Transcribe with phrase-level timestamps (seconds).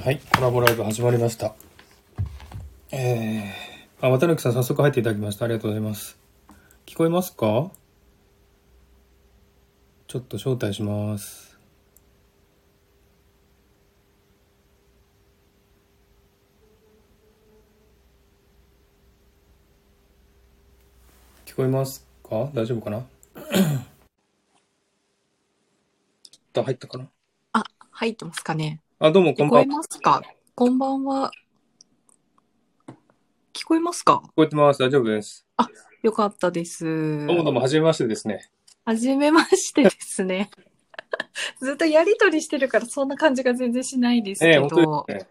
[0.00, 1.56] はい、コラボライブ始まりました。
[2.92, 5.44] えー、あ、渡辺さん早速入っていただきました。
[5.44, 6.16] ありがとうございます。
[6.86, 7.72] 聞こえますか？
[10.06, 11.58] ちょっと招待します。
[21.44, 22.50] 聞こえますか？
[22.54, 23.04] 大丈夫かな？
[26.54, 27.08] あ入ったかな？
[27.52, 28.80] あ、入ってますかね。
[29.00, 29.76] あ、どうもこん聞こえばんは。
[29.76, 30.22] ますか？
[30.56, 31.30] こんばんは。
[33.52, 34.22] 聞こえますか？
[34.24, 34.82] 聞こえてます。
[34.82, 35.46] 大丈夫です。
[36.02, 36.84] よかったです。
[37.28, 38.50] どうもどうも、はじめましてですね。
[38.84, 40.50] はじめましてですね。
[41.62, 45.04] ずっとやりとりしてるからそんな感じが全然しないですええけ本ど。
[45.06, 45.26] 当です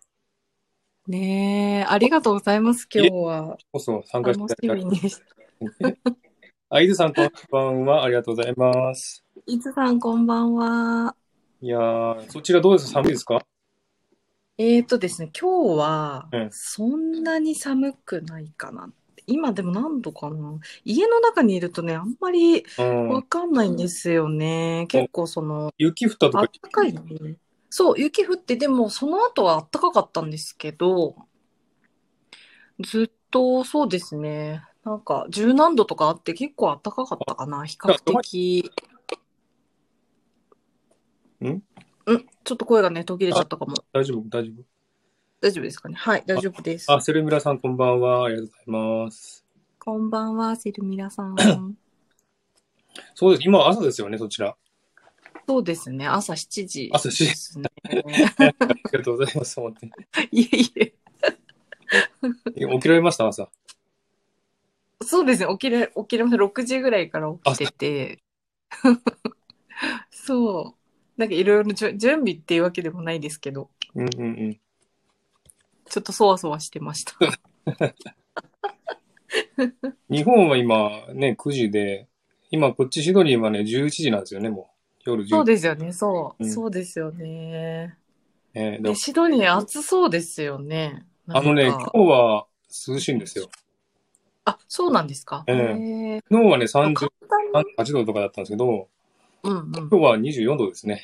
[1.07, 1.19] ね。
[1.19, 3.57] ねえ、ありがとうございます、今日は。
[3.73, 5.21] こそ参加楽ししていただきみにし
[6.69, 8.03] あ、伊豆さんこんばんは。
[8.05, 9.25] ありがとうございます。
[9.45, 11.17] いつさん、こんばんは。
[11.61, 13.45] いやー、そちらどうです寒いですか？
[14.59, 18.91] えーとですね、今日はうん、そんなに寒くないかな。
[19.27, 20.59] 今でも何度かな。
[20.83, 23.21] 家の中にいるとね、あんまりうんわ。
[23.21, 24.87] かんないんですよね。
[24.89, 27.01] 結構その、雪降ったとかあっ、たかいね。
[27.69, 31.15] そう、雪降って、でもその後はあったかかったんですけど、
[32.79, 34.63] ずっとそうですね。
[34.83, 37.65] なんか十何度とかあって結構あったかかったかな。
[37.65, 38.71] 比較的。
[41.49, 41.61] ん、
[42.47, 43.73] ちょっと声がね、途切れちゃったかも。
[43.91, 44.63] 大丈夫大丈夫
[45.41, 45.95] 大丈夫ですかね？
[45.95, 46.89] はい、大丈夫です。
[46.89, 48.23] あ、セルミラさんこんばんは。
[48.23, 49.45] ありがとうございます。
[49.77, 51.35] こんばんは、セルミラさん。
[53.15, 53.43] そうです。
[53.45, 54.55] 今は朝ですよね、そちら。
[55.45, 56.07] そうですね。
[56.07, 57.69] 朝7時朝7時ですね。
[57.83, 58.01] あり
[58.93, 59.59] がとうございます。
[59.59, 59.91] 本当に
[60.31, 60.93] いえいえ。
[62.53, 63.49] 起きられました朝？
[65.03, 65.51] そうですね。
[65.51, 66.37] 起きれ、起きれます。
[66.37, 68.23] 6時ぐらいから起きてて。
[70.11, 70.76] そう。
[71.17, 74.59] なんかいろいろ準備っていうわけでもないですけど、うんうんうん。
[75.89, 77.13] ちょっとそわそわしてました。
[80.09, 82.07] 日本は今ね、9時で、
[82.51, 84.69] 今こっちシドニーはね、11時なんですよね、も
[85.05, 85.09] う。
[85.09, 85.29] 夜10時。
[85.31, 85.93] そうですよね。
[85.93, 86.43] そう。
[86.43, 87.97] うんそうですよね。
[88.53, 91.05] えーシドニー暑そうですよね。
[91.27, 92.47] あのね、なんか今日は
[92.87, 93.49] 涼しいんですよ。
[94.45, 95.43] あ、そうなんですか。
[95.47, 98.87] ええへえ昨日はね、30簡単に38度とかだったんですけど、
[99.43, 99.71] うんうん。
[99.71, 101.03] 今日は24度ですね。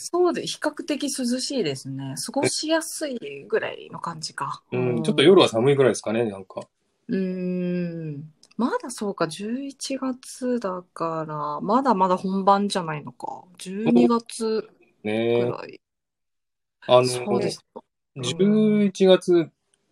[0.00, 2.14] そうで、比較的涼しいですね。
[2.24, 3.18] 過ごしやすい
[3.48, 4.62] ぐらいの感じか。
[4.70, 6.68] うん、ちょっと夜は寒いぐらいですかね、なんか。
[7.08, 8.32] うーん。
[8.56, 13.42] まだそうか、11月だから、まだまだ本番じゃないのか。
[13.58, 14.68] 12月ぐ
[15.02, 15.80] ねらい。
[16.86, 17.64] あの、そうですか。
[17.74, 19.50] うん11月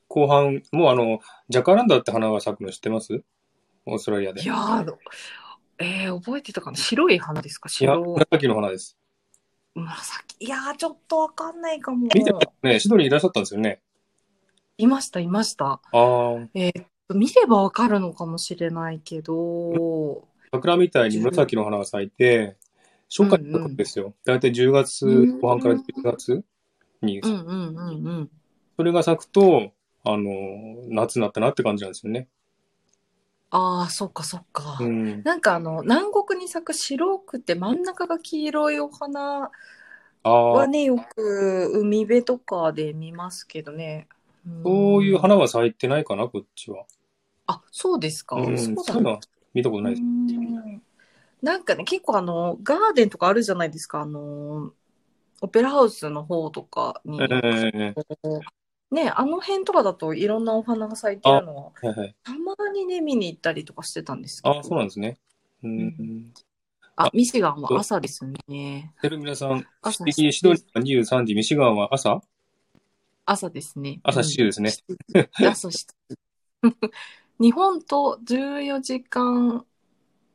[0.08, 3.22] 後半、もうあの、ジャカランダって花が咲くの知ってます？
[3.86, 4.42] オーストラリアで。
[4.42, 4.96] いやー、
[5.78, 6.76] えー、覚えてたかな？
[6.76, 7.68] 白い花ですか？
[7.68, 8.96] いや、白、紫の花です。
[9.74, 10.36] 紫。
[10.40, 12.08] いやー、ちょっとわかんないかも。
[12.14, 12.32] 見て
[12.62, 13.80] ね、シドニーいらっしゃったんですよね。
[14.78, 15.66] いました、いました。
[15.66, 22.56] ああ、えーっと、見ればわかるのかもしれないけど、桜みたいに紫の花が咲いて、
[23.08, 24.14] 初夏に咲くんですよ。
[24.24, 25.06] だいたい10月
[25.40, 26.44] 後半から10月
[27.02, 28.30] にうんうんうんうん。
[28.76, 29.72] それが咲くと、
[30.04, 30.30] あの、
[30.88, 32.28] 夏になったなって感じなんですよね。
[33.56, 34.76] ああ、そっかそっか。
[34.80, 35.22] うん。
[35.22, 39.50] なんかあの、南国に咲く白くて真ん中が黄色いお花
[40.24, 44.08] ああは、ね、よく海辺とかで見ますけどね。
[44.46, 46.84] んそういう花は咲いてないかな、こっちは。
[47.46, 48.36] あ、そうですか。
[48.36, 49.20] うん、そうだそういうのは
[49.54, 50.02] 見たことないです。
[50.02, 50.82] うん
[51.42, 54.00] なんかね、結構あの、ガーデンとかあるじゃないですか。
[54.00, 54.72] あの、
[55.42, 57.94] オペラハウスの方とかに、ええ
[58.90, 62.16] ね、あの辺とかだといろんなお花が咲いてるのは、はいはい。
[62.22, 64.58] たまにね、見に行ったりとかしてたんですけど。
[64.60, 65.18] あそうなんですね。
[65.62, 65.80] うん。
[65.80, 66.32] うん
[66.98, 68.94] あ、ミシガンは朝ですね。
[69.02, 72.22] てる皆さん、朝シドニーは23時、ミシガンは朝？
[73.26, 74.00] 朝ですね。
[74.02, 74.72] 朝7時ですね。
[75.14, 75.46] うん。
[75.46, 75.86] 朝7時。
[77.38, 79.66] 日本と14時間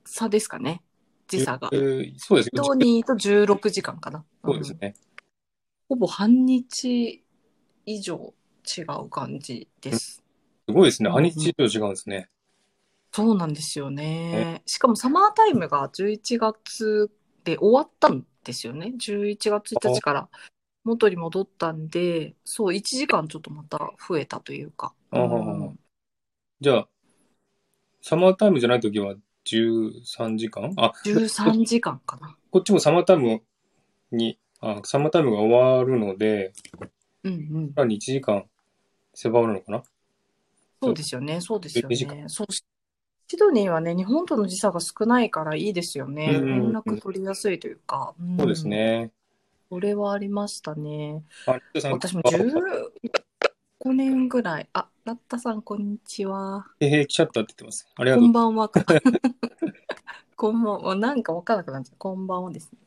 [0.05, 0.83] 差ですかね。
[1.27, 1.77] 時差がえ。
[1.77, 4.19] ーそうですシドニーと16時間かな。
[4.19, 4.93] んそうですね。
[5.89, 7.23] ほぼ半日
[7.87, 8.35] 以上
[8.65, 10.23] 違う感じです。
[10.67, 11.07] すごいですね。
[11.07, 12.29] うん半日以上違うんですね。
[13.11, 14.61] そうなんですよね。
[14.65, 17.11] しかもサマータイムが11月
[17.43, 18.93] で終わったんですよね。
[18.97, 20.29] 11月1日から
[20.85, 24.93] 元に戻ったんで、そう、1時間ちょっとまた増えたというか。
[26.61, 26.87] じゃあ、
[28.01, 29.15] サマータイムじゃないときは
[29.45, 30.73] 13時間？
[30.77, 32.37] あ、13時間かな。
[32.49, 33.41] こっちもサマータイム
[34.11, 36.53] に、あ、サマータイムが終わるので、
[37.23, 37.73] うんうん。
[37.73, 38.45] さらに1時間
[39.13, 39.83] 狭まるのかな？
[40.81, 41.41] そうですよね。
[41.41, 42.25] そうですよ12時ね。
[42.27, 46.31] そうシドニーはね、日本との時差が少ないからいいですよね。
[46.33, 48.13] うんうんうん連絡取りやすいというか。
[48.21, 48.67] んそうです。
[48.67, 49.11] ね。
[49.69, 51.23] それはありましたね。
[51.45, 54.67] あ、リッタさん、私もあ15年ぐらい。
[54.73, 56.67] あ、ラッタさん、こんにちは。
[56.81, 57.87] えー、来ちゃったって言ってます。
[57.95, 58.31] ありがとうこん。
[58.33, 58.69] ばんは。
[60.35, 60.95] こんばんは。
[60.95, 61.95] なんかわからなくなっちゃう。
[61.97, 62.79] こんばんはですね。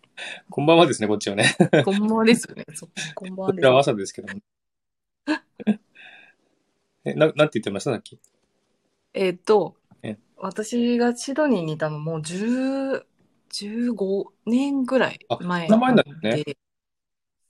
[0.51, 1.57] こんばんはですね、こっちはね。
[1.87, 2.67] こんばんはですよね。
[2.75, 4.41] そうこんばんはですらは朝ですけども。
[7.05, 7.93] え、な、なんて言ってました？
[7.93, 8.19] さっき。
[9.13, 13.07] えっとえ、私がシドニーにいたのも10、
[13.51, 13.95] 15
[14.47, 16.59] 年ぐらい前な前なんですで、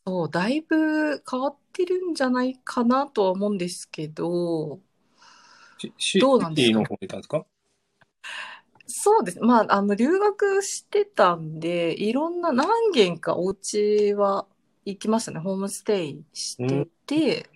[0.06, 4.80] そう、だいぶ変わってるんじゃないかなとは思うんですけど、
[5.78, 7.46] しシどうなんですかシティの方にいたんですか？
[8.86, 9.40] そうです。
[9.40, 14.46] まあ、あの、留学してたんで、いろんな何軒かお家は
[14.84, 15.40] 行きましたね。
[15.40, 17.48] ホームステイしてて、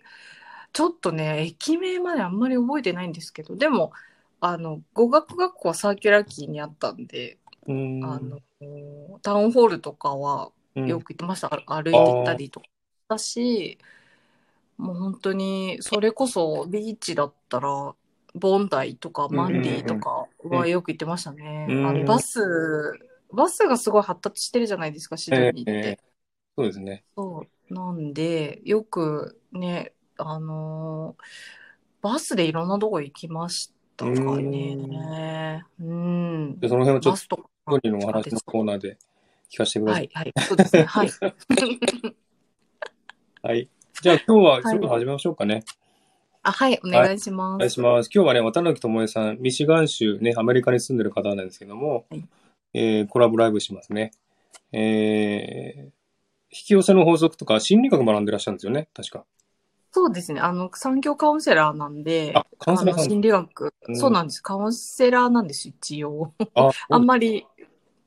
[0.79, 3.93] ちょっとね、駅名まであんまり覚えてないんですけど、でも、
[4.41, 7.79] あの、語学学校はサーキュラーキーにあったんで、うーん。
[8.01, 8.41] あの、
[9.23, 11.51] タウンホールとかはうんよく行ってました。
[11.67, 12.73] あ歩いて行ったりとかし
[13.09, 13.79] たし、
[14.79, 17.97] もう本当に、それこそビーチだったら、
[18.35, 21.69] ボンダイとかマンディとかはよく行ってましたね。
[21.69, 22.41] うんあのバス、
[23.33, 25.99] バスがすごい発達してるじゃないですか、シドニーって。
[25.99, 26.09] ええ
[26.57, 27.05] そうですね。
[27.17, 27.75] そう。
[27.75, 31.23] なんで、よくね、あのー
[32.01, 35.65] バスでいろんなとこ行きましたかね。
[35.81, 36.61] うん。
[36.61, 37.43] で、その辺をちょっと、バスとか。
[37.71, 38.99] 一人のお話のコーナーで
[39.53, 39.99] 聞かせてくださ。
[39.99, 40.33] はいい、はい。
[40.47, 40.85] そうですね。
[40.85, 41.11] はい。
[43.43, 43.69] はい。
[44.01, 45.65] じゃあ今日ははいちょっと始めましょうかね。
[46.43, 47.57] あ、はい、お願いします。
[47.57, 48.11] お願いします。
[48.15, 52.25] 今日はね、渡辺智恵さん、ミシガン州ね、アメリカに住んでる方なんですけども、はい
[52.75, 54.13] えーコラボライブしますね。
[54.73, 55.91] えー
[56.51, 59.27] 引き寄せの法則とか心理学学んでらっしゃるんですよね、確か。
[59.99, 60.41] そうですね。
[60.41, 64.41] あの、産業カウンセラーなんで、あ、カウンセラーさんあの心理学、うんそうなんです。
[64.41, 66.33] カウンセラーなんです、一応。
[66.55, 67.45] あ、 あんまり、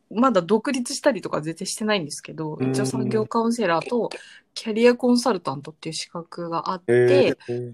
[0.10, 4.10] まだ独立したりとか絶対してないんですけど、うん一応産業カウンセラーと
[4.54, 7.74] キャリアコンサルタントっていう資格があっえて、ー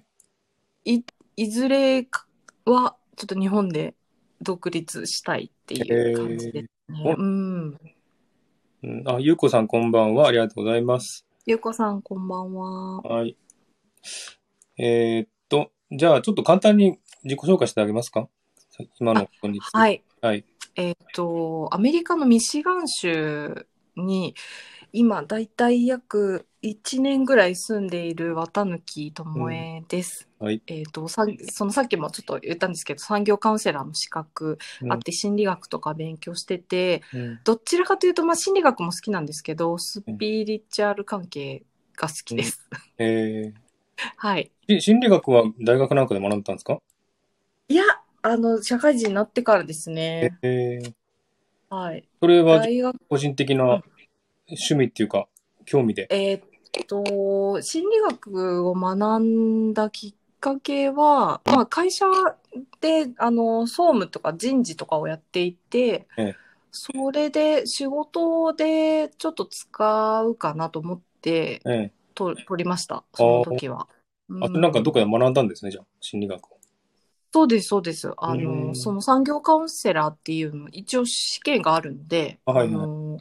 [0.86, 1.04] い、
[1.36, 2.26] いずれか
[2.66, 3.94] はちょっと日本で
[4.42, 7.02] 独立したいっていう感じですね。
[7.06, 7.78] えーうん。
[8.84, 10.28] うんあ、ゆうこさんこんばんは。
[10.28, 11.28] ありがとうございます。
[11.46, 13.02] ゆうこさん、こんばんは。
[13.02, 13.38] はい。
[14.78, 18.28] えーっと、じゃあちょっと簡単に自己紹介してあげますか？
[19.00, 19.60] 今のことに。
[19.60, 20.04] はい。
[20.22, 20.46] はい。
[20.76, 24.36] えっ、と、アメリカのミシガン州に
[24.94, 30.28] 今だいたい約1年ぐらい住んでいる綿貫智恵です。
[30.40, 30.62] はい。
[30.68, 41.64] えっ、とさ、そのさっきもちょっと言ったんですけど、産業カウンセラーの資格うんあって心理学とか勉強してて、うんどちらかというと、まあ心理学も好きなんですけど、スピリチュアル関係
[41.96, 42.70] が好きです。
[43.00, 43.54] え
[44.18, 44.52] はい。
[44.80, 46.80] 心理学は大学なんかで学んだんですか？
[47.70, 47.84] いや、
[48.22, 50.38] あの、社会人になってからですね。
[50.42, 50.94] えー
[51.70, 52.08] はい。
[52.20, 53.84] それは大学個人的な
[54.48, 55.28] 趣味っていうか、
[55.66, 56.08] 興味で？
[56.10, 62.06] えーっと、心理学を学んだきっかけは、まあ、会社
[62.80, 66.36] で、あの、総務とか人事とかをやっていて、ええ
[66.70, 73.88] それで仕事でちょっと使うかなと思って、えと取りました、その時は。
[74.42, 76.58] えあとなんかどこで学んだんですね、じゃあ、心理学を。
[77.34, 78.12] そうです、そうです。
[78.18, 83.20] あうの、んその産業カウンセラーっていうの、一応試験があるんで、あはいはいの、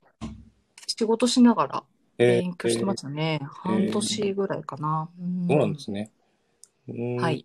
[0.87, 1.85] 仕事しながら
[2.19, 3.41] えー勉強してましたね。
[3.45, 5.09] 半年ぐらいかな。
[5.21, 6.11] うんそうなんですね。
[7.19, 7.45] はい。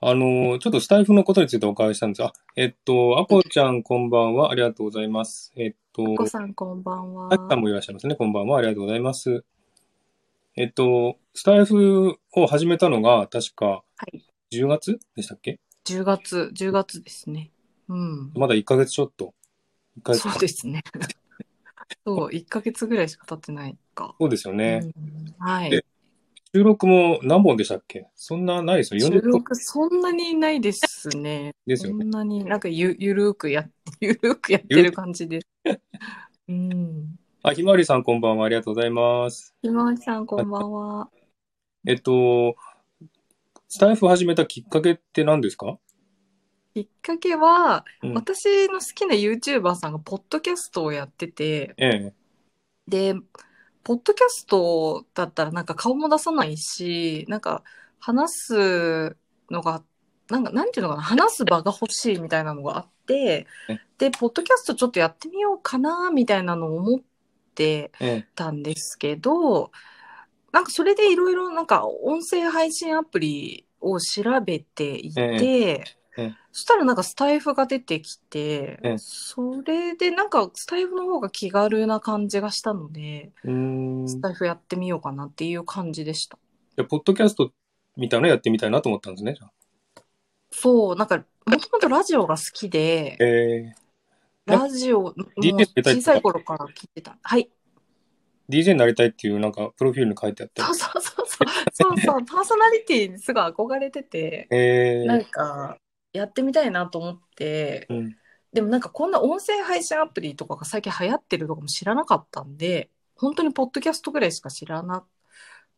[0.00, 4.50] あの、ちょっとスタイフのことについてお伺いしたんですが、あえっと、アポちゃんこんばんは。
[4.50, 5.52] ありがとうございます。
[5.56, 7.32] えっと、お子さんこんばんは。
[7.32, 8.16] あきさんもいらっしゃいますね。
[8.16, 8.58] こんばんは。
[8.58, 9.44] ありがとうございます。
[10.58, 14.24] えっと、スタイフを始めたのが、確かはい。
[14.50, 17.50] 10月でしたっけ？10月、10月ですね。
[17.88, 18.32] うん。
[18.34, 19.34] まだ1ヶ月ちょっと。
[19.98, 20.82] 1ヶ月そうですね。
[22.06, 24.16] そう、1ヶ月ぐらいしか経ってないか。
[24.18, 24.90] そうですよね。
[24.96, 25.84] うんはいで。
[26.54, 28.06] 収録も何本でしたっけ？
[28.14, 29.00] そんなないですよ。
[29.00, 31.54] 収40本録そんなにないですね。
[31.66, 33.68] ですよねそんなになんかゆゆるーくや、
[34.00, 35.46] ゆるーくやってる感じです。
[36.48, 37.18] うん。
[37.48, 38.46] あ、ひまわりさんこんばんは。
[38.46, 39.54] ありがとうございます。
[39.62, 41.08] ひまわりさんこんばんは。
[41.86, 42.56] えっと、
[43.68, 45.78] スタイフ始めたきっかけって何ですか？
[46.74, 52.14] きっかけは、うん私の好きな YouTuber さんがポッドキャストをやってて、ええ。
[52.88, 53.14] で、
[53.84, 57.62] ポッドキャストだったらなんか顔も出さないし、なんか
[58.00, 59.16] 話す
[59.52, 59.84] のが、
[60.30, 67.00] なんか、なんていうのかな、話す場が欲しいみたいなのがあってえ、で、ポッドキャストちょっとやってみようかな、みたいなのを思っ
[67.56, 68.26] てええ。
[68.34, 69.72] たんですけど、
[70.52, 75.84] なんかそれでいろいろなんか音声配信アプリを調べていて、
[76.16, 83.32] えそしたらなんかスタイフが出てきて、えそれでなんかスタイフの方が気軽な感じがしたので。
[84.08, 86.38] スタイフやってみようかなっていう感じでした。
[86.76, 87.50] じゃあポッドキャスト
[87.96, 89.34] みたいなのやってみたいなと思ったんですね。
[90.52, 93.74] そう、なんか、もともとラジオが好きで、え
[94.46, 95.14] ラジオ、
[95.82, 97.18] 小さい頃から聞いてた。
[97.22, 97.50] はい。
[98.48, 100.62] ー、DJ になりたいっていうなんかプロフィールに書いてあって。
[100.62, 101.48] そうそうそうそう。
[101.72, 104.56] そうそう、 パーソナリティにすごい憧れてて、え
[105.02, 105.80] なんー、か、
[106.12, 108.16] やってみたいなと思って、うん。
[108.52, 115.06] でもなんかこんな音声配信アプリとかが最近流行ってるとかも知らなかったんで、本当にポッドキャストぐらいしか知らな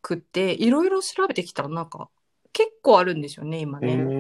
[0.03, 2.11] くて、いろいろ調べてきたらなんか
[2.53, 4.13] 結構あるんですよね、今ね。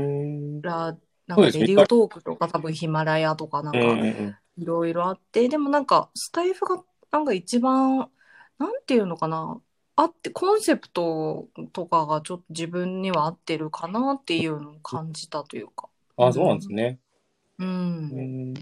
[0.61, 0.63] ん。
[0.63, 0.99] ラ
[1.29, 4.37] なんかレディオトークとか多分ヒマラヤとかなんかうん。
[4.57, 6.83] いろいろあって、でもなんかスタイフが
[7.13, 8.11] なんか一番、
[8.59, 9.61] なんていうのかな、
[9.95, 15.89] あって、コンセプトとかがちょっと自分には合ってるかなっていうのを感じたというか。
[16.17, 16.99] あ、そうなんですね。
[17.59, 17.65] う。
[17.65, 18.55] うんん。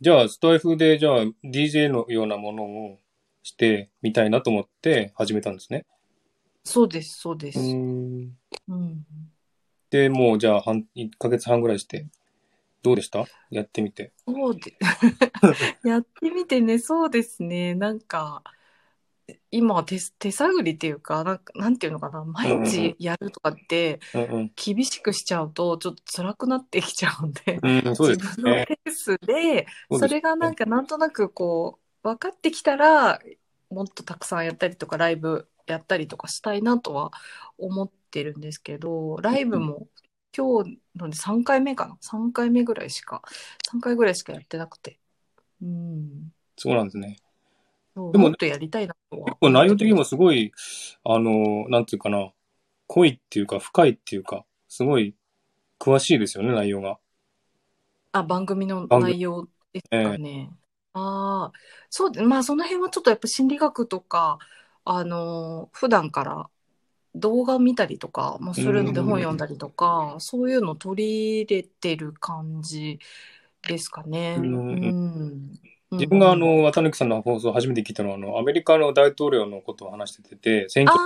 [0.00, 2.98] じゃあ、スタイフで、じゃあ、DJ のようなものを
[3.42, 5.84] してみたいなと思って始めたんですね。
[6.64, 7.58] そうです、そうです。
[7.58, 8.36] うん。
[8.68, 9.04] うん。
[9.90, 12.06] で、もう、じゃあ、半、1ヶ月半ぐらいして、
[12.82, 13.26] どうでした？
[13.50, 14.12] やってみて。
[14.26, 14.76] そうで、
[15.84, 18.42] やってみてね、そうですね、なんか、
[19.50, 24.00] 今は手、手探りっていうか、なんか、なんていうのかな、毎日やるとかって。
[24.56, 28.66] 厳しくしちゃうと、ちょっと辛くなってきちゃうんで、うん、そうです自分のね。
[28.66, 29.66] ペースで、
[29.98, 33.20] それがなんかなんとなくこう、分かってきたら、
[33.70, 37.12] もっとたくさんやったりとか、ライブやったりとかしたいなとは
[37.58, 39.88] 思ってるんですけど、ライブも
[40.36, 43.22] 今日ので3回目かな ?3 回目ぐらいしか、
[43.70, 45.00] 3回ぐらいしかやってなくて。
[45.62, 46.32] うん。
[46.56, 47.16] そうなんですね。
[48.12, 49.32] でももっとやりたいなとは。
[49.32, 50.52] 結構内容的にもすごい、
[51.04, 52.32] あの、なんていうかな、
[52.88, 55.14] 濃いっていうか、深いっていうか、すごい
[55.80, 56.98] 詳しいですよね、内容が。
[58.12, 60.50] あ、番組の内容ですかね。
[60.92, 61.58] ああ、
[61.90, 64.38] そうで、まあその辺はちょっとやっぱ心理学とか、
[64.84, 66.50] あのー普段から
[67.14, 72.98] 動画見たりとかもするのでうん本読んだりとか、そういうの取り入れてる感じ
[73.66, 74.36] ですかね。
[74.36, 75.60] うんうん。
[75.98, 81.00] 自分があうんの、綿貫さんの放送を初めて聞いたのは、あの、アメリカの大統領のことを話してて、選挙、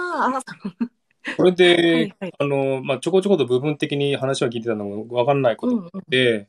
[1.37, 1.52] これ
[1.92, 2.34] はでい、はい。
[2.38, 6.49] あの、まあ、ちょこちょこと部分的に話は聞いてたのもわかんないことうんうんで、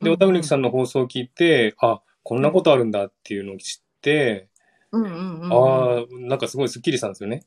[0.00, 4.48] うんで、綿貫さんの放送を聞いて、あ、こんなことあるんだっていうのを知って、
[4.92, 5.52] うんうんうん。
[5.52, 7.44] ああ、なんかすごいスッキリしたんですよね。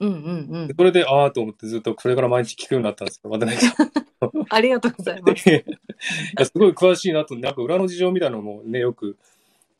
[0.00, 0.74] うんうんうんで。
[0.76, 3.90] それで、ああと思ってずっとこれから毎日聞くようになったんですよ、綿貫さん。
[4.50, 5.48] ありがとうございます。
[5.50, 5.64] い
[6.38, 9.16] やすごい詳しいなと、なんか裏の事情みたいなのもね、よく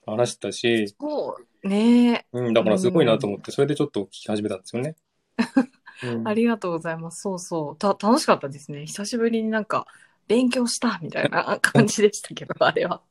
[0.07, 4.97] 話してたし、そうねうん、だからすごいなと思って、それでちょっと聞き始めたんですよね。
[6.03, 7.21] うんありがとうございます。
[7.21, 7.77] そうそう。
[7.77, 8.87] た、楽しかったですね。
[8.87, 9.87] 久しぶりになんか、
[10.29, 13.03] 勉強したみたいな感じでしたけど、あれは。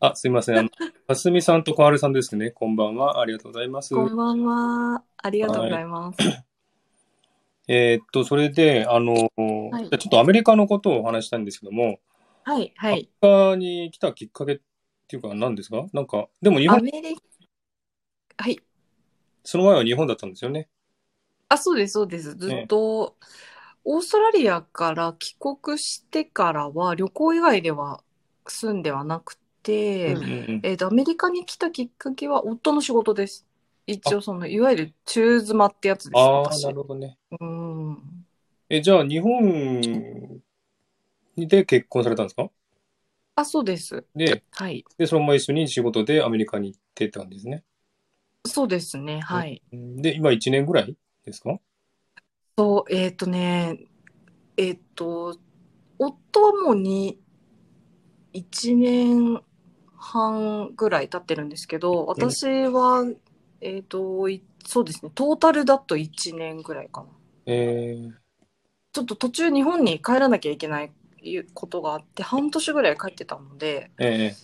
[0.00, 0.58] あ、すいません。
[0.58, 0.68] あの、
[1.08, 2.52] かすみさんと小春さんですね。
[2.52, 3.20] こんばんは。
[3.20, 3.94] ありがとうございます。
[3.94, 5.02] こんばんは。
[5.16, 6.18] ありがとうございます。
[7.66, 11.98] えーっと、それで、あの、いじゃあちょっとアメリカのことをお話したいんですけども、
[12.44, 12.92] はい、はい。
[12.92, 13.08] アメリ
[13.50, 14.60] カに来たきっかけっ
[15.08, 15.86] ていうか何ですか？
[15.92, 18.60] なんか、でも日本、アメリカ、はい。
[19.42, 20.68] その前は日本だったんですよね。
[21.48, 22.36] あ、そうです、そうです。
[22.36, 23.16] ずっと、
[23.84, 28.04] オーストラリアから帰国してからは、旅行以外では
[28.46, 33.46] 住んではなくて、うんえっと、アメリカに来たきっかけは夫の仕事です。
[33.86, 36.70] 一応、その、いわゆる中妻ってやつです、ああ、私な。
[36.72, 37.18] るほどね。
[37.40, 38.26] うん。
[38.68, 40.40] え、じゃあ日本
[41.36, 42.50] で結婚されたんですか？
[43.36, 44.04] あ、そうです。
[44.14, 44.84] で、はい。
[44.98, 47.64] で、そのまま一緒に仕事でアメリカに行ってって感じですね。
[48.46, 49.20] そうですね。
[49.20, 49.62] はい。
[49.72, 51.60] で、今1年ぐらいですか？
[52.58, 53.78] そう、えっとね、
[54.56, 55.38] えっと、
[55.98, 57.20] 夫はもうに、
[58.32, 59.40] 1年
[59.98, 63.04] 半ぐらい経ってるんですけど、私は、
[63.60, 67.08] えっと、いそうですね、トータルだと1年ぐらいかな。
[67.46, 68.12] えー、
[68.92, 70.92] ちょっと途中日本に帰らなきゃいけない
[71.54, 74.34] ことがあって、半年ぐらい帰ってたので、え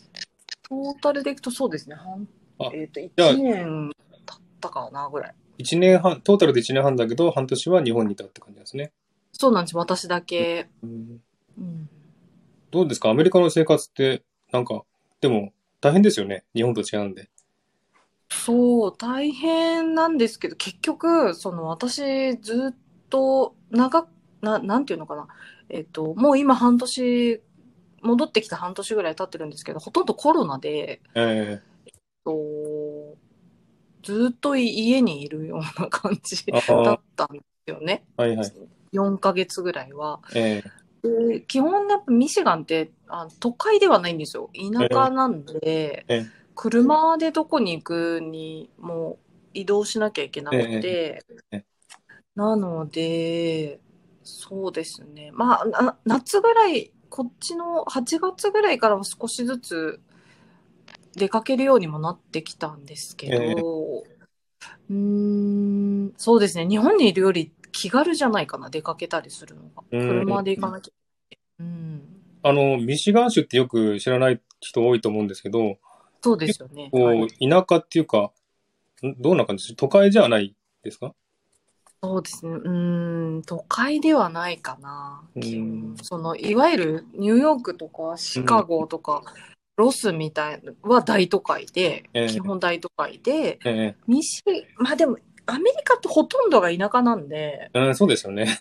[0.69, 3.91] トータルでいくとそうですね、半あえっと、じゃあ1年
[4.27, 5.35] 経ったかなぐらい。
[5.59, 8.93] ー、1年半、トータルで1年半だけど、半年は日本にいたって感じですね。
[9.33, 10.69] そうなんです、私だけ。
[10.83, 11.21] うん
[11.59, 11.89] うん
[12.71, 13.11] どうですか？
[13.11, 14.83] アメリカの生活って、なんか、
[15.25, 16.45] でも、大変ですよね。
[16.55, 17.31] 日本と違うんで。
[18.29, 22.79] そう、大変なんですけど、結局、その私、ずっ
[23.09, 24.07] と長、
[24.43, 25.29] な、なんていうのかな。
[25.71, 27.41] えっと、もう今半年、
[28.03, 31.63] 戻ってきた半年ぐらい経ってるんですけど、ほとんどコロナで、え
[32.23, 33.17] と
[34.03, 38.05] ずっと家にいるような感じだあったんですよね。
[38.19, 38.53] はいはい。
[38.93, 40.21] 4ヶ月ぐらいは。
[40.35, 40.63] え
[41.05, 44.51] で基本やっぱミシガンってあ都会ではないんですよ。
[44.55, 49.19] 田舎なんで、ええ車でどこに行くにも
[49.53, 51.65] 移動しなきゃいけなくて、ええ
[52.35, 53.81] なので、
[54.23, 55.31] そうですね。
[55.33, 60.01] まあ、な夏ぐらい、こっちの8月ぐらいからは少しずつ
[61.17, 64.25] 出かけるようにもなってきたんですけど、ええ
[64.91, 66.67] うーん、そうですね。
[66.69, 69.83] 日本にいるより気軽じゃないかな、出かけたりするのが。
[69.91, 70.93] うん車で行かなきゃ
[71.31, 71.73] いけない。
[71.73, 72.03] うん。
[72.43, 75.79] あの、ミシガン州ってよく知らない人多いと思うんですけど、
[76.23, 76.89] そうですよね。
[76.93, 78.31] こう、はい田舎っていうか、
[79.05, 79.75] んどんな感じ？
[79.77, 81.15] 都会じゃないですか？
[82.03, 82.53] そうですね。
[82.53, 85.25] うーん、都会ではないかな。
[86.03, 89.23] その、いわゆるニューヨークとかシカゴとか、
[89.77, 94.43] ロスみたいなは大都会で、ええ基本大都会で、え西、
[94.77, 98.59] まあでも、アメリカってほとんどが田舎なんで、えうん、そうですよね。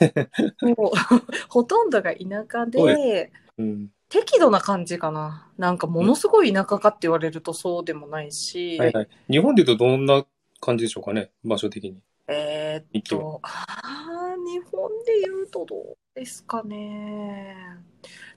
[0.77, 0.91] もう
[1.49, 2.19] ほとんどが田
[2.51, 3.89] 舎で、うん。
[4.09, 5.49] 適度な感じかな。
[5.57, 9.07] なんかものすごい田舎かって言われるとそうでもないし、はいはい。
[9.29, 10.25] 日本で言うとどんな
[10.59, 11.99] 感じでしょうかね場所的に。
[12.27, 13.03] えーっ。
[13.03, 17.55] と、あー日本で言うとどうですかね。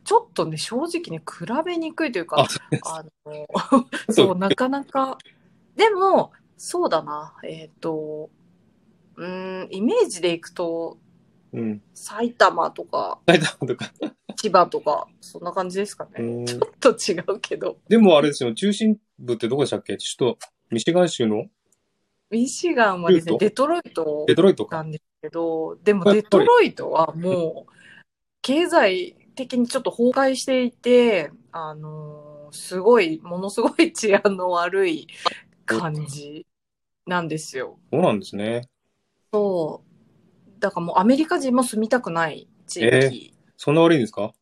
[0.05, 2.47] ちょっとね、正直ね、比べにくいというか、
[2.85, 3.47] あ、の、
[4.11, 5.19] そう、なかなか。
[5.75, 8.31] でも、そうだな、えーっと、
[9.17, 10.99] うーん、イメージでいくと、
[11.53, 11.83] うん。
[11.95, 13.93] 埼玉とか、埼玉とか。
[14.37, 16.11] 千葉とか、そんな感じですかね。
[16.19, 17.79] うんちょっと違うけど。
[17.89, 19.97] でもあれですよ、中心部ってどこでしたっけ？
[19.97, 20.39] 首都、
[20.71, 21.47] ミシガン州の？
[22.31, 24.25] ミシガンはですね、デトロイト？
[24.27, 24.77] デトロイトか。
[24.77, 27.73] なんですけど、でもデトロイトはもう、
[28.43, 35.09] 経済的にちょっと崩壊していて、あのーすごい、ものすごい治安の悪い
[35.65, 36.47] 感じ
[37.07, 37.79] なんですよ。
[37.93, 38.69] そうなんですね。
[39.37, 40.61] そう。
[40.61, 42.87] だからもうアメリカ人も住みたくない地域。
[42.87, 43.11] え
[43.57, 44.33] そんな悪いんですか？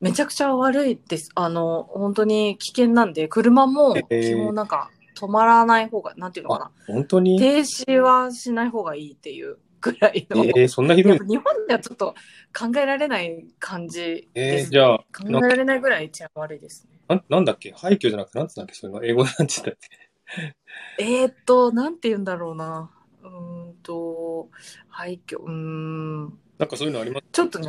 [0.00, 1.30] めちゃくちゃ悪いです。
[1.34, 6.70] あの、本当に危険なんで、車もえー基本なんか止まらない方が、なんていうのかな。
[6.86, 7.38] 本当に？
[7.38, 10.44] 停止はしない方がいいっていうぐらいの。
[10.44, 11.18] えー、そんなひどい。
[11.18, 12.14] 日本ではちょっと
[12.52, 14.70] 考えられない感じえー、です。
[14.70, 16.98] じゃあ、考えられないぐらい治安悪いですね。
[17.08, 17.72] なんなんだっけ？
[17.72, 18.74] 廃墟じゃなくて、なんつうんだっけ？
[18.74, 19.04] そういうの。
[19.04, 19.74] 英語でなんて言ったっ
[20.98, 21.02] け？
[21.04, 22.90] えー、っと、なんて言うんだろうな。
[23.24, 24.48] うーんと、
[24.88, 26.38] 廃墟、うーん。
[26.58, 27.26] なんかそういうのあります？
[27.32, 27.68] ちょっとね、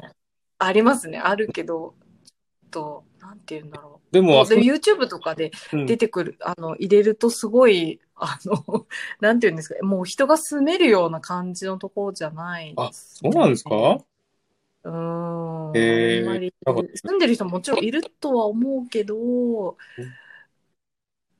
[0.60, 1.20] ありますね。
[1.20, 4.13] あるけど、ちょっと、なんて言うんだろう。
[4.13, 8.86] でも、で、こ YouTube とかでうん出てくる、あの、入れるとすごい、あの、
[9.20, 13.70] なんて言うんですか、もう人が住めるような感じのところじゃないあ、ですそうなんですか？
[14.84, 14.91] うー
[15.74, 15.78] ん。
[15.78, 16.54] へーあんまり
[16.96, 19.78] 住んでる人ももちろんいるとは思うけど、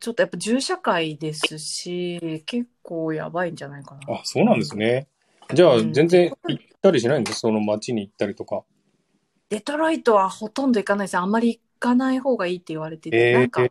[0.06, 4.02] ちょっとやっぱ銃社会ですし、結構やばいんじゃないかな。
[4.14, 5.08] あ、そうなんですね。
[5.52, 7.40] じゃあ、うん全然行ったりしないんです？
[7.40, 8.62] その街に行ったりとか。
[9.50, 11.18] デトロイトはほとんど行かないです。
[11.18, 13.68] あんまり行かない方がいいって言われてて、へーなんか、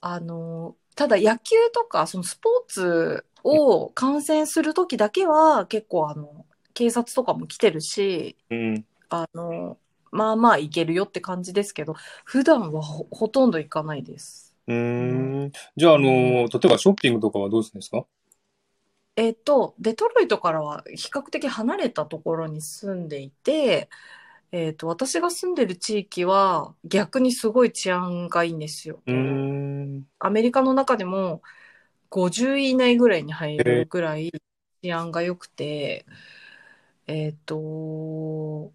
[0.00, 8.86] あの、ただ野球とか、そのスポーツを観戦するときだけは結構あの、警察とかも来てるし、うん。
[9.08, 9.76] あの、
[10.12, 14.45] まあまあ行けるよって感じですけど、普段はほほとんど行かないです。
[14.66, 15.52] うーん。
[15.76, 18.06] じゃあ、あの、例えばショッピングとかはどうするんですか？
[19.16, 23.88] えっと、デトロイトからは比較的離れたところに住んでいて、
[24.52, 29.02] えっと、私が住んでる地域は逆にすごい治安がいいんですよ。
[29.06, 30.06] うーん。
[30.18, 31.40] アメリカの中でも
[32.10, 34.30] 50位以内ぐらいに入るぐらい
[34.82, 36.04] 治安が良くて、
[37.06, 38.72] えっと、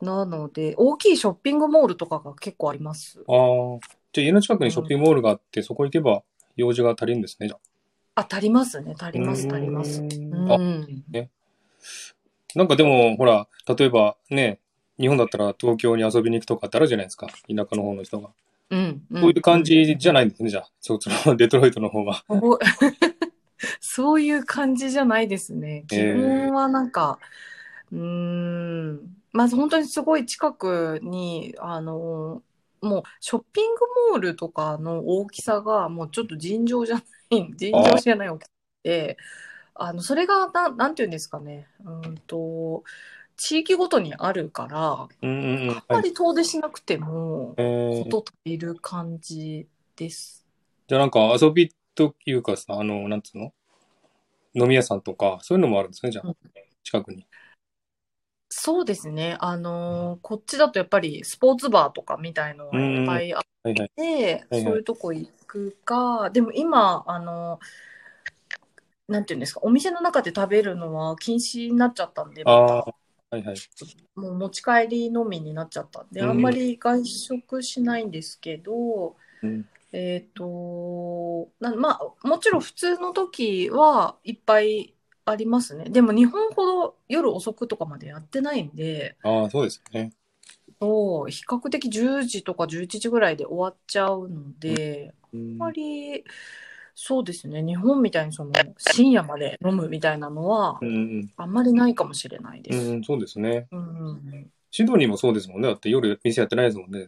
[0.00, 3.24] なので、大きいショッピングモールとかが結構あります。
[3.26, 4.03] ああ。
[4.14, 6.22] じゃあ、家の近くにショッピングモールがあって、そこ行けば
[6.56, 7.56] 用事が足りるんですね、じゃ
[8.14, 8.20] あ。
[8.22, 8.94] あ、足りますね。
[8.96, 10.02] 足ります、足ります。
[10.02, 11.04] うあん。
[12.54, 14.60] なんかでも、ほら、例えばね、
[15.00, 17.26] 日本だったら東京に遊びに行くとかってあるじゃないですか。
[17.26, 18.30] 田舎の方の人が。
[18.70, 19.02] うん。
[19.12, 20.70] そういう感じじゃないんですね、じゃあ。
[20.80, 22.24] そっちのデトロイトの方は。
[22.28, 22.56] お
[23.80, 25.84] そういう感じじゃないですね。
[25.88, 27.18] 基本はなんか、
[27.90, 29.00] うーん、
[29.32, 32.42] まず本当にすごい近くに、あの、
[32.84, 33.80] もうショッピング
[34.12, 37.04] モールとかの大きさがもうちょっと尋常じゃない、
[37.56, 38.50] 尋常じゃない大きさ
[38.84, 39.16] で、
[39.74, 42.84] あの、それがな、なんていうんですかね、うんと、
[43.36, 45.70] 地域ごとにあるから、うんうんうん。
[45.70, 45.84] あんはい。
[45.88, 49.66] まり遠出しなくても、えー、こと足りる感じ
[49.96, 50.44] です。
[50.86, 53.52] じゃあなんか遊びというかさ、あの、なんつうの？
[54.54, 56.36] 飲み屋さんとか、そういうのもあるんですね、じゃあうん。
[56.84, 57.26] 近くに。
[58.56, 59.36] そうですね。
[59.40, 63.90] あのーこっちだとやっぱりスポーツバーとかみたいのがいっぱいあっはいはい。
[63.96, 67.58] て、はいそういうとこ行くか、でも今、あの
[69.08, 72.44] なんていうんですか、お店の中で食べるのは禁止になっちゃったんで。
[72.44, 72.84] は
[73.38, 73.56] いはい。
[74.14, 79.64] もう持ち帰りのみになっちゃったんで、うんあんまり外食しないんですけど、うん。
[79.92, 84.94] えっ、とな、まあ、もちろん普通の時はいっぱい
[85.26, 85.84] ありますね。
[85.84, 90.12] でも日本ほど夜遅くとかまでやってないんで、ああ、そうですよね。
[90.80, 96.24] そう比較的10時とか11時ぐらいで終わっちゃうので、うんあんまり、
[96.94, 102.80] そうですね、日本みたいにその深夜まで飲むみたいなのはうんうんあんまりないかもしれないでうん。
[102.80, 102.90] す。
[102.90, 103.66] うん、そうですね。
[103.72, 105.68] うんシドニーもそうですもんね。
[105.68, 107.06] だって夜店やってないですもんね。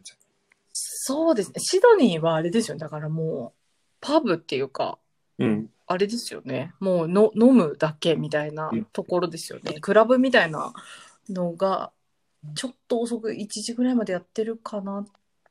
[0.73, 1.55] そうですね。
[1.59, 2.77] シドニーはあれですよ。
[2.77, 3.61] だからもう、
[4.01, 4.99] パブっていうか、
[5.41, 5.71] うん。
[5.87, 6.73] あれですよね。
[6.81, 9.75] もうの飲むだけみたいなうんところですよね。
[9.81, 10.73] クラブみたいな
[11.29, 11.93] のが、
[12.55, 15.07] ちょっと遅く1時ぐらいまでやってるかなっ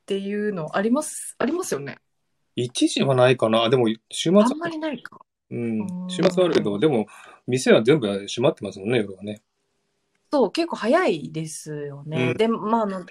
[0.05, 1.97] ていうのあります、ありますよね。
[2.57, 3.69] 1時はないかな。
[3.69, 5.19] でも、週末はあんまりないか。
[5.49, 6.05] うんう。
[6.05, 7.07] ん週末はあるけど、でも、
[7.47, 9.41] 店は全部閉まってますもんね、夜はね。
[10.31, 12.31] そう、結構早いですよね。
[12.31, 13.05] うんで、まあ、あの、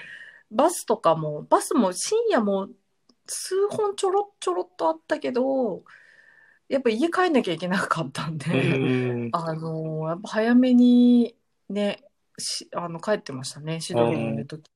[0.51, 2.69] バスとかも、バスも深夜も
[3.27, 5.83] 数本ちょろちょろっとあったけど、
[6.69, 9.29] やっぱ家帰んなきゃいけなかったんで、うん。
[9.33, 11.35] あのやっぱ早めに
[11.69, 12.05] ね、
[12.39, 14.71] しあの帰ってましたね、シドニーにいるとき。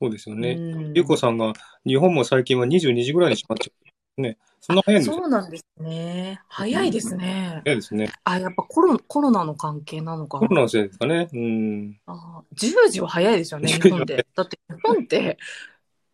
[0.00, 0.52] そうですよね。
[0.52, 1.52] うんゆうこさんが、
[1.86, 3.72] 日本も最近は22時ぐらいに閉まっちゃ
[4.18, 4.22] う。
[4.22, 4.38] ね。
[4.60, 5.16] そんな早いんですよ。
[5.16, 6.40] そうなんですね。
[6.48, 7.60] 早いですね。
[7.64, 8.12] 早いですね。
[8.24, 10.48] あ、やっぱコロコロナの関係なのかな。
[10.48, 11.28] コロナのせいですかね。
[11.32, 12.00] うん。
[12.06, 14.26] あ10時は早いですよね、10日本で。
[14.34, 15.38] だって日本って、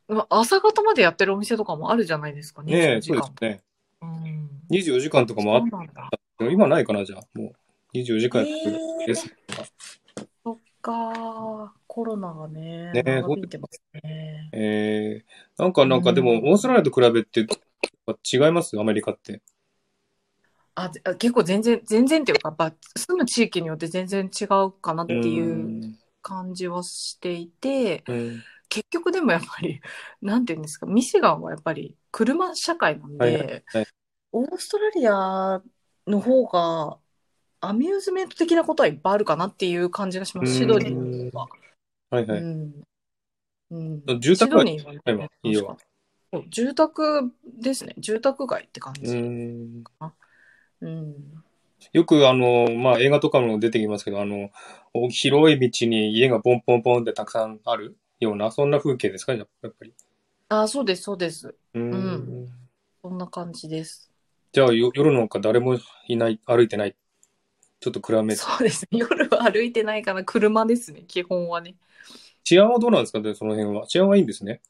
[0.09, 3.57] ま朝方までやってるお店とかもあるじゃないですか、ねえ、24時間そうです。
[3.57, 3.63] ね。
[4.03, 4.49] うん。
[4.71, 5.63] 24時間とかもあっ。
[6.39, 7.23] た今ないかな、じゃあ。
[7.39, 7.53] も
[7.95, 9.35] う、24時間やってるえーです。
[10.45, 14.51] そっか、コロナがね、ねえ長引いてますね。
[14.53, 17.47] えー、なんか、なんか、でも、うんオーストラリアと比べて、
[18.33, 18.79] 違います？
[18.79, 19.43] アメリカって。
[20.75, 28.43] あ結構全然、全然っていうか、やっぱ住む地域によって全然違うかなっていう感じはしていて、うん。
[28.73, 29.83] 結局でもやっぱり、
[30.23, 33.87] なんていうんですか、ミシガンはやっぱり車社会なんで、はいはいはい
[34.35, 35.63] オーストラリア
[36.07, 36.99] の方が、
[37.61, 42.17] アミューズメント的なことはいっぱいあるかなっていう感じがします、うんシドニーの方が。
[42.17, 42.41] はいはい。
[42.41, 42.83] うん。
[43.73, 44.21] うん。
[44.21, 45.77] 住宅街シドニーは
[46.49, 47.95] 住宅ですね。
[47.99, 49.19] 住宅街って感うじ。
[49.19, 49.85] ん。
[50.81, 51.45] うん。
[51.93, 54.49] よく、あの、まあ、映画とかも出てきますけど、あの、
[54.95, 59.35] お広い道に家がポンポンポンってたくさんあるような、そんな風景ですか？
[59.35, 59.95] やっぱり。
[60.49, 61.55] あ、そうです、そうです。
[61.75, 61.93] うん。
[61.93, 62.49] うん
[63.03, 64.11] そんな感じです。
[64.53, 66.95] じゃあ、よ夜なんか誰もいない、歩いてない。
[67.81, 68.37] ちょっと暗め。
[68.37, 68.99] そうですね。
[69.01, 70.23] 夜は歩いてないかな。
[70.25, 71.75] 車ですね、基本はね。
[72.45, 73.21] 治安はどうなんですか？
[73.21, 73.87] ね、その辺は。
[73.89, 74.61] 治安はいいんですね。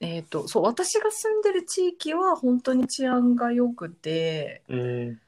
[0.00, 5.20] えっ、と、そう、私が住んでる地域は本当に治安が良くて、うん。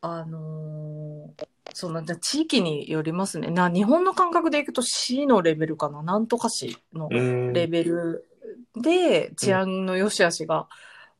[0.00, 3.50] あのーその、じゃあ地域によりますね。
[3.50, 6.02] な、日本の感覚でいくと市のレベルかな。
[6.02, 7.54] なんとか市のうん。
[7.54, 8.28] レベル
[8.74, 10.68] で治安の良し悪しが、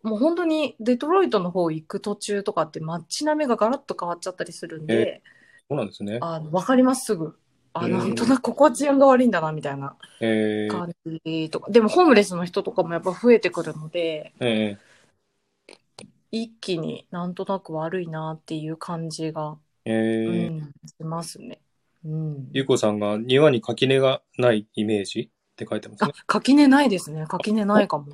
[0.03, 5.23] もう本当にデトロイトの方行く途中とかって街並みがガラッと変わっちゃったりするんで、
[5.71, 6.19] そうなんですね。
[6.21, 7.39] あの、わかります、すぐ。
[7.73, 10.93] あ、うんなんとなくここは治安が悪いんだな、みたいなえー、感
[11.25, 11.71] じとか。
[11.71, 14.77] でもホームレスの人とかもやっぱ増えてくるので、え
[16.31, 21.61] 一気になんとなく悪いなっていう感じが、ー、えーうん、しますね。
[22.05, 22.49] うん。
[22.53, 27.27] ゆうこさんが庭に垣根がないイメージって書いてますあね。、垣根ないですね。
[27.27, 28.07] 垣根ないかも。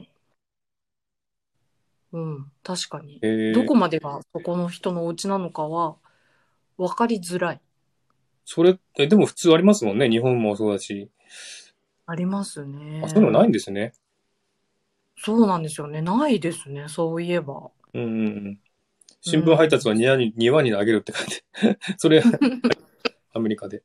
[2.12, 3.18] うん、確かに。
[3.22, 5.96] えー、どこまでがそこの人のお家なのかは
[6.78, 7.60] 分かりづらい。
[8.44, 10.08] それって、でも普通ありますもんね。
[10.08, 11.10] 日本もそうだし。
[12.06, 13.02] ありますね。
[13.04, 13.94] あ、そういうのないんですね。
[15.16, 16.02] そうなんですよね。
[16.02, 16.87] ないですね。
[16.88, 17.70] そういえば。
[17.94, 18.58] うんうんうん。
[19.26, 21.78] 新聞配達は庭に、庭に投げるって書いて。
[21.96, 22.22] それ、
[23.32, 23.82] アメリカで。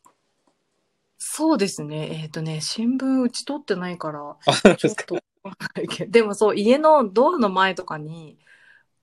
[1.18, 2.22] そうですね。
[2.24, 4.96] えっ、とね、新聞打ち取ってないから、ちょっ。
[4.96, 5.18] と。
[6.10, 8.38] でもそう、家のドアの前とかに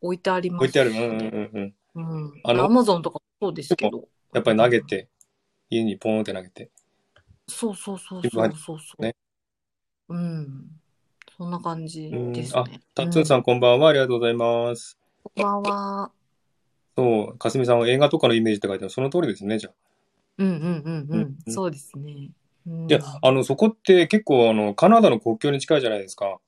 [0.03, 0.91] 置いてあります、置いてある。
[0.91, 2.19] うんうんうんうん。
[2.19, 2.41] うん。
[2.45, 4.07] あのアマゾンとかもそうですけど。
[4.35, 5.09] やっぱり投げて、
[5.71, 6.71] 家にポーンって投げて。
[7.49, 9.03] そうそうそうそうそうそう。
[9.03, 9.17] ね
[10.09, 10.71] うん。
[11.39, 13.89] そんな感じうんですあね。、タッツンさんこんばんは。
[13.89, 14.99] ありがとうございます。
[15.23, 16.16] こんばんは。
[16.97, 18.91] そう、かすみさんは映画とかのイメージって書いてある。
[18.91, 19.73] その通りですね、じゃあ。
[20.39, 21.53] うんうんうんううんん。
[21.53, 22.31] そうですね。
[22.67, 26.39] うんいや、あの、そこって結構、あの、カナダの国境に近いじゃないですか。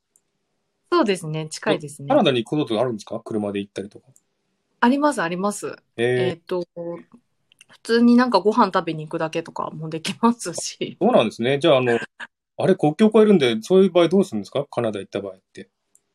[0.91, 1.49] そうですね。
[1.49, 2.17] 近いですねカ。
[2.17, 3.21] ナダに行くことってあるんですか？
[3.21, 4.07] 車で行ったりとか。
[4.81, 5.77] あります、あります。
[5.97, 10.97] ええっと、普通になんかご飯食べに行くだけとかもできますし。
[11.01, 11.59] ー、そうなんですね。
[11.59, 11.99] じゃあ、あの、
[12.59, 14.65] あれ、国境越えるんで、そういう場合どうするんですか？
[14.71, 15.69] カナダ行った場合って。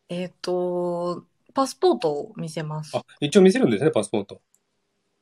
[0.10, 4.42] えっと、パスポートを見せますあ。、一応見せるんですね、パスポート。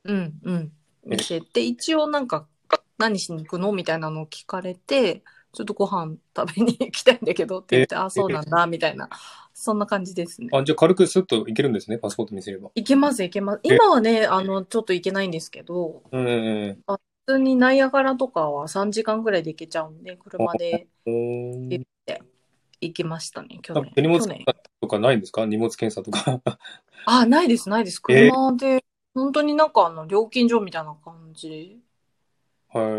[0.05, 0.71] うんうん。
[1.05, 2.47] 見せて、一応なんか、
[2.97, 9.09] 何しに行くのみたいなのを聞かれて、ちょっとご飯食べに行きたいんだけどって言って、あ、そうなんだ、みたいな。
[9.53, 10.47] そんな感じですね。
[10.53, 12.71] あ、じゃあ軽くスッといけるんですね、パスポート見せれば。
[12.75, 13.59] 行けます、行けます。
[13.63, 21.13] 今はね、あの、ちょっと行けないんですけど、うんうん普通にナイアガラとかは3時間ぐらいで行けちゃうんで、車でうん。
[21.13, 21.83] おー
[22.81, 23.93] 行きましたね、去年。
[23.95, 24.43] 荷物検。
[24.45, 25.45] 査とかないんですか？
[25.45, 26.41] 荷物検査とか。
[27.05, 28.01] あ、ないです、ないです。
[28.09, 31.79] えー車で、本当になんかあの、料金所みたいな感じ。
[32.73, 32.97] は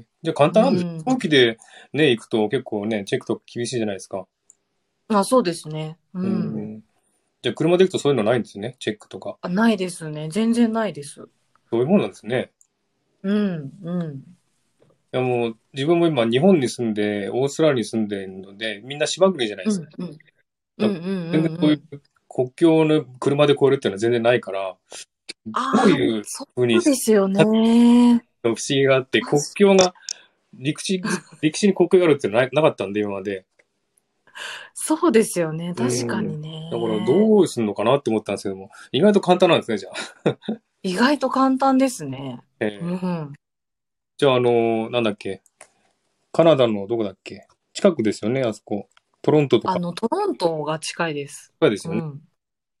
[0.00, 0.04] い。
[0.22, 0.86] じゃあ簡単なんです。
[0.86, 1.58] うん飛行機で
[1.92, 4.26] ね、行くと結構ね、チェックとか厳しいじゃないですか。
[5.08, 5.98] あ、そうですね。
[6.14, 6.24] うん。
[6.24, 6.28] う
[6.78, 6.84] ん
[7.42, 9.36] じゃあ車で行くとそういうのないんですね、チェックとか。
[9.40, 10.28] あ、ないですね。
[10.30, 11.28] 全然ないです。
[11.70, 12.52] そういうもんなんですね。
[13.24, 14.22] うん、うん。
[15.14, 19.88] いやもう、自分も今日本に住んで、オーストラリアに住んでるので、みんな島国じゃないですか。
[20.78, 21.82] 全然こういう
[22.28, 24.76] 国境の車で越えるっていうのは全然ないから、
[25.52, 26.22] あどういう
[26.54, 27.44] ふうにうですよね。
[28.42, 29.94] 不思議があって、国境が、
[30.54, 31.02] 陸地、
[31.42, 33.44] 陸地に国境があるってななかったんで、今まで。
[34.72, 35.74] そうですよね。
[35.76, 36.70] 確かにね。
[36.72, 40.36] だからどうすんのかなって思ったんですけども、意外と簡単なんですね、じゃあ。
[40.82, 42.40] 意外と簡単ですね。
[42.60, 43.32] えーうん。
[44.18, 45.42] じゃあ、あのーなんだっけ？
[46.32, 47.46] カナダのどこだっけ？
[47.72, 48.88] 近くですよね、あそこ。
[49.22, 49.74] トロントとか。
[49.74, 51.52] あの、トロントが近いです。
[51.60, 52.00] 近いですよね。
[52.00, 52.22] うん。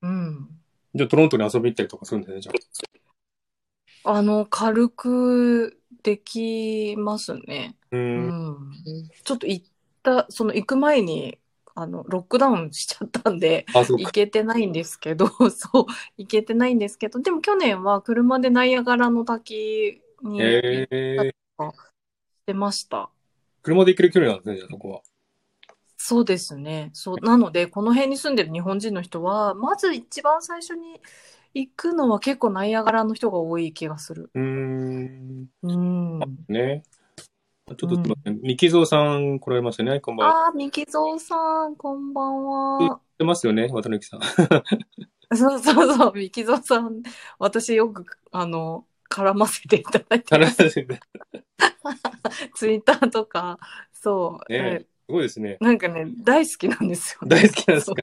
[0.02, 0.48] うん。
[0.94, 2.52] じゃあ、トロントに遊び行ったりとかするんですね、じゃ
[4.04, 4.12] あ。
[4.12, 7.76] あの、軽くできますね。
[7.92, 7.98] うー。
[7.98, 8.72] うんん。
[9.24, 9.66] ちょっと行っ
[10.02, 11.38] た、その行く前に、
[11.74, 13.64] あの、ロックダウンしちゃったんで。
[13.72, 15.86] 行けてないんですけど、 そう、
[16.18, 21.32] 行けてないんですけど、でも去年は車でナイアガラの滝にえー、
[22.46, 23.10] てました。
[23.62, 25.00] 車で行ける距離なんですね、じゃあ、そこは。
[25.96, 26.90] そうですね。
[26.94, 27.16] そう。
[27.24, 31.00] なので、この辺に住んでる日本人の人は、まず一番最初に
[31.54, 34.30] 行くのは結構ナイアガラの人が多い気がする。
[34.34, 35.46] うーん。
[35.62, 36.18] うん。
[36.48, 36.82] ね。
[37.68, 38.40] ちょっとすみません。
[38.42, 40.34] ミキゾウさん来られましたね、こんばんは。
[40.46, 42.78] ああ、ミキゾウさん、こんばんは。
[42.80, 44.20] 知ってますよね、渡辺さん。
[45.36, 47.02] そうそうそう、ミキゾウさん、
[47.38, 50.56] 私よく、あの、絡ませていただいてます。
[52.56, 53.58] ツイッターとか、
[53.92, 54.52] そう。
[54.52, 55.58] ねはいすごいですね。
[55.60, 57.28] なんかね、大好きなんですよ。
[57.28, 58.02] 大好きなんですか？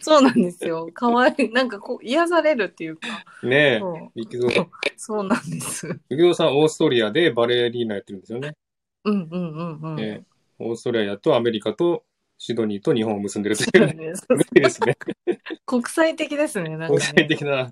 [0.00, 0.88] そうなんですよ。
[0.92, 1.50] かわいい。
[1.52, 3.06] なんかこう、癒されるっていうか。
[3.44, 3.78] ねえ。
[3.78, 4.70] そうミキゾウさん。
[4.96, 5.86] そうなんです。
[6.08, 8.56] ミキゾウさん、オーストリアでバレリーナやってるんですよね。
[9.04, 10.00] うんうんうんうん。
[10.00, 10.24] ええ
[10.58, 12.04] オーストラリアとアメリカと
[12.44, 13.70] シドニーと日本を結んでるという。
[13.72, 14.98] そうです嬉しいですね。
[15.64, 16.76] 国際的ですね。
[16.76, 17.12] なん国か、ね。
[17.18, 17.70] 際的な。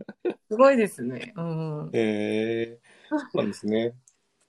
[0.48, 1.32] すごいですね。
[1.36, 1.90] うん。
[1.92, 3.94] ええそうなんですね。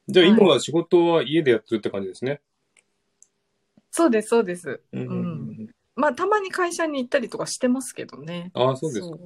[0.07, 2.39] じゃあ今は仕事は家でやってるって感じですね。
[3.89, 4.79] そうです、そうです。
[4.93, 5.13] うんうんう
[5.63, 8.51] んまあ、たまに会社に行ったりとかしてますけどね。
[8.53, 9.17] ああ、そうですか。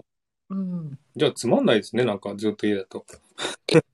[0.51, 0.97] うん。
[1.17, 3.05] じゃあつまんないですね、なんかずっと家だと。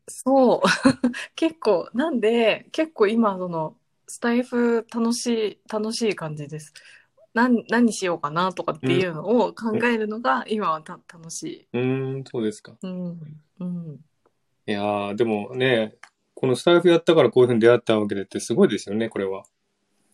[0.07, 0.61] そう。
[1.35, 3.75] 結構、なんで、結構今、その、
[4.11, 6.73] スタイフ楽しい、楽しい感じです。
[7.33, 11.67] 何、何しようかなとかっていうのを考えるのが、今はた楽しい。
[11.73, 12.77] うーん、そうですか。
[12.81, 13.41] うん。
[13.59, 14.05] うん。
[14.65, 15.95] いやー、でもね、
[16.35, 19.43] このスタイフやったからこういうふうに出会ったわけでってすごいですよね、これは。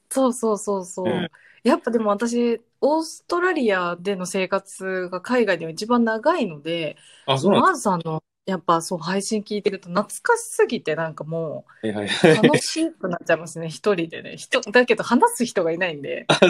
[0.10, 1.24] そうそうそうそう。
[1.24, 1.30] うん
[1.64, 11.92] やっぱでも私、オーストラリアでの生活が海外では一番長いので、あ、そうなんまずあの、やっぱそう配信聞いてると懐かしすぎてなんかもう。
[11.92, 14.38] 楽しくなっちゃいますね、一人でね。
[14.38, 16.48] 人、だけど話す人がいないんで、 な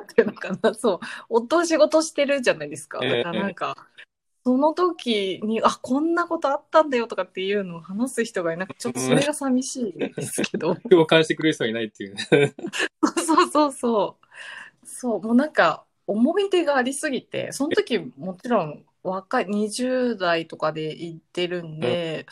[0.00, 3.00] んていうのかな、そう、夫は仕事してるじゃないですか。
[3.00, 3.76] だからなんか、
[4.44, 10.76] その時に、あ、こんなことあったんだよとかっていうのを話す人がいなくて、ちょっとそれが寂しいですけど。
[10.88, 12.16] 共感してくれる人はいないっていう。
[13.26, 14.86] そうそうそう。
[14.86, 22.26] そう、もうなんか思い出がありすぎて、その時もちろん若い、20代とかで行ってるんで、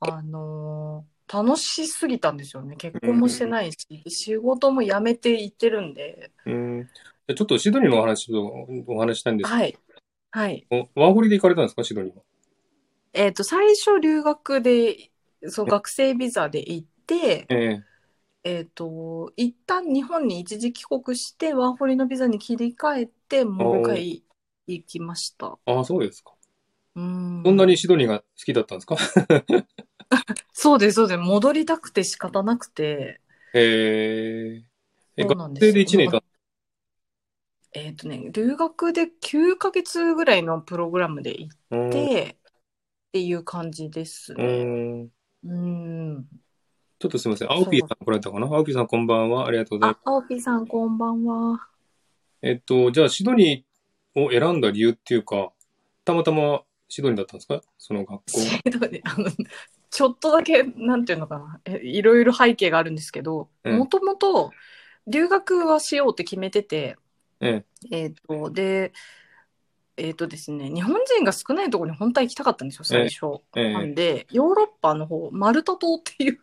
[0.00, 2.74] あのー楽しすぎたんですよね。
[2.74, 6.32] 結婚もしてないし、仕事も辞めて行ってるんで。
[6.44, 6.88] うん。
[7.36, 9.78] ちょっとシドニーのお話をお話ししたいんですはい。
[10.32, 10.66] はい。
[10.68, 12.22] けど、ワーホリで行かれたんですか、シドニーは。
[13.12, 15.12] えっと、最初留学で、
[15.46, 17.80] そう、学生ビザで行って、え
[18.42, 24.24] えっと、一旦日本に一時帰国して、ワーホリのビザに切り替えて、もう一回
[24.74, 25.58] 行きました。
[25.66, 26.32] えああ、そうですか。
[26.96, 28.96] うんそんなにシドニーが好きだったんですか？
[30.52, 31.18] そうです、そうです。
[31.18, 33.20] 戻りたくて仕方なくて、
[33.54, 34.62] へえ。
[35.16, 36.22] え、学生で1年いた
[37.72, 42.36] えっ、とね、留学で9ヶ月ぐらいのプログラムで行っうんて、
[43.10, 44.64] っていう感じですうね。
[44.64, 45.08] ん。
[45.44, 46.24] うん。
[46.98, 47.50] ちょっとすみません。
[47.50, 48.46] 青ピーさん来られたかな？
[48.46, 49.46] 青ピーさんこんばんは。
[49.46, 50.00] ありがとうございます。
[50.04, 51.66] あ、青木さんこんばんは。
[52.42, 53.69] えっと、じゃあシドニー
[54.16, 55.52] を選んだ理由っていうか、
[56.04, 57.60] たまたまシドニーだったんですか？
[57.78, 58.24] その学校。
[58.64, 59.26] えっとね、あの、
[59.90, 64.50] ちょっとだけ、なんていうのかな、えいろいろ背景があるんですけど、うんもともと
[65.06, 66.96] 留学はしようって決めてて、
[67.40, 68.06] ええ。
[68.06, 68.92] っ、と、で、
[69.96, 73.42] えっ、とですね、日本人が少ないところに本当は行きたかったんですよ、最初。
[73.56, 73.72] ええ。
[73.72, 76.36] なんで、ヨーロッパの方、マルタ島っていう、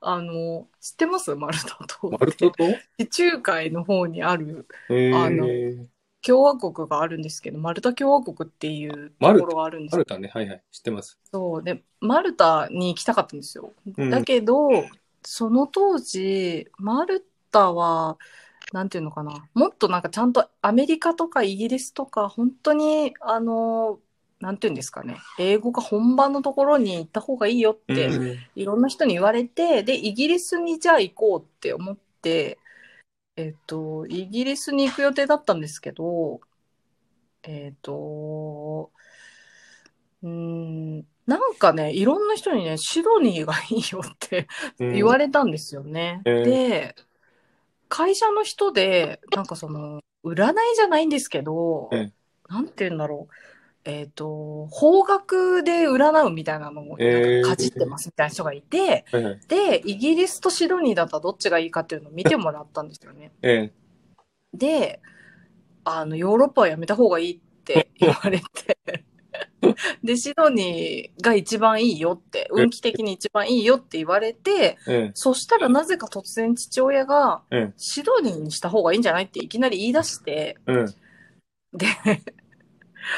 [0.00, 1.34] あの、知ってます？
[1.34, 2.10] マルタ島。
[2.10, 2.54] マルタと
[2.98, 5.86] 地中海の方にあるえあのー、
[6.26, 10.28] 共和国があるんですけど、マルタ共和国っていうところがあるんですよマルタね。
[10.28, 10.62] はいはい。
[10.70, 11.18] 知ってます。
[11.32, 11.62] そう。
[11.62, 13.72] で、マルタに行きたかったんですよ。
[13.96, 14.68] うんだけど、
[15.22, 18.18] その当時、マルタは、
[18.72, 23.98] なんていうのかな、もっとなんかちゃんとアメリカとかイギリスとか、本当に、あの、
[24.40, 32.58] なんていうんですかね、英語が本場のところに行った方がいいよって、うんいろんな人に言われて、で、イギリスにじゃあ行こうって思って、
[33.40, 36.40] えっと、イギリスに行く予定だったんですけど、
[37.42, 38.92] えっと、
[40.22, 44.46] うーん、なんかね、いろんな人にね、シドニーがいいよって
[44.78, 46.22] うん言われたんですよね。
[46.24, 46.94] えーで、
[47.88, 52.12] 会社の人で、なんかその、占いじゃないんですけど、ええ
[52.48, 53.34] なんて言うんだろう。
[53.84, 59.40] えっ、と、方角で占うみたいなのをえーなんかかじってますみたいな人がいて、はいはい。
[59.48, 63.32] で、イギリスとシドニーだったらどっちがいいかっていうのを見てもらったんですよね。
[63.42, 63.72] え
[64.52, 65.00] で、
[65.84, 68.78] あの、ヨーロッパはやめた方がいいって言われて、
[70.02, 75.10] で、シドニーが一番いいよって、運気的に一番いいよって言われて、ええ。
[75.14, 80.58] そしたらなぜか突然父親がええ、シドニーにした方がいいんじゃないっていきなり言い出して。
[81.72, 81.86] で、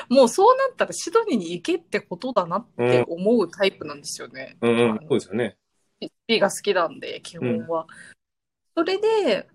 [0.09, 4.57] もうそうなったらシドニーに行けってことだなって思うタイプなんですよね。
[4.61, 4.99] うんうん。
[5.09, 5.57] そうですよね。
[6.27, 7.87] B が好きなんで、基本は。
[8.77, 9.49] それで、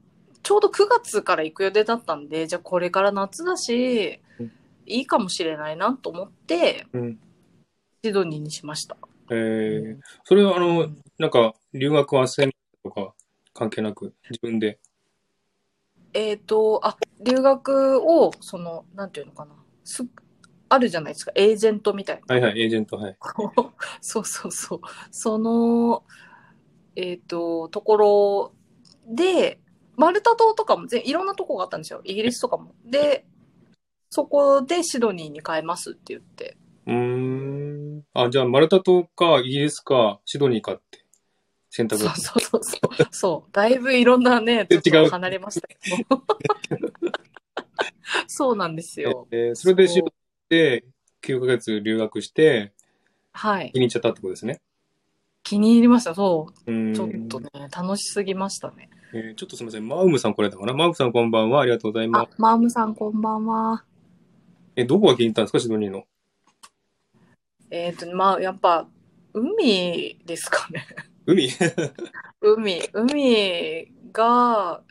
[0.44, 4.52] ちょうど9月から行く予定だったんで、じゃあこれから夏だしうん、
[4.86, 7.20] いいかもしれないなと思って、うん。
[8.04, 8.98] シドニーにしました。
[9.30, 12.52] えー、それはあの、なんか、留学斡旋
[12.84, 13.14] とか
[13.54, 14.80] 関係なく、自分で？
[16.14, 19.56] えっ、と、あ、留学を、その、なんていうのかな。
[19.88, 20.06] す
[20.70, 22.36] あるじゃないですか、エージェントみたいな。
[22.36, 23.18] はいはい、エージェント、はい。
[24.02, 24.82] そうそうそう。
[25.12, 26.04] その、
[26.96, 28.54] えっ、と、ところ
[29.08, 29.60] で、
[29.96, 32.02] マルタ島とかも全いろんなとこがあったんですよ。
[32.04, 32.76] イギリスとかも。
[32.86, 33.26] で、
[34.10, 36.58] そこでシドニーに変えますって言って。
[36.86, 38.04] うーん。
[38.14, 41.04] あ、じゃあ、マルタ島か、イギリスか、シドニーかって
[41.70, 43.08] 選択そうそうそうそう。
[43.12, 43.50] そう。
[43.54, 45.78] だいぶいろんなね、ちょっ違うと離れましたけ
[46.10, 46.24] ど。
[48.28, 49.28] そうなんですよ。
[49.32, 50.14] えーそれでシドそう
[50.52, 50.86] ニーで
[51.22, 52.74] 9ヶ月留学して、
[53.34, 53.76] はい気。
[53.76, 54.62] に入っちゃったってことですね。
[55.44, 56.14] 気に入りました。
[56.16, 56.94] そうう。
[56.96, 58.90] ちょっとね、楽しすぎましたね。
[59.14, 59.88] えーちょっとすみません。
[59.88, 60.74] マウムさんこれだかな？
[60.74, 61.62] マウムさんこんばんは。
[61.62, 63.84] ありがとうございまあす。、マームさんこんばんは。
[64.76, 66.06] え、どこが気に入ったんですかシドニーの？
[67.72, 68.88] えっ、と、まあ、やっぱ、
[69.34, 70.86] 海ですかね。
[71.26, 71.50] 海？
[72.42, 74.82] 海、海が、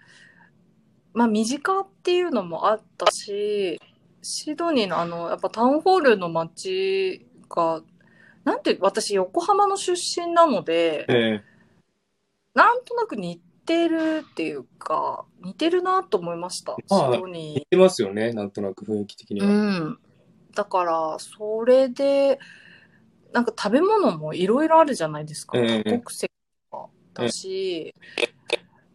[1.16, 3.80] まあ、身近っていうのもあったし、
[4.20, 7.80] シドニーのあの、やっぱタウンホールの街が、
[8.44, 11.42] なんて、私、横浜の出身なので、え
[12.54, 18.34] なんとなく似てるっていうか、似てるなと思いました、シまあドニーー、行ってますよね。
[18.34, 19.46] なんとなく雰囲気的には。
[19.46, 19.98] うん。
[20.54, 22.38] だから、それで、
[23.32, 25.56] なんか食べ物もいろいろあるじゃないですか。
[25.56, 26.30] ええ多国籍
[27.14, 28.35] だし、え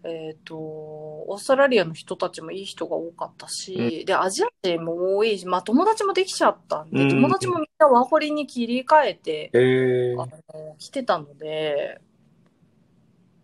[0.09, 10.25] っと、オーストラリアの人たちもいい人が多かったし、で、アジア人も多いし、まあ友達もできちゃったんで、うん友達もみんなワーホリに切り替えて、えあ
[10.57, 12.01] の、来てたので、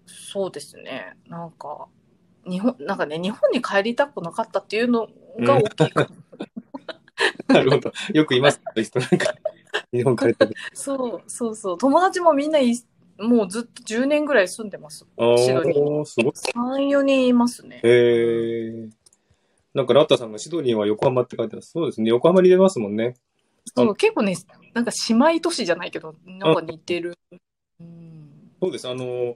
[0.05, 1.15] そうですね。
[1.27, 1.87] なんか、
[2.49, 5.07] 日本、なんかね、日本に帰りたくなかったっていうの
[5.39, 6.07] が大きいか
[7.47, 7.91] なるほど。
[8.13, 8.83] よく言いますね。
[8.83, 9.33] 人なんか、
[9.91, 10.55] 日本帰ってくる。
[10.73, 11.77] そうそうそう。
[11.77, 12.73] 友達もみんない、
[13.19, 15.05] もうずっと10年ぐらい住んでます。
[15.17, 16.33] あシドニーー、すごい。
[16.33, 17.81] 3、4人いますね。
[17.83, 18.89] えー、
[19.73, 21.71] なんかラッタさんがシドニーは横浜って書いてます。
[21.71, 22.09] そうですね。
[22.09, 23.15] 横浜に出ますもんね。
[23.75, 24.35] そう、結構ね、
[24.73, 27.17] なんか姉妹都市じゃないけど、なんか似てる。
[27.79, 28.51] うん。
[28.61, 28.87] そうです。
[28.87, 29.35] あの、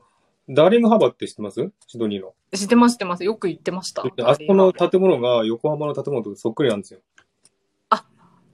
[0.49, 1.71] ダーリングハーバーって知ってます？
[1.87, 2.33] シドニーの。
[2.53, 3.23] 知ってます、知ってます。
[3.23, 4.03] よく行ってました。
[4.03, 6.99] あそこの建物が横浜の建物とそっくりなんですよ。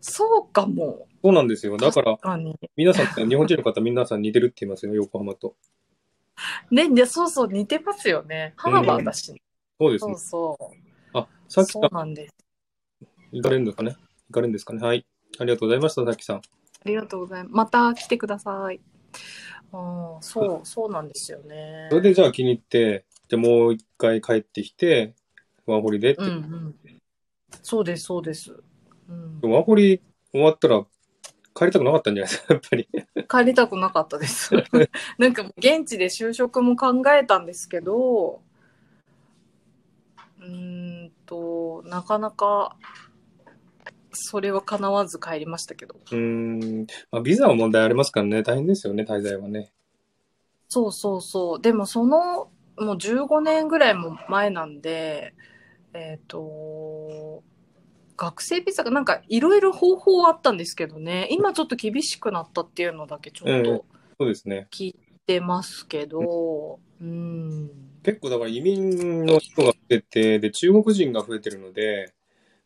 [0.02, 1.08] そうかも。
[1.24, 1.78] そうなんですよ。
[1.78, 2.58] だから、確かに。
[2.76, 5.56] 皆さん、日本人の方、皆さん似てるって言いますよ、 横浜と。
[6.72, 8.54] ね、で、そうそう、似てますよね。
[8.58, 9.41] ハーバーだし、
[9.80, 10.18] そそうですねう。
[10.18, 11.18] そう。
[11.18, 12.36] あ、さっきさそうなんです。
[13.34, 13.95] ん、行かれるんですかね
[14.30, 15.06] 行かれるんですかねはい。
[15.39, 16.38] ありがとうございました、さっきさん。
[16.38, 16.41] あ
[16.86, 17.56] りがとうございます。
[17.56, 18.80] また来てください。
[19.74, 19.78] う
[20.20, 21.98] ん、そう、そうなんですよねそ。
[21.98, 25.16] れでじゃあ気に入って、じゃあもう一回帰ってきて、
[25.66, 26.22] ワーホリでって。
[26.22, 26.76] うんうん。
[27.62, 28.64] そうです、そうです。
[29.10, 30.01] うん、ワーホリ
[30.32, 30.86] 終わったら
[31.58, 32.89] 帰りたくなかったんじゃないですか、 やっぱり。
[33.28, 34.51] 帰りたくなかったです。
[35.18, 38.41] なんかもう現地で就職も考えたんですけど、
[40.39, 42.76] うーんと、なかなか、
[44.12, 45.95] それは叶わず帰りましたけど。
[45.95, 46.88] うーん。
[47.12, 48.43] まあ、ビザは問題ありますからね。
[48.43, 49.72] 大変ですよね、滞在はね。
[50.70, 51.62] そうそうそう。
[51.62, 55.34] でもその、もう15年ぐらいも前なんで、
[55.93, 57.43] えっ、と、
[58.18, 63.86] 学生ビザがなんかいろいろ方法あったんですけどね、今ちょっと厳しくなったっていうのだけちょっと
[64.20, 64.68] そうですね。
[64.72, 64.95] 聞い
[65.28, 67.70] てますけど、うん。
[68.03, 72.13] 結構だから移民の人が増えて、で、中国人が増えてるので、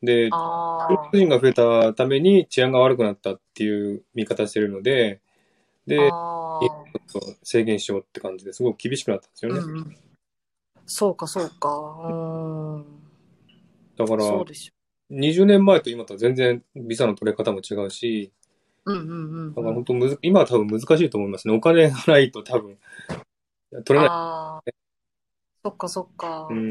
[0.01, 5.19] で、あ中国人が増えたために治安が悪くなったっていう見方してるので、
[5.85, 9.49] で、ちょっと制限しようって感じですごく厳しくなったんですあ。
[9.49, 9.59] よね。
[9.59, 9.97] うんうん。
[10.85, 11.69] そうか、そうか。
[12.03, 12.13] う
[12.79, 12.85] ん。
[13.97, 14.73] だから、そうですよ。
[15.11, 18.31] 20年前と今とは全然ビザの取れ方も違うし、
[18.85, 19.75] うんうんうんだからうん。
[19.75, 21.53] 本当むず、今は多分難しいと思いますね。
[21.53, 22.77] お金がないと多分、
[23.83, 24.07] 取れない。
[24.09, 24.71] ああ。
[25.63, 26.47] そっかそっか。
[26.49, 26.69] うん。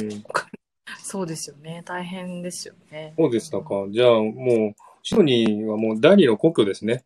[0.98, 1.82] そうですよね。
[1.84, 3.14] 大変ですよね。
[3.16, 3.86] そうでしたか。
[3.90, 7.04] じゃあもう、シドニーはもう第二の故郷ですね。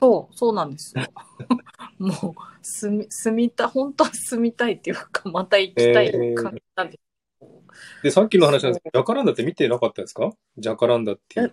[0.00, 1.04] そう、そうなんですよ。
[1.98, 7.09] もう、住み、住みた、本当は住みたいっていうか、また行きたい感じなんです
[8.02, 10.30] で、さっきの話なんですけど、ジャカランダって見てなかったですか？
[10.58, 11.52] ジャカランダっていう。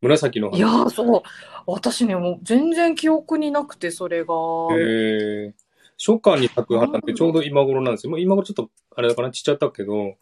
[0.00, 0.58] 紫の花。
[0.58, 1.22] いやー、そう。
[1.66, 4.34] 私ね、もう全然記憶になくて、それが。
[4.72, 5.52] えー、
[5.98, 8.10] 初夏に咲く花ってちょうど今頃なんですよ。
[8.10, 10.16] もう今頃ちょっと、あれだかな、ちっちゃったけど、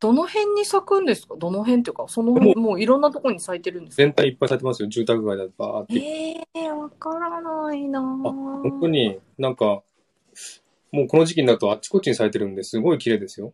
[0.00, 1.34] どの辺に咲くんですか？
[1.36, 4.02] どの辺っていうか、その辺、もういろんなとこに咲いてるんですか？
[4.02, 4.88] 全体いっぱい咲いてますよ。
[4.88, 5.94] 住宅街だとバーって。
[5.98, 8.32] ええー、わからないなあ、ぁ
[8.62, 9.82] 本当になんか、
[10.92, 13.52] もうこの時期になるとあっちこっちに咲いてるんですごい綺麗ですよ。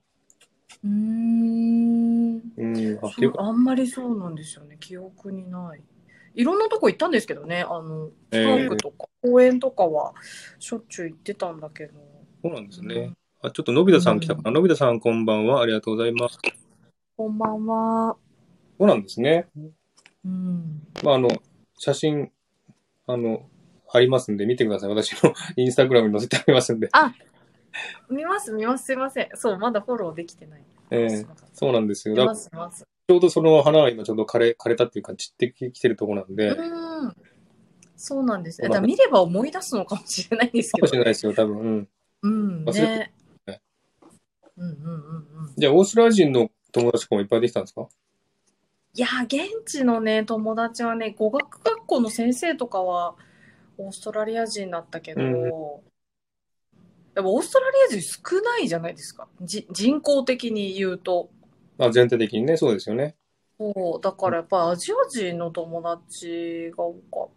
[0.85, 2.43] うーん。
[2.57, 4.76] うん、あ、ってそういうか、あんまりそうなんですよね。
[4.78, 5.82] 記憶にない。
[6.35, 7.62] いろんなとこ行ったんですけどね。
[7.62, 10.14] あの、パえーークとか公園とかは
[10.59, 11.95] しょっちゅう行ってたんだけど。
[12.43, 13.14] そうなんですね。
[13.41, 14.51] あ、ちょっとのび太さん来たかな。
[14.51, 15.62] のび太さんこんばんは。
[15.62, 16.39] ありがとうございます。
[17.16, 18.16] こんばんは。
[18.78, 19.47] そうなんですね。
[20.24, 20.82] うん。
[21.03, 21.28] まあ、あの、
[21.78, 22.32] 写真、
[23.07, 23.49] あの、
[23.93, 24.89] ありますんで見てください。
[24.89, 26.91] 私の インスタグラムに載せてありますんで。
[28.11, 28.87] 見ます、見ます。
[28.87, 29.28] すいません。
[29.35, 30.64] そう、まだフォローできてない。
[30.95, 32.14] ええそうなんですよ。
[32.14, 32.84] 見ます、見ます。
[33.09, 37.16] ちょうどその花が今ちょうど枯れ、枯れたっていうか散ってきてるところなんで、かうん。
[37.97, 38.61] そうなんです。
[38.61, 41.59] だから見れば思い出すのかもしれないんですけどもしれないですよ、多分。
[41.59, 41.88] うん。
[42.22, 43.12] うん、ね。
[44.57, 44.92] うんうんうん
[45.47, 45.55] うん。
[45.57, 47.88] じゃあ、オーストラリア人の友達とかもいっぱいできたんですか？
[48.95, 53.16] いや、現地のね、友達はね、語学学校の先生とかは、
[53.76, 55.82] オーストラリア人だったけど、
[57.17, 59.29] うんやっぱオーストラリア人少ないじゃないですか。
[59.41, 61.31] じ人口的に言うと。
[61.79, 63.15] あ、全体的にね、そうですよね。
[63.59, 67.29] そう、だからやっぱアジア人の友達が多かっ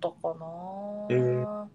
[0.00, 1.16] たかな。
[1.16, 1.20] う
[1.66, 1.70] ん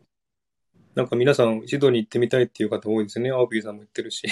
[0.93, 3.31] なんか皆さん、シドニー行ってみたいっていう方多いですね。
[3.31, 4.27] アオピーさんも言ってるし。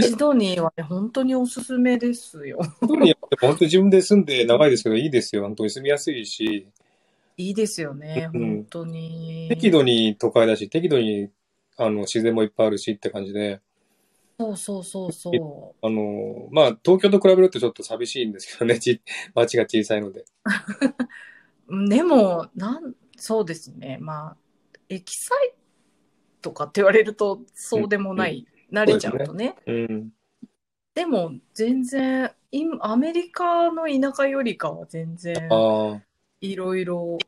[0.00, 2.58] シドニーはね、本当におすすめですよ。
[2.62, 5.42] シドニーは本当に自分で住んで長いですけど、いいですよ。
[5.42, 6.66] 本当に住みやすいし、
[7.36, 9.46] いいですよね、うん本当に。
[9.50, 11.28] 適度に都会だし、適度に
[11.76, 13.60] あの自然もいっぱいあるしって感じで、
[14.38, 15.86] そうそうそうそう。
[15.86, 19.00] あの、まあ、東京と比べるとちょっと寂しいんですけどね、ち
[19.34, 20.26] 街が小さいので。
[21.88, 23.96] でも、なん、そうですね。
[24.00, 24.36] まあ、
[24.90, 25.54] エキサイ
[26.42, 28.46] とかって言われると、そうでもない。
[28.70, 29.56] 慣れちゃうとね。
[29.66, 30.12] うん。
[30.94, 35.34] でも、全然、今アメリカの田舎よりかは全然。
[36.42, 37.26] いいろいろっ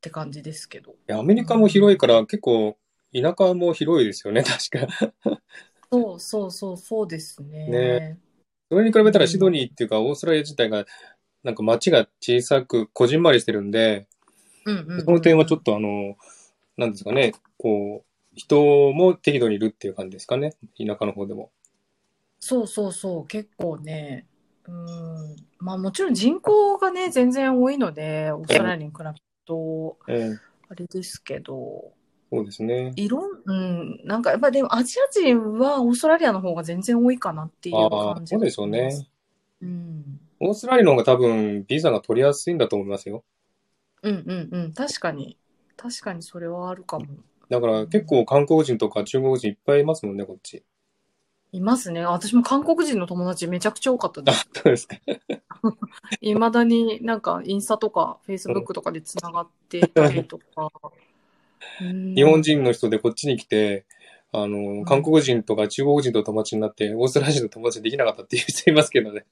[0.00, 0.94] て感じですけど。
[1.06, 2.78] や、アメリカも広いから結構、
[3.20, 5.12] 田舎も広いですよね、確か。
[5.90, 7.68] そうそうそう、そうですね。
[7.68, 8.18] ね。
[8.70, 10.84] それに比べたらシドニーっていうか、オーストラリア自体が、
[11.44, 14.08] なんか街が小さく、こじんまりしてるんで、
[14.64, 16.16] うんうんうんその点はちょっとあの、
[16.76, 21.50] なんですかね、こう、人も適度にいるっていう感じですかね、田舎の方でも。
[22.40, 24.26] そうそうそう、結構ね、
[24.66, 29.14] うん、まあもちろん人口がね、全然多いので、オーストラリアに比べる
[29.46, 30.38] と、ええ。
[30.68, 31.92] あれですけど、
[32.30, 32.92] そうですね。
[32.96, 39.06] いろん、うん、なんかやっぱでもアジア人はオーストラリアの方が全然多いかなっていう感、じそうでしょうね。
[39.62, 40.20] うん。
[40.40, 43.22] オーストラリアの方が多分、ビザが取りやすいんだと思いますよ。
[44.02, 44.72] うんうんうん。
[44.72, 45.38] 確かに。
[45.76, 47.06] 確かにそれはあるかも。
[47.48, 50.64] だから結構韓国人とか中国人いっぱいいますもんね、こっち。
[51.52, 52.04] いますね。
[52.04, 54.48] 私も韓国人の友達めちゃくちゃ多かったです。
[54.52, 54.96] そうですか。
[56.20, 60.70] いまだになんかインスタとかフェイスブックとかでつながってたりとか。
[61.80, 63.86] うん日本人の人でこっちに来て、
[64.32, 69.24] あの、ん韓国人とか中国人と友達になって、オーストラリア人と友達できなかったっていう人いますけどね。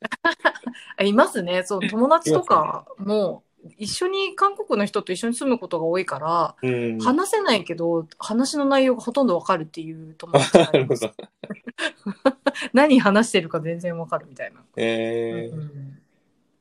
[0.97, 1.63] あ いますね。
[1.65, 3.43] そう、 友達とかも
[3.79, 6.99] 一緒に、韓国の人と一緒に住むことが多いから、うん。
[7.01, 11.03] 話せないけど、話の内容がほとんどわかるっていう友達がないます。
[11.03, 11.13] ど。
[12.73, 14.63] 何話してるか全然わかるみたいな。
[14.77, 15.99] えー、うん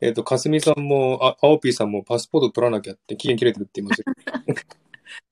[0.02, 4.06] えっ、と、かすみさんも、あ、あおぴーさんもパスポート取らなきゃって期限切れてるって言いますよ。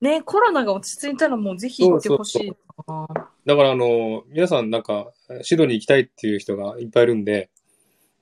[0.00, 2.52] ねコロナが落ち着いたらもうぜひ行ってほしい
[2.86, 3.08] な。
[3.44, 5.12] だから、あの、皆さんなんか、
[5.42, 7.50] シドニー行きたいっていう人がいっぱいいるんで、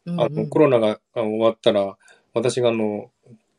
[0.07, 1.97] うんあの、コロナが終わったら、
[2.33, 3.11] 私があの、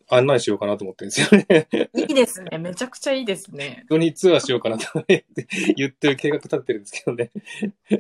[0.10, 1.90] 案内しようかなと思ってるんですよね。
[1.96, 2.58] いいですね。
[2.58, 3.80] めちゃくちゃいいですね。
[3.84, 5.48] シドニーツアーしようかなと言って
[5.78, 7.32] 言ってる計画立ってるんですけどね。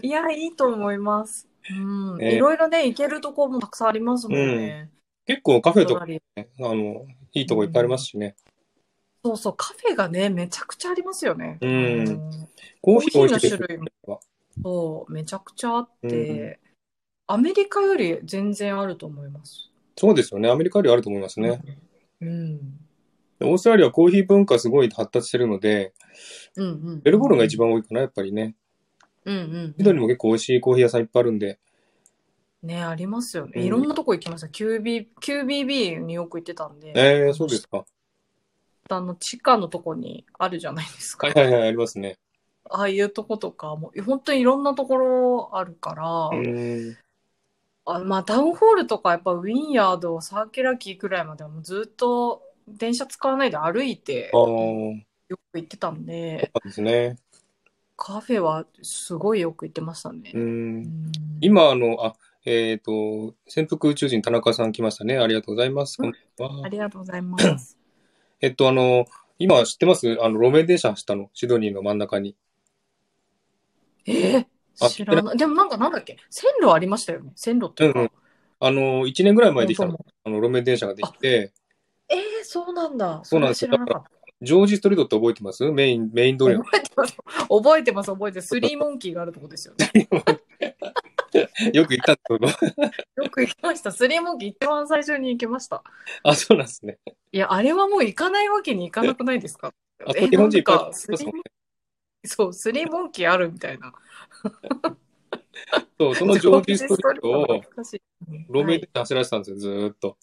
[0.01, 1.47] いや、いいと思います。
[1.69, 2.17] うん。
[2.17, 4.89] ねいろいろね、行けるとこもたくさんありますもんね。
[5.25, 8.35] 結構カフェとか、隣ね、あの、いいとこいっぱいありますしね。
[9.23, 11.57] そうそう、カフェがね、めちゃくちゃありますよね。
[11.61, 12.47] うんん
[12.81, 14.19] コーヒーの種類もよ。
[14.63, 16.07] そう、めちゃくちゃあって、
[16.65, 16.71] うん
[17.27, 19.71] アメリカより全然あると思います。
[19.95, 20.49] そうですよね。
[20.49, 21.61] アメリカよりあると思いますね。
[22.19, 22.59] うん。
[23.39, 25.93] オーストラリアはコーヒー文化すごい発達してるので、
[26.57, 27.01] うんうん。
[27.01, 28.55] ベルボルンが一番多いかな、やっぱりね。
[29.23, 29.75] うんうん。
[29.77, 31.57] シドニーも結構美味しいコーヒー屋さんいっぱいあるんで。
[32.63, 33.53] ね、ありますよね。
[33.55, 34.47] うんいろんなとこ行きました。
[34.47, 36.91] QB、QBB によく行ってたんで。
[36.95, 37.85] えー、そうですか。
[38.89, 41.27] あの、地下のとこにあるじゃないですか。
[41.27, 42.17] はいはいはい、ありますね。
[42.69, 46.97] ああいうとことか、もう本当にいろんなところあるから、うん。
[47.85, 57.17] あまあ、タウンホールとか、やっぱウィンヤード、サーキュラキーくらいまではもうずっと電車使わないで歩いてよく行ってたんで、そうですね。
[57.97, 60.37] カフェはすごいよく行ってましたねう。。
[60.37, 61.11] うんん
[61.41, 62.15] 今、あの、あ、
[62.45, 65.17] えっ、と、潜伏宇宙人田中さん来ましたね。
[65.17, 65.97] ありがとうございます。
[65.97, 67.80] こんばんはありがとうございます。
[68.41, 69.05] えっと、あの、
[69.39, 70.17] 今知ってます？
[70.21, 71.29] あの、路面電車走ったの？
[71.33, 72.35] シドニーの真ん中に。
[74.05, 74.45] えー？
[74.81, 75.37] あ知らない。
[75.37, 76.17] でもなんかなんだっけ？
[76.29, 77.31] 線路ありましたよね？
[77.35, 77.99] 線路っていうか。
[77.99, 78.11] うんうん
[78.63, 79.97] あの、1年ぐらい前できたの。
[80.23, 81.51] あの、路面電車ができて、
[82.07, 83.21] えー、そうなんだ。
[83.23, 83.71] そうなんですよ
[84.39, 85.71] ジョージストリートって覚えてます？
[85.71, 86.51] メイン、メイン通た。
[86.51, 86.63] りの。
[86.63, 87.17] 覚えてます。
[87.49, 88.47] 覚えてます、覚えてます。
[88.49, 90.07] スリーモンキーがあるとこですよね。
[91.73, 92.83] よく行ったんですけ
[93.17, 93.23] ど。
[93.23, 93.91] よく行きました。
[93.91, 95.83] スリーモンキー一番最初に行きました。
[96.23, 96.97] あ、そうなんですね。
[97.31, 99.73] いや、あれはもう行かないわけにいかなくないですか？
[100.05, 101.41] あ、え日本人いっぱいなんかスリーモン
[102.23, 103.93] そう、スリーモンキーあるみたいな。
[105.99, 107.61] そう、そのジョージストリートを
[108.49, 110.17] 路面はいで走らせたんですよ、ずーっと。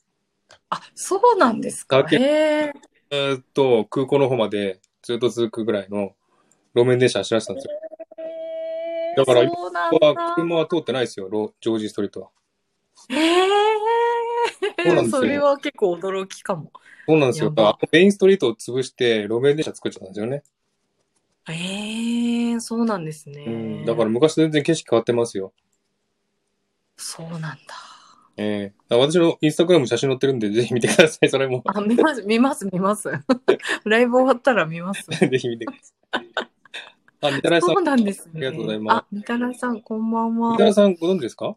[0.70, 2.06] あ、そうなんですか。
[2.10, 2.72] へえ。
[3.10, 6.14] ずーっと空港の方までずっと続くぐらいの
[6.74, 7.80] 路面電車走らせたんですよ。
[9.18, 10.34] だからはだ。
[10.36, 12.28] 車は通ってないですよ、ロジョージストリートは。
[13.10, 15.10] へえ。
[15.10, 16.70] それは結構驚きかも。
[17.06, 17.52] そうなんですよ。
[17.90, 20.42] メインストリートを潰して路面電車作っちゃったんですよね。
[21.46, 23.84] へえ、そうなんですうねん。。
[23.86, 25.52] だから昔と全然景色変わってますよ。
[26.96, 27.56] そうなんだ。
[28.36, 31.62] ええだから私のインスタグラム写真載ってるんで、 ぜひ見てください、それも。
[31.66, 33.10] あ、見ます、見ます、見ます。
[33.84, 35.06] ライブ終わったら見ます。
[35.10, 36.47] ぜひ見てください。
[37.20, 38.32] あ、みたらしさんそう、なんですね。
[38.34, 40.64] ありがとうございますあ、みたらしさん、こんばんはみた。
[40.64, 41.56] らさんご存知ですか？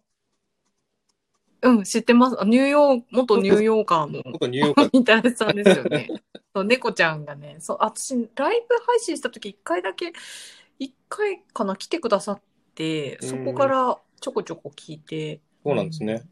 [1.64, 2.42] うん、知ってます。
[2.42, 6.08] あニューヨーク、元ニューヨーカーの元ニューヨーカー みたらしさんですよね。
[6.56, 10.12] そう、猫ちゃんがね、そう、私、ライブ配信した時一回だけ、
[10.80, 12.42] 一回かな、来てくださっ
[12.74, 15.40] て、そこからちょこちょこ聞いて。
[15.64, 16.24] そうなんですね。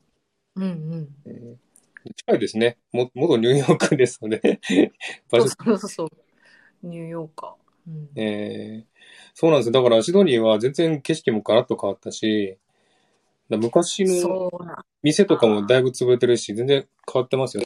[0.56, 1.10] うんうん。
[1.26, 1.60] うん
[2.16, 2.78] 近いですね。
[2.94, 4.60] も元ニューヨークですので。
[5.30, 6.10] そうそうそう。
[6.82, 7.92] ニューヨーカー。
[7.92, 8.99] うんえー
[9.40, 9.72] そうなんですよ。
[9.72, 12.58] だからシドニーは全然景色もガラッと変わったし、
[13.50, 14.52] だ昔の
[15.02, 17.64] 店とかもだいぶ潰れてるし、全然変わってますよ。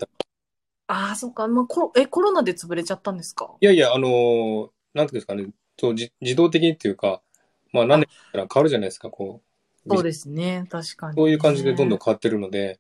[0.86, 1.48] ああ、そっか。
[1.48, 3.50] まあ、コロえ、コロナで潰れちゃったんですか？
[3.60, 5.48] いやいや、あのーなんていうんですかね、
[5.80, 7.24] そうじ自動的にっていうか、
[7.72, 9.42] まあ何年かから変わるじゃないですか、こ
[9.88, 9.90] う。
[9.90, 10.68] そうですね。
[10.70, 12.00] 確かに、そういう感じでどんどんん。
[12.06, 12.80] 変わってるので、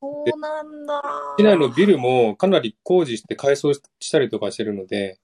[0.00, 1.02] そうなんだ。
[1.36, 5.18] 市内のビルもかなり工事して改装したりとかしてるので、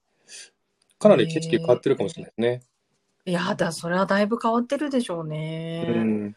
[0.99, 2.63] かなり景色変わってるかもしれないですね。
[3.27, 5.85] いやだ、それはだいぶ変わってるでしょうね。
[5.87, 6.37] うん。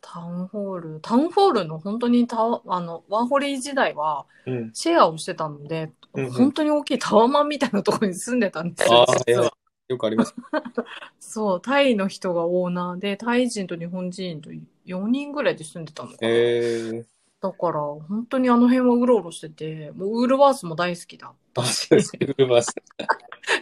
[0.00, 4.70] タウンホール、タウンホールの本当にタワあの、ワーホリー時代はうん。
[4.74, 8.92] シェアをしてたので、うんうん本当に大きいタワマンみたいなところに住んでたんです
[9.30, 9.52] よ。
[9.88, 10.34] よくあります。
[11.20, 14.50] そう、タイの人がオーナーで、タイ人と日本人と
[14.84, 16.18] 4人ぐらいで住んでたのかな。
[16.22, 17.04] え
[17.42, 21.88] だから、本当にあの辺はうろうろしてて、もうウールワースも大好きだったし。
[21.90, 22.74] ウルバス。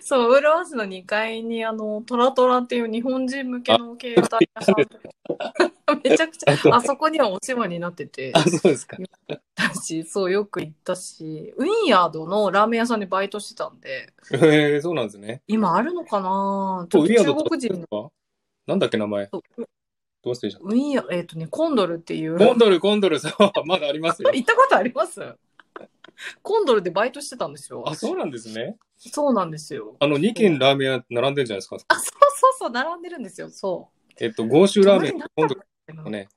[0.00, 4.74] そう、ウールワースの2階に、あの、トラトラっていう日本人向けの携帯屋さん
[6.02, 8.96] めちゃくちゃ、あそこにはお世話になってて、あ、そうですか。
[9.54, 15.42] だし、そう、よく行ったし、ウィンヤードのラーメン屋さんでバイトしてたんで、ええそうなんですね。
[15.46, 18.10] 今あるのかなちょっと中国人の、か
[18.66, 19.30] なんだっけ、名前。
[20.22, 23.32] そうどうしてでしょウィンヤー、えっ、とね、コンドルっていう、コンドル、コンドル、そう、
[23.66, 24.30] まだありますよ。
[24.34, 25.20] 行ったことあります？
[26.42, 27.84] コンドルでバイトしてたんですよ。
[27.86, 28.76] あ、そうなんですね。
[28.96, 29.96] そうなんですよ。
[30.00, 31.76] あの、2軒ラーメン屋並んでるじゃないですか？
[31.88, 32.04] あ、そう
[32.40, 33.48] そうそう、並んでるんですよ。
[33.50, 33.90] そ
[34.20, 35.54] えっと、豪州ラーメンと今度
[36.06, 36.10] う。
[36.10, 36.28] ね。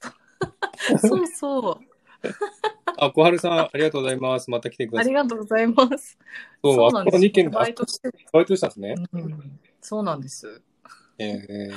[1.00, 2.28] そうそう。
[2.98, 4.50] あ、小春さん、ありがとうございます。
[4.50, 5.12] また来てくだあさい。
[5.12, 6.18] りがとうございます。
[6.62, 8.18] そう、あそこのなんですよ2軒バイトしてる。
[8.32, 8.94] バイトしたんですね。
[9.12, 10.60] うん、そうなんです。
[11.18, 11.76] ええそ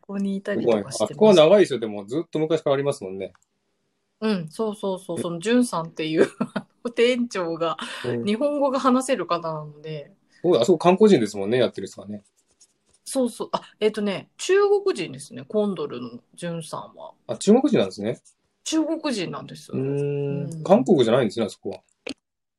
[0.00, 1.34] こにいたりとかしてそこは。
[1.34, 1.78] 長いですよ。
[1.78, 3.32] でも、ずっと昔からありますもんね。
[4.20, 5.20] うん、そうそうそう。
[5.20, 6.28] その、じゅんさんっていう
[6.94, 10.12] 店長が、うん日本語が話せる方なので、
[10.42, 12.22] そうだあそこ観光人ですもんね、やってる人はね。
[13.04, 13.48] そうそう。
[13.52, 14.54] あ、えっ、とね、中
[14.84, 15.44] 国人ですね。
[15.44, 17.12] コンドルのじゅんさんは。
[17.26, 18.20] あ、中国人なんですね。
[18.64, 21.80] 中国人なんですうーんうん韓国じゃないんですね、あそこは。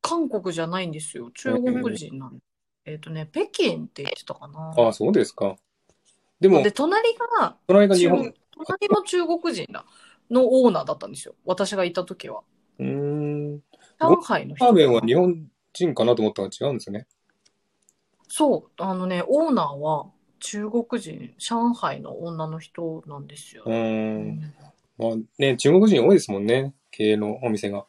[0.01, 1.31] 韓国じゃないんですよ。
[1.31, 2.43] 中国人なんで。
[2.85, 4.73] えっ、とね、北京って言ってたかな。
[4.75, 5.55] ああ、そうですか。
[6.41, 8.33] でもで、、隣が隣が日中本。
[8.51, 9.85] 隣も中国人だ
[10.29, 11.35] のオーナーだったんですよ。
[11.45, 12.41] 私がいた時は。
[12.79, 13.61] うーん。
[13.99, 14.65] 上海の人。
[14.65, 17.05] ラーメンは日本人かなと思ったら違うんですね。
[18.27, 20.07] そう、あのね、オーナーは
[20.39, 23.71] 中国人、上海の女の人なんですよう。
[23.71, 24.53] んん
[24.97, 26.73] まあね、中国人多いですもんね。
[26.89, 27.85] 経営のお店が。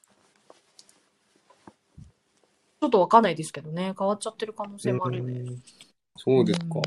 [2.80, 5.32] ちょっとわかんないですけどね、変わっちゃってる可能性もあるね。
[5.40, 5.62] うん
[6.18, 6.82] そうですか。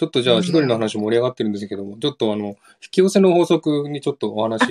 [0.00, 2.54] うんちょっとじゃあ、うん千鳥の話盛り上がってるんですけども、ちょっとあの、引
[2.90, 4.62] き寄せの法則にちょっとお話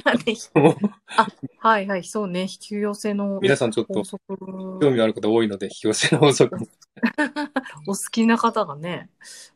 [1.60, 4.04] はいはい、そうね、引き寄せの皆さんちょっと。
[4.04, 6.58] 興味ある方多いので、引き寄せの法則。
[6.58, 6.68] 引
[7.88, 9.10] お好きな方がね、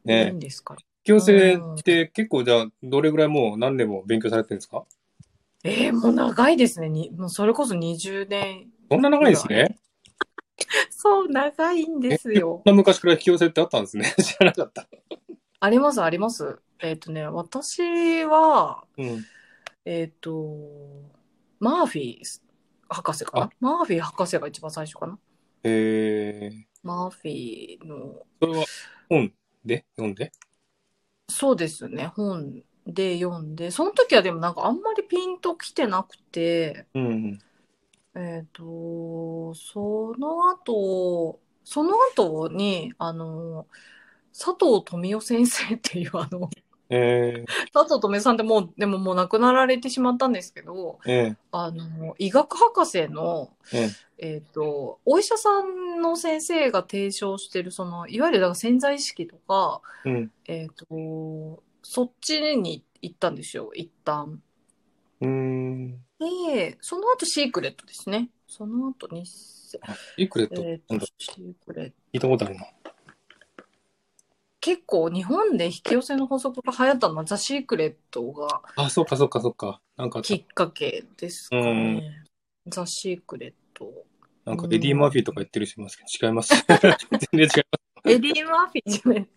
[0.03, 0.81] ね多いんですから。
[1.03, 4.83] き寄せって結構じゃあ、どれぐらいもう何年も勉強されてるんですか？
[5.63, 6.89] えー、もう長いですね。
[6.89, 8.67] にもうそれこそ20年。
[8.89, 9.77] そんな長いですね？
[10.89, 12.61] そう、長いんですよ。
[12.65, 14.13] そんな昔から引き寄せってあったんですね。
[14.21, 14.87] 知らなかった。
[15.63, 16.57] あります、あります。
[16.79, 19.23] えっ、とね、私は、うん。
[19.85, 20.57] えっ、と、
[21.59, 22.41] マーフィー
[22.89, 23.45] 博士かな？
[23.45, 25.19] あマーフィー博士が一番最初かな？
[25.63, 28.65] えー、マーフィーの、それは
[29.07, 29.31] 本
[29.63, 29.85] で？
[29.95, 30.31] 読んで？
[31.29, 37.39] そうですね、本で読んで、その時はでもなんかあんまりピンときてなくて、うん。
[38.15, 43.67] えっ、と、その後、その後に、あの、
[44.43, 46.49] 佐藤富夫先生っていうあの、
[46.89, 60.31] え佐藤富夫さんってもう、でももう亡くなられてしまったんですけど、ー、えあの、医学博士の、ー、えー、えっ、と、お医者さんの先生が提唱してる、その、いわゆるだから潜在意識とか、うん。
[60.45, 64.41] えっ、と、そっちに行ったんですよ、一旦。
[65.21, 65.91] うーん。
[66.19, 68.29] で、その後シークレットですね。
[68.47, 69.23] その後に、
[70.17, 70.61] イクレット？
[70.63, 71.95] えっ、なんだ、とシークレット。
[72.13, 72.65] 聞いたことあるな。
[74.61, 79.81] 結構日本で引き寄せの法則が流行ったのはザ・シークレットがあ、そっかそっかそっか。
[79.97, 82.23] なんかきっかけですかね。
[82.67, 83.91] ザ・シークレット。
[84.45, 85.97] なんかエディ・マーフィーとか言ってる人います？
[85.97, 86.53] けど、違います。
[86.67, 87.59] 全然違います。
[88.05, 89.27] エディ・マーフィーじゃない。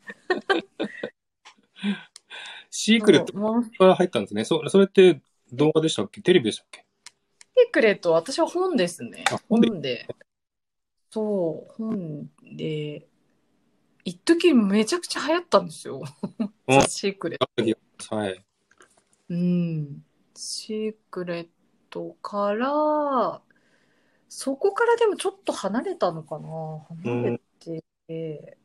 [2.71, 4.45] シークレットもうシが入ったんですね。
[4.45, 5.23] そそれって
[5.53, 6.21] 動画でしたっけ？
[6.21, 6.81] テレビでしたっけ？
[6.81, 9.25] ークレットは私は本ですね。
[9.31, 10.07] あ本で本で。
[11.11, 13.07] そう、本で。
[14.05, 16.03] 一時めちゃくちゃ流行ったんですよ。
[16.89, 17.77] シークレッ
[18.09, 18.17] ト。
[18.17, 18.45] はい。
[19.31, 20.05] うん。
[20.37, 21.49] シークレッ
[21.89, 23.41] トから、
[24.29, 26.49] そこからでもちょっと離れたのかな
[27.03, 27.41] 離れ
[28.07, 28.59] て、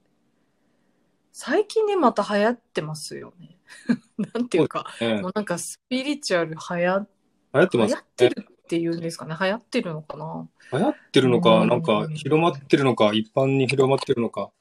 [1.31, 3.57] 最近ね、また流行ってますよね。
[4.17, 7.07] なんていうか、ええもうなんかスピリチュアル流行
[7.53, 9.37] 流行ってます流行ってるっていうんですかね。
[9.39, 14.51] 流行ってるのかな流行ってるのか、うんなんか広まってるのか、一般に広まってるのか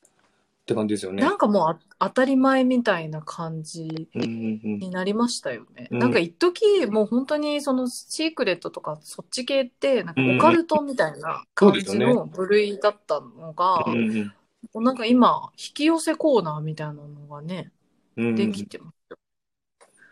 [0.68, 1.22] って感じですよね。
[1.22, 5.88] なんかもうあ当たり前みたいな感じうんになりましたよね。
[5.90, 14.32] うんなんか一時もう本当にそのシークレットとかそっち系ってなんかオカルトみたいな感じそうの部類だったのが、うんうん
[14.74, 17.70] もうなんか今引き寄せコーナーみたいなのがね、
[18.16, 19.16] うんできてますよ。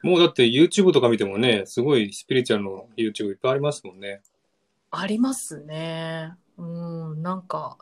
[0.03, 4.23] もうだって YouTube とか見てもね、すごいスピリチュアルの YouTube いっぱいありますもんね。
[4.93, 6.33] ありますね。
[6.57, 7.77] うん、なんか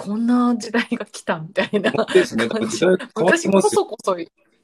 [0.00, 1.90] こんな時代が来たみたいな。
[1.90, 2.46] 本当ですね。
[3.16, 3.60] 昔こ。
[3.62, 4.16] そこそ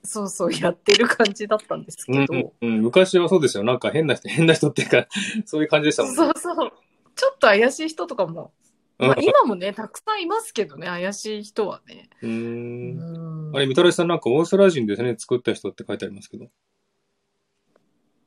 [0.04, 3.64] そうそうやってる感じだったんですけうんど、うんうん、昔はそうですよ。
[3.64, 5.08] なんか変な人、 変な人っていうか、
[5.44, 6.16] そういう感じでしたもんね。
[6.16, 6.72] そうそう。
[7.16, 8.52] ちょっと怪しい人とかも、
[8.98, 12.10] まあ、うん今もね、たくさんいますけどね、怪しい人はね。
[12.22, 16.48] うんんあれ、みたらしさんなんかオーストラリア人ですね、作った人って書いてありますけど。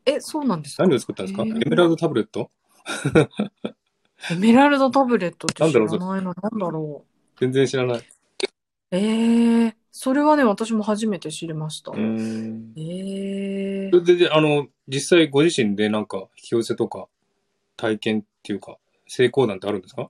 [0.06, 0.84] え、そうなんですか？
[0.84, 2.52] 何を作ったんですか、エメラルドタブレット？
[4.32, 7.06] エメラルドタブレットって知らないのなんだろ
[7.40, 7.98] 全然知らない。
[8.00, 8.02] う。
[8.92, 11.92] えー、それはね、私も初めて知りました。
[11.92, 12.74] うーん。
[12.76, 17.08] えーそれで、であの、実際ご自身でなんか引き寄せとか
[17.78, 20.10] 体験っていうか、成功談ってあるんですか？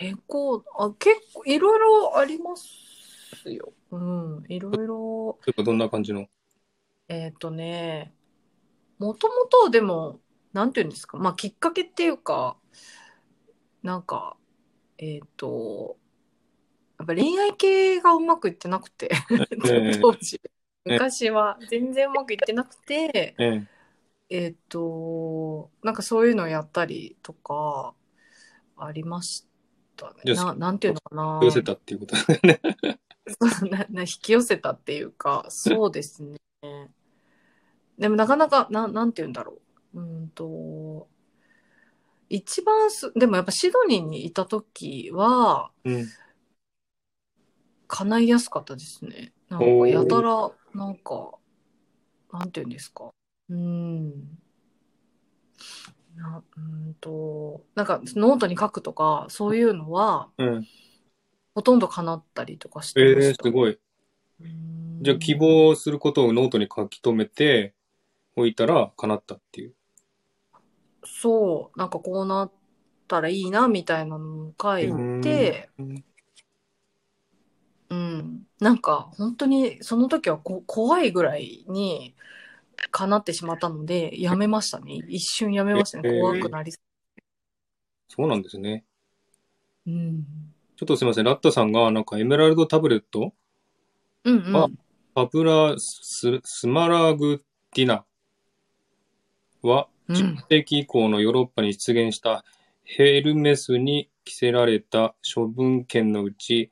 [0.00, 3.72] 並行、あ、結構、いろいろありますよ。
[3.90, 5.38] うん、いろいろ。
[5.46, 6.28] 例えばどんな感じの？
[7.08, 8.14] えっ、とね、
[8.98, 10.20] もともとでも、
[10.52, 12.56] なんていうんですか、まあ、きっかけっていうか、
[13.82, 14.36] なんか、
[14.98, 15.96] えっ、と、
[16.98, 19.10] やっぱ恋愛系がうまくいってなくて、
[19.68, 20.40] え当時。
[20.84, 23.66] 昔は全然うまくいってなくて、ええ。
[24.30, 27.94] えっ、と、なんかそういうのやったりとか、
[28.76, 29.46] ありまし
[29.96, 30.34] たね。
[30.34, 31.40] ななんていうのかな。
[31.42, 32.60] 寄せたっていうことだよね。
[33.70, 36.38] なな引き寄せたっていうか、そうですね。
[37.98, 39.60] でもなかなか、ななんて言うんだろ
[39.94, 40.00] う。
[40.00, 41.08] うーんと、
[42.34, 46.06] 一番す、でもやっぱシドニーにいた時は、うん。
[47.88, 49.34] 叶いやすかったですね。
[49.50, 51.34] なんかやたら、なんか、
[52.32, 53.10] なんて言うんですか。
[53.50, 54.38] うーん。
[56.16, 60.66] なうーんと、なんかノートに書くとか、そういうのは、うん。
[61.54, 63.44] ほとんど叶ったりとかしてええました。
[63.44, 63.72] すごい。
[63.72, 67.74] うーんじゃあ希望することをノートに書き留めて
[68.36, 69.74] おいたら叶ったっていう。
[71.04, 72.52] そう、なんかこうなっ
[73.08, 74.86] たらいいなみたいなのを書い
[75.20, 76.04] て、うん
[77.90, 82.14] うん、なんか本当にその時はこ怖いぐらいに
[82.90, 84.94] 叶ってしまったので、やめましたね。
[85.08, 86.08] 一瞬やめましたね。
[86.08, 86.80] えー怖くなりす
[88.08, 88.84] そうなんですね。
[89.86, 90.24] うん。
[90.76, 91.24] ちょっとすいません。
[91.24, 93.34] ラッタさんがなんかエメラルドタブレット？
[94.24, 94.56] うんうん。
[94.56, 94.68] あ
[95.14, 97.44] パブラススマラグ
[97.74, 98.06] ディナ
[99.62, 102.44] はうん10世紀以降のヨーロッパに出現した
[102.84, 106.70] ヘルメスに着せられた処分権のうち、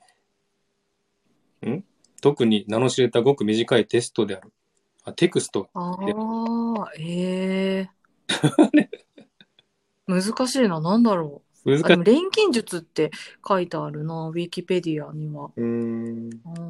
[1.66, 1.84] ん？
[2.20, 4.52] 特に名の知れたごく短いテストである。
[5.04, 5.68] あ、テクスト。
[5.74, 5.96] あ
[6.82, 7.90] あ、ええ
[10.06, 10.80] 難しいな。
[10.80, 11.74] なんだろう。
[11.74, 12.04] あ、難しい。
[12.04, 13.10] 錬金術って
[13.46, 14.28] 書いてあるな。
[14.28, 15.50] ウィキペディアには。
[15.56, 16.30] うーん。
[16.44, 16.60] う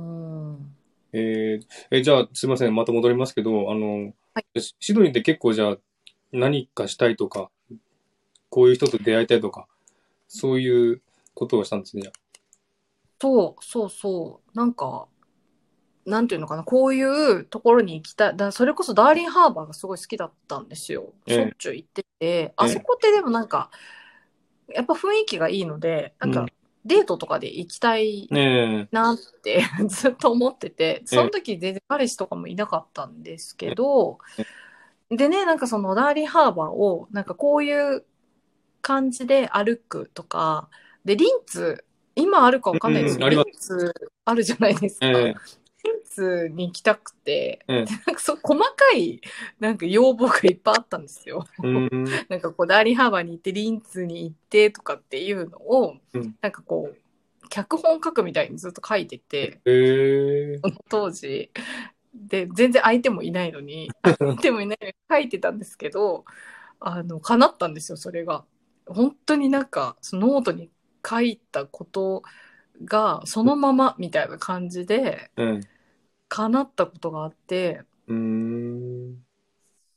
[0.55, 0.77] ん。
[1.13, 2.75] えーえ、じゃあ、すいません。
[2.75, 5.79] また戻りますけど、あの、はシシドニーって結構じゃあ、
[6.33, 7.51] 何かしたいとか、
[8.49, 9.67] こういう人と出会いたいとか、
[10.29, 11.03] そういう
[11.35, 12.13] ことをしたんですね。
[13.21, 14.57] そう、そうそう。
[14.57, 15.07] なんか、
[16.07, 18.37] なんていうのかな、こういうところに行きたい。
[18.37, 21.13] だそれこそダーリンハーバーがすごい好きだったんですよ。
[21.27, 21.37] ええ。
[21.37, 23.71] しょっちゅう行ってて、あそこってでもなんか、
[24.69, 26.47] やっぱ雰囲気がいいので、なんかうん。
[26.85, 28.29] デートとかで行きたい
[28.91, 34.19] なって ずっと思ってて、その時全然彼氏とかもいなかったんですけど、
[35.11, 38.05] でね、なんかそのダーリンハーバーを、なんかこういう
[38.81, 40.69] 感じで歩くとか、
[41.05, 41.85] で、リンツ、
[42.15, 43.95] 今あるかわかんないですけど、うんうんリンツ
[44.25, 45.13] あるじゃないですえ。
[45.13, 45.19] か。
[45.21, 45.35] え
[45.83, 49.21] リンツに行きたくて、なんかそう細かい
[49.59, 51.47] なんか要望がいっぱいあったんですよ。
[51.59, 52.05] うーん。
[52.29, 56.99] なんかこうダーリンハーバーに行ってリンツに行ってとかっていうのを、うんなんかこう
[57.49, 61.51] 脚本書くみたいにずっと書いててえー、その当時
[62.15, 66.25] で全然相手もいないのに相手もいないのに書いてたんですけど
[66.81, 68.45] あの叶ったんですよそれが。
[68.87, 70.71] 本当になんかそのノートに
[71.09, 72.23] 書いたこと
[72.85, 75.61] がそのままみたいな感じでうん。
[76.29, 77.83] 叶ったことがあって。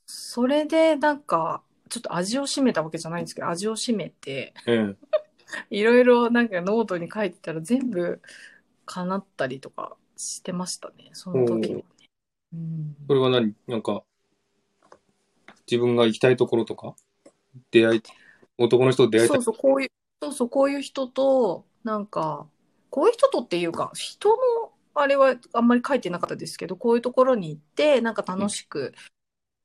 [0.06, 4.94] それでなんかちょっと味を占めたわけじゃないんですけど味を占めてえ
[5.70, 8.20] いろいろなんかノートに書いてたら全部
[8.86, 11.84] 叶ったりとかしてましたねその時。
[12.54, 13.54] うんこれは何？
[13.66, 14.02] なんか、
[15.70, 16.94] 自分が行きたいところとか？
[17.70, 18.02] 出会い、
[18.58, 19.36] 男の人と出会いたい？
[19.38, 19.42] そう。
[19.42, 19.88] そうこういう
[20.22, 22.46] そうそうこういう人となんか
[22.88, 24.36] こういう人とっていうか人の
[24.94, 28.94] あれはあんまり書いてなかったですけどこういうところに行ってなんか楽しく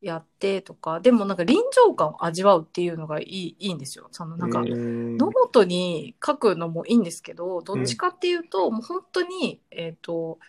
[0.01, 4.07] やってとか、でもなんか臨場感を味わうっていうのがいいいいんですよ。
[4.11, 10.39] そのなんかうーんノートに書くのもいいんですけど、どっちかっていうと、もう本当に、えっ、と、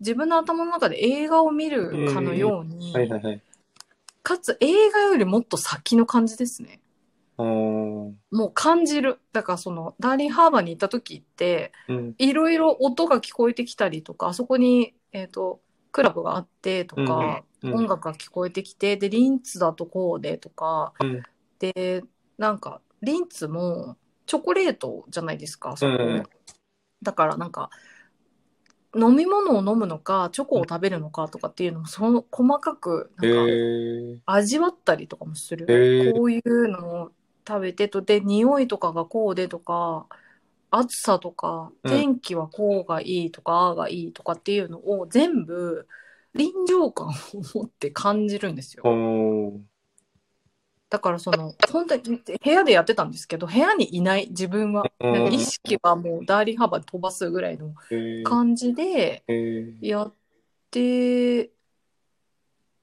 [0.00, 3.42] 自分の頭の中で映画を見るかのように、はいはいはい。
[4.22, 6.80] かつ映画よりもっと先の感じですね。
[7.38, 9.20] もう感じる。
[9.32, 12.14] だからその、ダーリンハーバーに行った時って、うん。
[12.18, 15.60] いろいろ音が聞こえてきたりとか、あそこに、えっ、と、
[15.92, 21.22] クラブがあってとか、うん音楽が聞こえてきて、で、リンツだとこうでとか、うん
[21.58, 22.04] で、
[22.36, 23.96] なんか、リンツも
[24.26, 25.92] チョコレートじゃないですか、そこ。
[25.92, 26.22] うん
[27.02, 27.70] だからなんか、
[28.96, 35.66] 飲み物を飲むのか、チョコを食べるのかとかっていうのも、その細かく、えなんか、ー、味わったりとかもする。
[35.68, 36.12] へー。
[36.14, 37.12] こういうのを
[37.46, 40.06] 食べてと、で、匂いとかがこうでとか、
[40.70, 41.90] 暑さとか、うん。
[41.90, 45.86] 天気はこうがいいとか、ああがいいとかっていうのを全部、
[46.34, 47.12] 臨場感を
[47.54, 48.84] 持って感じるんですよ。
[48.86, 49.77] おー
[50.90, 52.02] だからその、本当に
[52.42, 55.32] 部屋でやってたんですけど、部屋にいない自分は、うん。
[55.32, 57.74] 意識はもうダーリンハーバー飛ばすぐらいの
[58.24, 59.22] 感じで
[59.80, 60.14] やっ
[60.70, 61.50] て、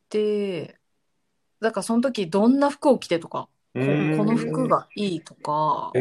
[0.10, 0.78] で、
[1.60, 5.92] だからその時どんな服を着てとか、この服がいいとか、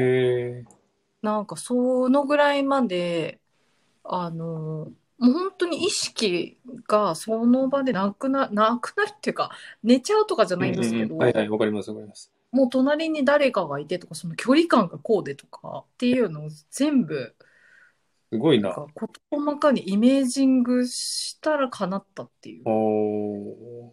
[1.23, 3.41] なんかそのぐらいまで、
[4.05, 4.93] あの、
[5.25, 9.51] もう本当に意識がその場でなくな、なくなるっていうか、
[9.83, 12.31] 寝ちゃうとかじゃないんですけど、うんうんはいはい、わかりますわかります。
[12.53, 17.35] もう隣に誰かがいてとか、その距離感がこうでとかっていうのを全部、
[18.33, 18.70] すごいな。
[18.70, 18.87] な
[19.31, 22.64] 細かにイメージングしたら叶ったっていう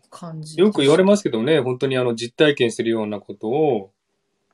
[0.10, 0.60] 感じ。
[0.60, 3.92] よく言われますけどね、本当にあの実体験してるようなことを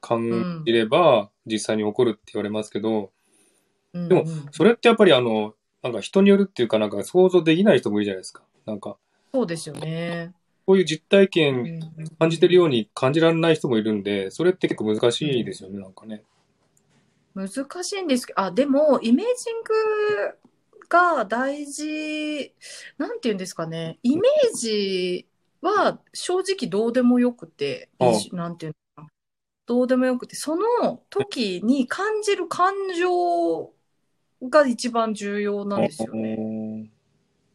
[0.02, 3.12] 感じれば実際に起こるって言われますけど、
[3.94, 5.54] うんでもそれってやっぱりあの、
[5.84, 8.44] なんか人によるっていうかなんか想像できない人もいるじゃないですか。
[8.66, 8.98] なんか、
[9.34, 10.34] そうですよね。
[10.68, 16.24] こういう実体う験ん感じてるように感じられない人もいるんで、それって結構難しいですよね、なんかね。
[17.36, 17.50] 難
[17.84, 19.74] しいんですけど、あ、でも、イメージング
[20.90, 22.54] が大事、
[22.98, 25.28] なんて言うんですかね、イメージ
[25.62, 27.90] は正直どうでもよくて、
[28.32, 28.76] なんていう
[29.66, 33.74] どうでもよくて、その時に感じる感情
[34.42, 36.36] が一番重要なんですよね。
[36.36, 36.90] ね。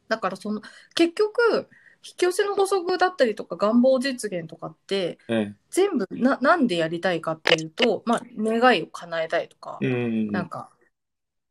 [0.09, 0.61] だからその、
[0.95, 1.69] 結局、
[2.05, 10.31] 引き寄せの法則だったりとか願望実現とかって、え全部な、なんでやりたいかっていうと、まあ、願いを叶えたいとかえ。、うん。
[10.33, 10.71] なんか、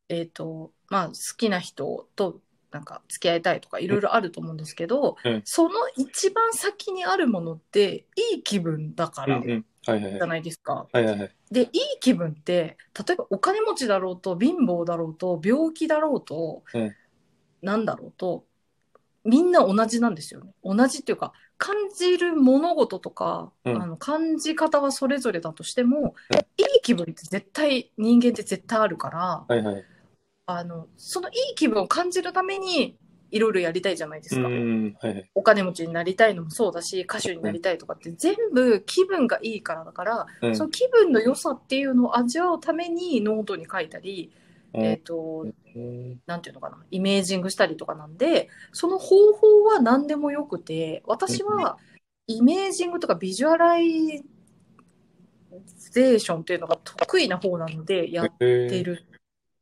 [0.08, 9.64] えっ、と、まあ、好きな人と、なんか、付き合いたいとか、いろいろあると思うんですけど、うんその一番先にあるものって、いい気分だから、うん。
[9.86, 10.20] はいはいはい。
[10.22, 10.86] ゃないですか。
[10.92, 11.30] はいはいはい。
[11.50, 11.68] で、いい
[12.00, 12.76] 気分って、
[13.06, 16.94] 例えばお金持ちだろうと、貧乏だろうと、病気だろうと、うん
[17.62, 18.44] なんだろうと、
[19.24, 20.52] みんな同じなんですよね。
[20.64, 26.42] 同じっていうか、感じる物事とか、うんあの感じ方はそれぞれだとしても、うんい
[26.78, 29.84] い気分って絶対、人間って絶対あるから、はいはい。
[30.46, 32.98] あの、そのいい気分を感じるために、
[33.32, 34.46] いろいろやりたいじゃないですか。
[34.46, 34.96] うん。
[35.00, 35.30] はいはい。
[35.34, 44.30] お金持ちになりたいのもそうだし、歌手になりたいとかって全部気分がいいからだから、うんその気分の良さっていうのを味わうためにノートに書いたり、
[44.74, 51.78] えっ、と、うんなんていうのかな、イメージングしたりとかなんで、その方法は何でもよくて、私は
[52.26, 54.22] イメージングとかビジュアライ
[55.90, 58.36] ゼーションっていうのが得意な方なので、やっ。
[58.38, 59.04] てる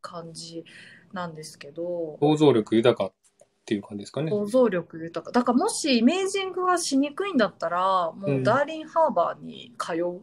[0.00, 0.64] 感じ
[1.12, 3.12] なんですけど、想像力豊か
[3.60, 4.30] っていう感じですかね。
[4.30, 5.32] 想像力豊か。
[5.32, 10.22] だからもしイメージングがしにくいんだったら、もうダーリンハーバーに通う。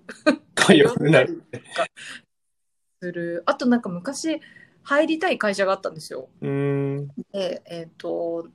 [0.56, 1.44] 通うなる。
[3.02, 3.44] する。
[3.46, 4.42] あとなんか昔
[4.84, 6.30] 入りたい会社があったんですよ。
[6.42, 7.08] うん。
[7.32, 8.48] で、えっ、と、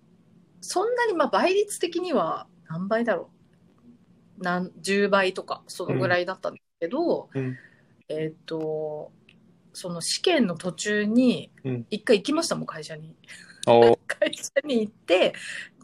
[0.61, 3.31] そんなにまあ倍率的には何倍だろ
[4.39, 4.43] う。
[4.43, 7.57] 何、10倍とか、そのぐらいだったんですけど、うん
[8.09, 9.13] えっ、と、
[9.73, 13.17] その試験の途中にうん、一回行きましたもん、会社に。
[13.67, 15.35] お会社に行って、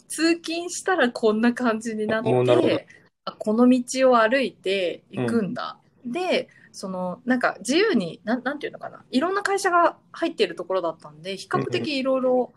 [0.08, 2.86] 通勤したらこんな感じになって、
[3.24, 5.78] あこの道を歩いて行くんだ。
[6.04, 9.04] で、その、なんか自由に、なんなんていうのかな。
[9.10, 12.52] いろんな会社が入っているところだったんで、比較的いろいろ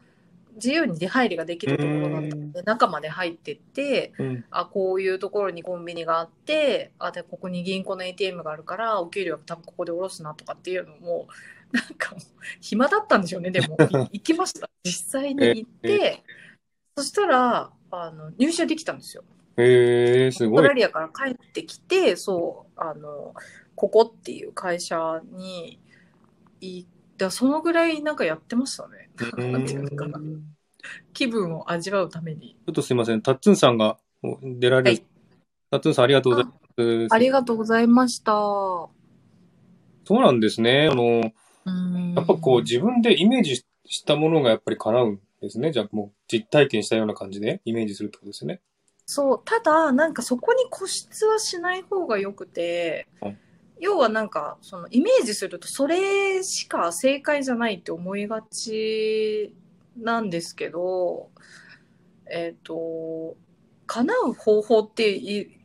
[0.56, 4.46] 自由に出入りができるところだったんで、中まで入ってって、うん。
[4.52, 11.28] あ、こういうところにコンビニがあって、あ、で、ここに銀行の ATM があるから、お給料多分ここで下ろすなとかっていうのも、
[11.72, 12.24] なんかもう、
[12.60, 13.76] 暇だったんでしょうね、でも。
[14.12, 14.70] い行きました。
[14.84, 16.24] 実際に行って、
[16.98, 19.24] そしたら、あの、入社できたんですよ。
[19.58, 20.74] へえ、すごいオーストラ。
[20.74, 23.34] リアから帰ってきて、そう、あの、
[23.76, 25.80] ここっていう会社に
[26.60, 29.10] 行った、そのぐらいなんかやってましたね。
[29.38, 30.20] うんなんていうのかな。
[31.14, 32.56] 気分を味わうために。
[32.66, 33.22] ちょっとすいません。
[33.22, 33.98] タッツンさんが
[34.42, 34.98] 出られる。
[34.98, 35.06] はい
[35.70, 36.52] タッツンさんありがとうございま
[37.10, 37.14] す。
[37.14, 38.34] ありがとうございました。
[38.34, 38.92] そ
[40.10, 40.90] うなんですね。
[40.92, 41.34] あの、うん
[41.66, 45.72] やっぱこう自分でイメージしたものがやっぱり叶うんですね。
[45.72, 48.62] じゃあもう実体験したような感じでイメージするってことですね。
[49.06, 53.38] そう、ただ、なんかそこに固執はしない方がよくてはい、
[53.80, 59.54] 要はなんか、そのイメージすると、それしか正解じゃないって思いがち
[59.98, 61.30] なんですけど、
[62.28, 63.36] えっ、と、
[63.88, 65.20] 叶う方法って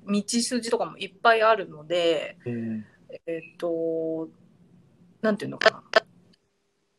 [0.07, 2.85] 道筋とかもいっぱいあるので、うん。
[3.27, 4.29] えっ、と、
[5.23, 5.83] なんていうのかな。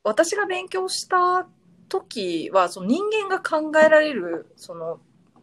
[0.04, 1.48] 私が勉強した
[1.90, 5.00] 時は、その人間が考えられる、その、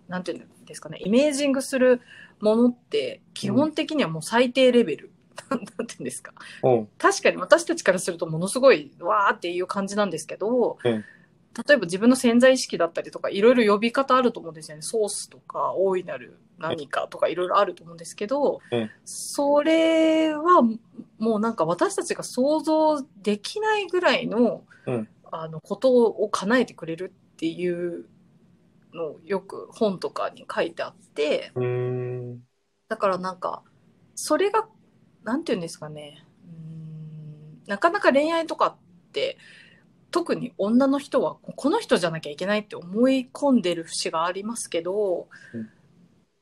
[0.08, 2.00] なんていうんですかね、イメージングする
[2.40, 5.10] ものって、基本的にはもう最低レベル。
[5.50, 6.32] なんていうんですか。
[6.96, 11.04] 確かに私たちからするとものすごい、わーっていう感じなんですけど、うん
[11.66, 14.82] 例えば自分の潜在意識だったりとか、いろいろ呼び方あると思うんですよね。
[14.82, 20.62] ソースとか、大いなる何かとか、いろいろあると思うんですけど、うんそれは
[21.18, 28.06] もうなんか私たちが想像できないぐらいの、うんあの、ことを叶えてくれるっていう
[28.92, 31.52] のをよく本とかに書いてあって。
[32.88, 33.62] だからなんか、
[34.14, 34.68] それが、
[35.22, 36.24] なんていうんですかね。
[36.46, 38.76] うーんなかなか恋愛とかっ
[39.12, 39.38] て、
[40.14, 45.68] 特に女の人は、この人じゃなきゃいけないって思い込んでる節がありますけど、うん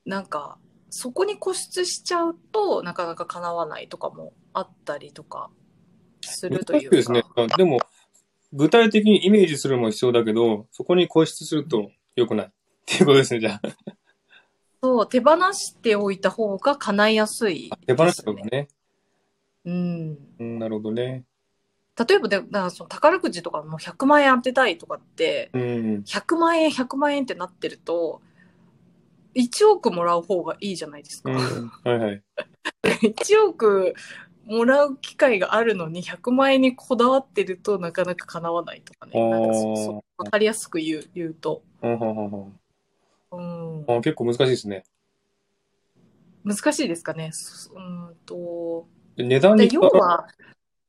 [0.04, 0.58] なんか、
[0.90, 5.48] そこに固執しちゃうとなかなか叶わないとかもあったりとか
[6.22, 6.96] するというか。
[6.96, 7.22] ですね。
[7.56, 7.78] でも、
[8.52, 12.46] 具体的にイメージするのも必要だけど、そこに固執すると良くない。
[12.46, 12.50] っ
[12.84, 13.62] ていうことですね、じゃあ。
[14.82, 18.30] そう、手放しておいた方が叶いやすい手放した。
[18.30, 18.68] 方がね。
[19.64, 20.18] うん。
[20.40, 21.24] うん、なるほどね。
[21.98, 26.02] 例えばで、だからその宝くじとかも100万円当てたいとかって、うん。
[26.04, 28.22] 100万円、100万円ってなってると、
[29.34, 31.30] 1億もらう方がいいじゃないですか。
[31.30, 31.72] うん。
[31.84, 32.22] はいはい。
[33.02, 33.94] 1億
[34.46, 39.12] もらう機会があるのに100万円にこだわってるとなかなか叶わないとかね。
[39.30, 41.62] なんかそうそうわかりやすく言う言うと。
[41.82, 44.84] うんあ結構難しいですね。
[46.44, 47.30] 難しいですかね。
[47.32, 48.86] そうんと
[49.16, 50.26] で値段でに要は、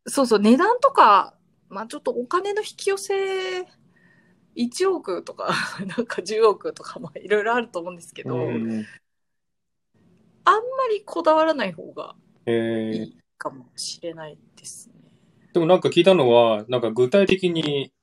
[0.07, 1.37] そうそう、値段とか、
[1.69, 3.13] まあちょっとお金の引き寄せ、
[4.55, 5.53] 1億とか、
[5.97, 8.85] なんか10億とか、まあいろいろあると思うんですけど、うん。
[10.45, 12.51] あんまりこだわらない方がえ
[12.91, 14.95] いー、いかもしれないですね。
[15.53, 17.93] でもなんか聞いたのは、なんか具体的に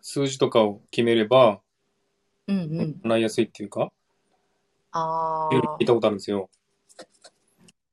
[0.00, 1.60] 数字とかを決めれば、
[2.46, 3.00] うんうん。
[3.02, 3.92] 叶いやすいっていうか、
[4.92, 6.48] ああ聞い、たことあるんですよ。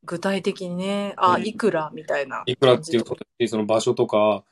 [0.08, 2.43] 具体的にね、あ、うんいくらみたいな。
[2.45, 4.43] いくらっていうことで、その場所とか、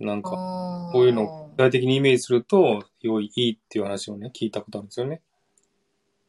[0.00, 5.20] なんか、ここういうの具体的にイメージすると、良い、いいっていう話をね、聞いたことあるんですよね。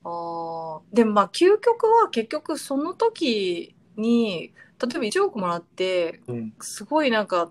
[0.05, 6.53] あーでもまあ究極は結局その時に例えば1億もらってうん。
[6.59, 7.49] すごいなんか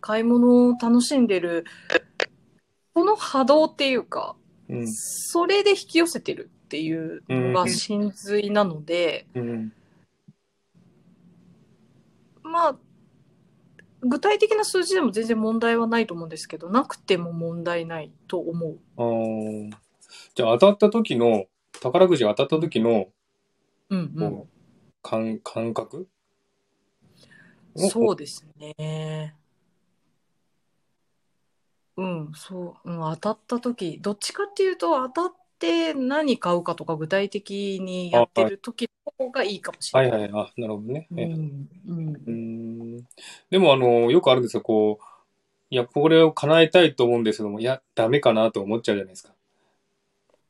[0.00, 1.64] 買い物を楽しんでる
[2.92, 4.34] この波動っていうか
[4.68, 4.92] うん。
[4.92, 9.72] それで引き寄せてるっていうのが真髄なので、うん。
[12.46, 12.78] まあ
[14.02, 18.78] 具体的な数字でも全然問題はないと思うんですけどなくても問題ないと思う。
[18.96, 19.72] あー。
[20.34, 21.46] じゃあ当たった時の、
[21.80, 23.08] 宝くじが当たった時の、
[23.90, 24.44] うんうん。
[25.02, 26.08] 感、感覚？
[27.76, 29.34] そうですね。
[31.96, 40.10] うん、そう、うん、当たった時、どっちかっていうと、当たって何買うかとか具体的にやってる時の方がいいかもしれない。
[40.10, 41.08] はいはい、あ、なるほどね。
[41.16, 43.08] えうん、うんうーん
[43.50, 45.04] でも、あの、よくあるんですよ、こう、
[45.70, 49.32] いや、これを叶えたいと思うんですけども、いや、ダメかなと思っちゃうじゃないですか。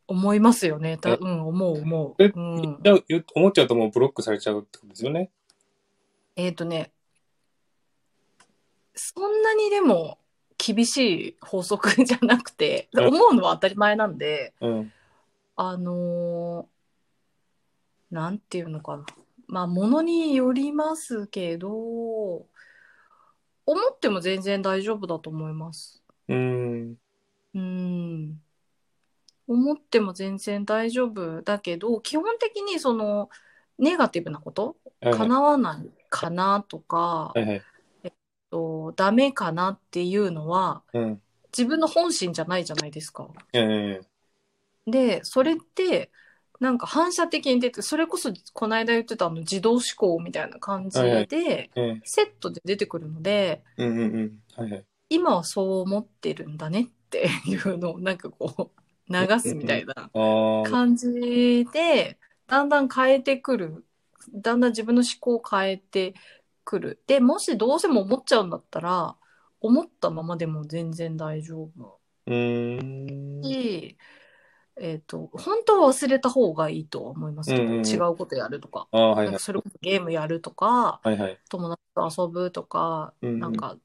[0.08, 0.98] 思いますよね。
[0.98, 2.32] たえうん、思う、思えう。
[2.36, 2.78] うん、
[3.34, 5.30] 思っちゃうともうブロックされちゃうってことですよね。
[6.36, 6.92] えっとね、
[8.94, 10.18] そんなにでも
[10.58, 14.92] 厳しい法則じゃなくて、うん思うのは当たり前なんで、うん。
[15.56, 16.76] あのー
[18.10, 19.04] なんていうのかな。
[19.48, 22.46] まあ、ものによりますけど、思
[23.92, 26.02] っても全然大丈夫だと思います。
[26.28, 26.96] うーん。
[27.54, 28.40] うん。
[29.48, 33.28] 思っても全然大丈夫だけど、基本的にその、
[33.78, 35.18] ネガティブなこと、はいはい。
[35.18, 37.62] 叶わないかなとかは、いはい。
[38.50, 41.22] とダメかなっていうのは、うん。
[41.56, 43.28] 自分の本心じゃないじゃないですか。
[43.52, 44.15] ええ
[44.86, 46.10] で、それって、
[46.60, 53.62] なんか反射的に出て、それこそこの間言ってたあの自動思考みたいな感じで、ええセットで出てくるので。
[55.08, 60.10] 今はそう思ってるんだねっていうのをなんかこう流すみたいな。
[60.64, 63.84] 感じで、だんだん変えてくる。
[64.32, 66.14] だんだん自分の思考を変えて
[66.64, 67.02] くる。
[67.06, 69.16] で、もしどうせも思っちゃうんだったら、
[69.60, 73.42] 思ったままでも全然大丈夫うーん。
[73.44, 73.96] し、
[74.78, 79.38] えっ、と、本当は忘れた方がいいとは思いますけど、うんうんうん違うことやるとか、ああ、はいはいなんか。
[79.40, 81.38] それこそゲームやるとか、はいはい。
[81.48, 83.76] 友達と遊ぶとか、うんうんなんか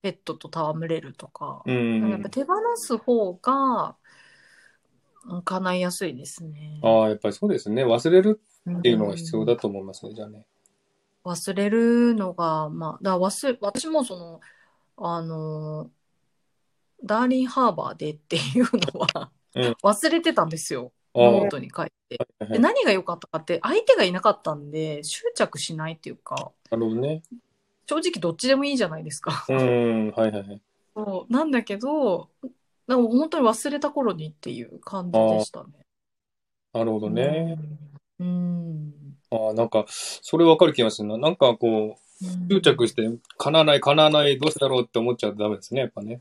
[0.00, 2.30] ペットと戯れるとか、うんうんやっぱ。
[2.30, 3.96] 手放す方が、
[5.26, 6.80] うん叶いやすいですね。
[6.82, 7.84] ああ、やっぱりそうですね。
[7.84, 10.46] 忘れるっっていうのが必要だと思いますね、じゃあね。
[11.24, 14.40] 忘れるのが、まあ、だから忘れ、私もその、
[14.96, 15.90] あの、
[17.04, 20.92] ダーリンハーバーでっていうのは、うん忘れてたんですよ。
[21.14, 22.16] ノートに書いて。
[22.18, 27.22] はいはいで何が良かったかって、相手がいなかったんで、執着しないっていうか、なるほどね。
[27.86, 29.44] 正直どっちでもいいじゃないですか。
[29.48, 30.60] うん、はいはいはい。
[30.94, 32.30] そうなんだけど、
[32.86, 35.68] なんか本当に忘れた頃にっていう感じでしたね。
[36.72, 37.58] なるほどね。
[38.18, 38.26] うん。
[38.26, 38.92] うん。
[39.30, 41.18] ああ、なんか、それわかる気がするな。
[41.18, 46.20] なんかこう、執着して、叶わない、叶わない、どうしてだろうって思っちゃダメですね、やっぱね。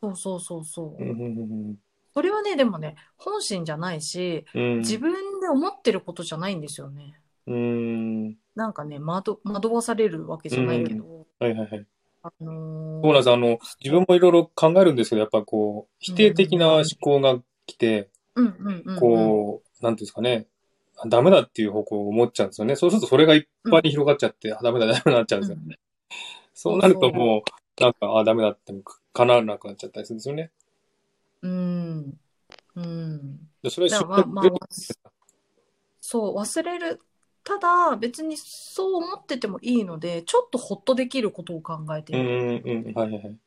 [0.00, 1.04] そうそうそうそうう。
[1.04, 1.76] んうん
[2.14, 4.78] それはね、でもね、本心じゃないし、うんうん。
[4.78, 7.20] 自分で思ってることじゃないんですよね。
[7.46, 8.36] うん。
[8.54, 11.86] なんかね、惑惑わされるわけじゃないけど、はいはいはい。
[12.22, 13.30] あのーそうなんです。
[13.30, 19.00] あの、自分もいろいろ考えるんですけど、やっぱこう、否定的な思考が来て、うんうんうんうん。
[19.00, 20.46] こう、なんていうんですかね、
[21.08, 22.76] ダメだっていう方向を思っちゃうんですよね。
[22.76, 25.78] そうするとそれがいっぱいに広がっちゃって、あダメだ、ダメだなっちゃうんですよね。
[26.54, 27.44] そうなるとも
[27.78, 30.50] う、なんか、あダメだっても叶わなくなっちゃったりするんですよね。
[31.42, 31.83] うん。
[32.76, 33.38] うん。
[33.62, 34.50] でそれはまあまあ
[36.00, 37.00] そう、忘れる。
[37.44, 42.18] ただ、別にそう思っててもいいので、ちょっとほっとできることを考えてる。
[42.18, 43.38] んうん、はいはいはい。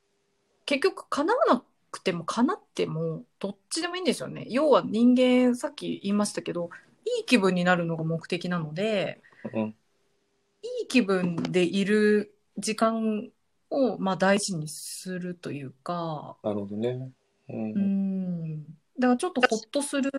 [0.65, 4.45] 結局、叶わなくても叶っても、どっちでもいいんですよね。
[4.49, 6.69] 要は人間、さっき言いましたけど、
[7.05, 9.21] いい気分になるのが目的なので、
[9.53, 9.75] うん
[10.61, 13.29] いい気分でいる時間
[13.69, 17.11] を、まあ、大事にするというか、なるほどね。
[17.49, 17.79] うんう。
[17.79, 18.76] ん。
[18.99, 20.11] だからちょっとほっとする、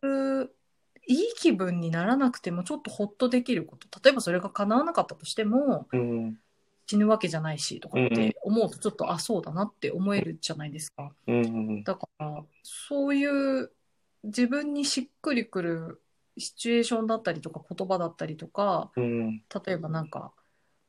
[1.06, 3.88] いい気分にならなくてもちょっとほっとできること。
[4.02, 6.38] 例えばそれが叶わなかったとしてもうん。
[6.86, 11.12] 死ぬわけじゃないしとかっうんうんて思うとちょっと、あ、そうだなって思えるじゃないですか。
[11.26, 11.40] うんう
[11.72, 11.84] ん。
[11.84, 13.70] だから、そういう
[14.24, 16.02] 自分にしっくりくる
[16.38, 19.42] シチュエーションだったりとか言葉だったりとか、うん。
[19.66, 20.32] 例えばなんか、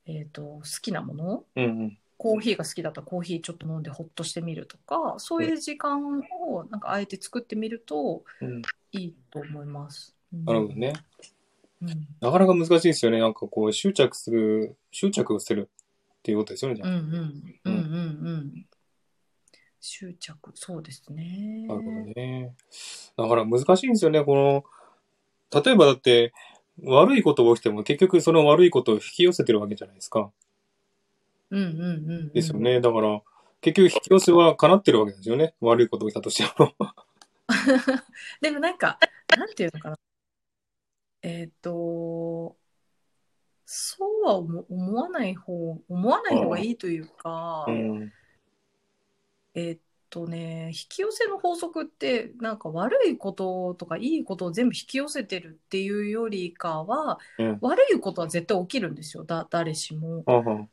[0.05, 1.97] えっ、と、好きなものうん。
[2.19, 8.61] コーヒーが好きだったらコーヒーちょっと飲んでほっとしてみるとか、そういう時間をなんかあえて作ってみるとうん。
[8.91, 10.13] いいと思います。
[10.33, 10.93] なるほどね。
[11.81, 12.07] うん。
[12.19, 13.19] なかなか難しいですよね。
[13.19, 15.69] なんかこう、執着する、執着をする
[16.15, 16.99] っていうことですよね、じゃうんうあ。
[16.99, 18.65] んうんうんうん。
[19.79, 21.67] 執着、そうですね。
[21.69, 22.53] なるほどね。
[23.15, 24.25] だから難しいんですよね。
[24.25, 26.33] この、例えばだって、
[26.83, 30.31] 悪いことが起きても結局その悪いことを引き寄せてるわけじゃないですか。
[31.51, 32.31] うんうんうんうん。
[32.31, 32.81] ですよね。
[32.81, 33.21] だから、
[33.61, 35.53] 結局引き寄せは叶ってるわけですよね。
[35.59, 36.73] 悪いことが起きたとしても。
[38.41, 38.99] でもなんか、
[39.37, 39.99] なんていうのかな。
[41.21, 42.55] えっ、と、
[43.65, 48.13] そうは思思わない方、思わない方がいいというか、うん。
[49.53, 49.79] えっ
[50.09, 57.57] とね、引き寄せの法則って、なんか悪いこととかいいことを全部引き寄せてるっていうよりかは、うん。
[57.61, 60.23] 悪いことは絶対起きるんですよ、だ、誰しも。
[60.25, 60.67] はは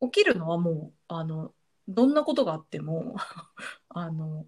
[0.00, 1.52] 起きるのはもう、あの、
[1.88, 3.16] どんなことがあっても、
[3.88, 4.46] あの、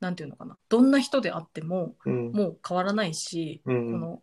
[0.00, 2.32] なんていうのかな、どんな人であっても、うん。
[2.32, 3.92] もう変わらないし、うん。
[3.92, 4.22] この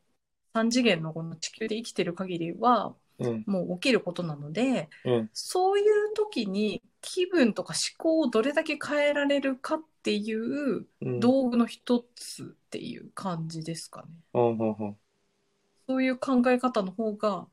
[0.53, 3.43] 3次元のこの地球で生きてる限りは、うん。
[3.45, 5.29] もう起きることなので、うん。
[5.33, 11.19] そういう時に気分とか思考をどれだけ変えられるかっていううん。
[11.19, 14.07] 道具の一つっていう感じですかね。
[15.87, 17.47] そういう考え方の方が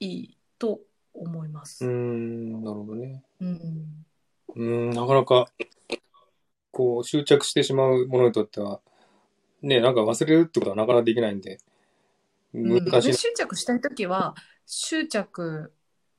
[0.00, 0.80] いいと
[1.14, 1.84] 思います。
[1.86, 2.62] ん。
[2.62, 3.22] なるほどね。
[3.40, 4.06] うん。
[4.54, 4.90] うーん。
[4.90, 5.50] なかなか、
[6.70, 8.80] こう、執着してしまうものにとっては、
[9.62, 11.58] ね、なんか忘れるってことはなかなかできないんで、
[12.52, 13.12] 難うんしいで。
[13.14, 14.34] 執着したい時は
[14.66, 15.72] 執着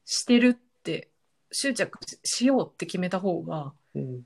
[0.06, 1.10] してるって
[1.52, 4.22] 執着しようって決めた方がうん。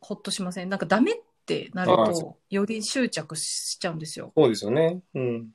[0.00, 0.70] ほっとしません？
[0.70, 1.14] なんかダメっ
[1.46, 4.32] てなるとより執着しちゃうんですよ。
[4.34, 5.02] そうですよね。
[5.14, 5.50] うん。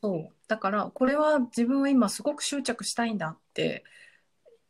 [0.00, 3.84] そうだからこれは自分は今すごく執着したいんだって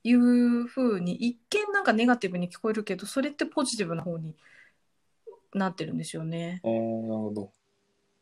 [0.04, 4.34] いう風に一見なんかネガティブに聞こえるけどそれってポジティブな方に
[5.54, 6.60] なってるんですよね。
[6.64, 6.82] ああ、なる
[7.20, 7.50] ほど。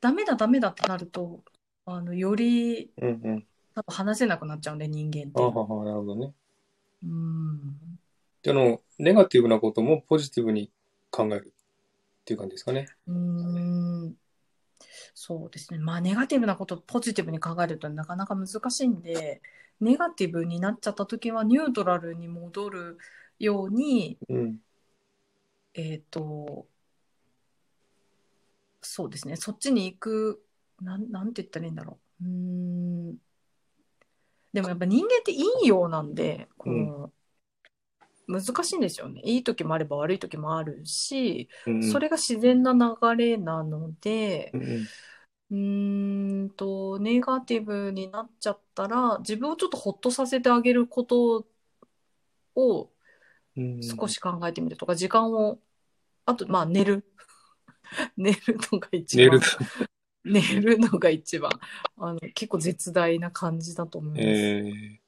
[0.00, 1.40] ダメだダメだってなると
[1.84, 3.46] あのよりうんうん。
[3.74, 5.42] 多分話せなくなっちゃうんで人間ってあ。
[5.42, 6.32] はは、なるほどね。
[7.04, 7.76] うん
[8.42, 10.70] であの、ネガティブなこともポジティブに
[11.10, 11.52] 考える
[12.20, 12.88] っていう感じですかね。
[13.06, 14.16] うーん
[15.18, 15.78] そうですね。
[15.78, 19.40] まあ、ネガティブなことをポジティブに考えるとなかなか難しいんで、
[19.80, 22.98] ネガティブになっちゃった時はニュートラルに戻る
[23.38, 24.60] ように、うん。
[25.72, 26.68] えっ、と、
[28.82, 29.36] そうですね。
[29.36, 30.44] そっちに行く、
[30.82, 32.24] なん、なんて言ったらいいんだろう。
[32.24, 32.30] うー
[33.12, 33.16] ん。
[34.52, 37.12] でもやっぱ人間っていいようなんで、この、
[38.26, 39.20] 難しいんですよね。
[39.24, 41.48] いい時もあれば悪い時もあるし、
[41.92, 44.52] それが自然な流れなので
[45.50, 51.46] う、んと、ネガティブになっちゃったら、自分をちょっとほっとさせてあげること
[52.54, 52.90] を
[53.56, 55.58] うん少し考えてみるとか、時間を、
[56.24, 57.04] あと、まあ、寝る。
[58.16, 59.40] 寝るのが一番
[60.24, 60.78] 寝る。。
[60.78, 61.50] のが一番、
[61.98, 64.22] あの、結構絶大な感じだと思います。
[64.22, 65.00] え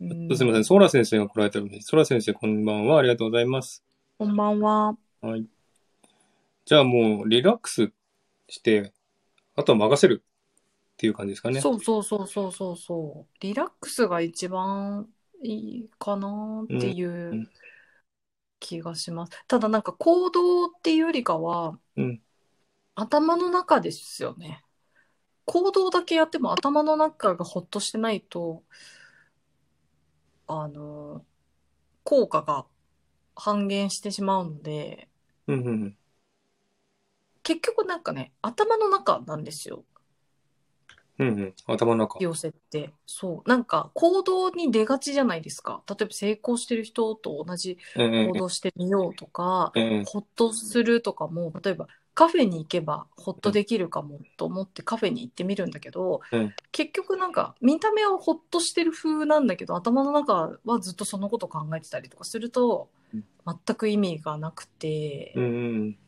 [0.00, 0.64] うんー、すみません。
[0.64, 2.98] ソーラ先生が来られたので、ソーラ先生こんばんは。
[2.98, 3.84] ありがとうございます。
[4.18, 4.96] こんばんは。
[5.20, 5.46] はい。
[6.64, 7.92] じゃあもうリラックス
[8.48, 8.92] して、
[9.54, 11.60] あとは任せるっていう感じですかね。
[11.60, 13.36] そうそうそうそうそうそう。
[13.40, 15.08] リラックスが一番
[15.42, 17.48] いいかなっていうんううん
[18.60, 19.44] 気がします。
[19.46, 22.20] ただなんか行動っていうよりかは、うん
[22.96, 24.62] 頭の中ですよね。
[25.46, 28.62] 行動だけやっても頭の中がほっとしてないと、
[30.46, 31.24] あの、
[32.04, 32.66] 効果が
[33.36, 35.08] 半減してしまうので、
[35.46, 35.96] うんうんうん。
[37.42, 39.84] 結局なんかね、頭の中なんですよ。
[41.18, 41.54] うんうん。
[41.66, 42.18] 頭の中。
[42.20, 42.90] 寄せって。
[43.06, 43.48] そう。
[43.48, 45.82] なんか行動に出がちじゃないですか。
[45.88, 50.04] 例えば成功してる人と同じうんうん行動してみようとか、うんうん。
[50.04, 65.46] ほっとするとかも、例えばカフェに行けばほっとできるかもと思ってカフェに行ってみるんだけど、うん結局なんか見た目はほっとしてる風なんだけど、頭の中はずっとそのこと考えてたりとかするとうん、全く意味がなくて、うんう
[65.86, 65.98] ん。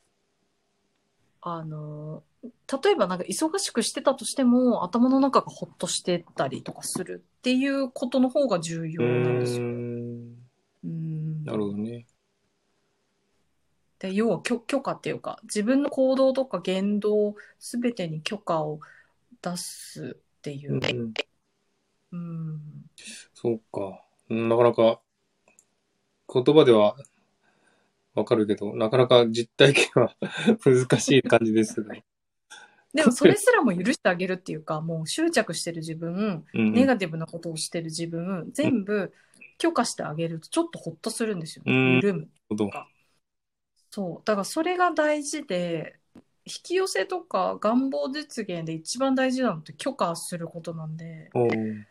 [1.41, 9.63] あの、例えばなんか忙しくしてたとしても、頭の中がほっとしてたりとかするっていうことの方が重要なんですよ。
[9.63, 10.35] ん
[10.85, 12.07] うんなるほどね。
[13.99, 18.81] で要は許許可っていうか自分の行動とか言動すべてに許可を
[19.43, 21.15] 出すっていうう、んうん。
[22.13, 22.61] うん、
[23.35, 24.03] そうか。
[24.31, 25.01] うんなかなか、
[26.33, 26.97] 言葉では
[28.15, 30.17] わかるけど、なかなか実体験は
[30.65, 32.05] 難しい感じですね。
[32.95, 36.45] でもそれすらも許してあげるっていうかもう執着してる自分。
[36.55, 39.13] ネガティブなことをしてる自分全部
[39.59, 42.71] 許可してあげるとちょっとほっとするんですよ、うん緩むほど。
[43.91, 45.99] そうだからそれが大事で
[46.45, 51.85] 引き寄せとか願望実現で一番大事なのって許可することなんでおー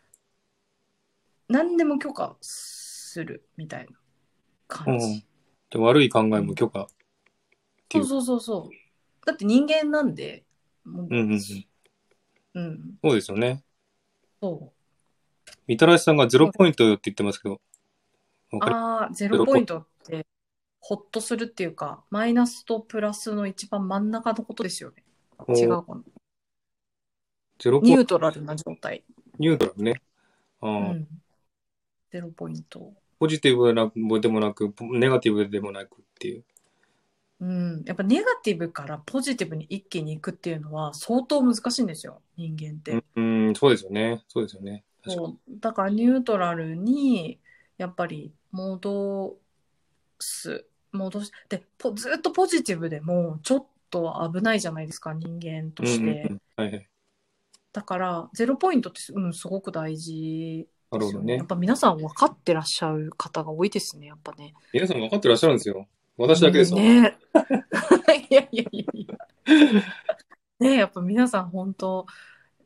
[1.48, 3.92] 何でも許可するみたいな
[4.68, 5.06] 感じ。
[5.06, 5.24] うん
[5.70, 6.88] で悪い考えも許可。
[7.90, 9.26] ていうそうそうそうそう。
[9.26, 10.46] だって人間なんで、
[10.86, 11.66] もううんうんうん。
[12.54, 13.64] うん、そうですよね。
[14.40, 14.72] そ
[15.68, 17.60] みたらしさんがゼロポイントよって言ってますけど。
[18.54, 18.56] う。
[18.56, 20.26] わかりああ、ゼロポイントって、
[20.88, 25.04] ほっとするっていうか、マイナスとプラスの一番真ん中のことですよね。
[25.40, 26.04] お違うかな。
[27.58, 29.04] ゼロポイニュートラルな状態。
[29.40, 30.04] ニュートラルね。
[30.62, 31.08] あうーん。
[32.12, 32.94] ゼロポイント。
[33.18, 36.44] ポジティブでなくでもなく、ネガティブでもなくっていう。
[37.40, 37.84] うん。
[37.88, 43.04] やっぱネガティブからポジティブに一気に行くっていうのは相当難しいんですよ、人間って。
[43.16, 44.24] うん、うんそうですよね。
[44.28, 44.84] そうですよね。
[45.04, 45.28] 確かに。
[45.30, 47.40] そうだからニュートラルに
[47.80, 49.36] やっぱり戻
[50.20, 56.90] す戻しでポずっとポジティブでもちょっと危ないじゃないですか人間として、うんうんうんはいはい。
[57.72, 61.46] だからゼロポイントってす,、うん、すごく大事なるほどねやっ。
[61.46, 65.88] ぱ皆さん分かってらっしゃる方が多いですねやっぱね皆さん分かってらっしゃるんですよ。
[66.18, 66.80] 私だけですよ。
[66.80, 67.18] ね
[68.30, 69.18] いやいやいやいや
[70.60, 72.06] ねやっぱ皆さん本当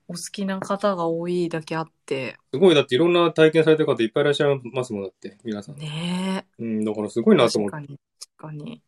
[0.07, 5.77] お好きな方が多いだけあってすごい、だっていろんな体験されてる方いっぱいいらっしゃいますもんだって、皆さん。
[5.77, 7.93] ねうん、だからすごいなと思って。
[8.40, 8.82] 確かに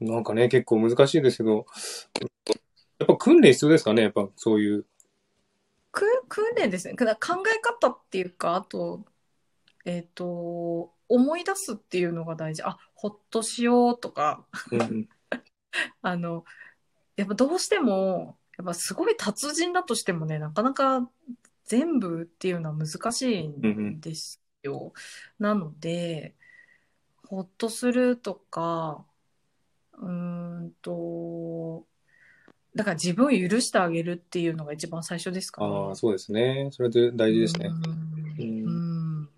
[0.00, 1.66] なんかね、結構難しいですけど、
[2.98, 4.86] やっぱ訓練必要ですかね、やっぱそういう。
[5.92, 6.94] く訓練ですね。
[6.94, 9.04] 考え方っていうか、あと、
[9.84, 12.62] えっ、と、思い出すっていうのが大事。
[12.62, 15.08] あ、ほっとしようとか、うんうん、
[16.02, 16.44] あの、
[17.16, 21.10] やっぱどうしても、やっぱすごい達人だとしてもね、なかなか
[21.64, 24.92] 全部っていうのは難しいんですよ。
[25.38, 26.34] なので、
[27.30, 29.04] ほっとするとか、
[29.92, 30.08] うー
[30.62, 31.86] んと、
[32.74, 35.68] だから自分を許してあげるっていうのが一番最初ですかね。
[35.72, 36.70] ああ、そうですね。
[36.72, 37.66] それで大事ですね。
[37.66, 39.28] うんうんうん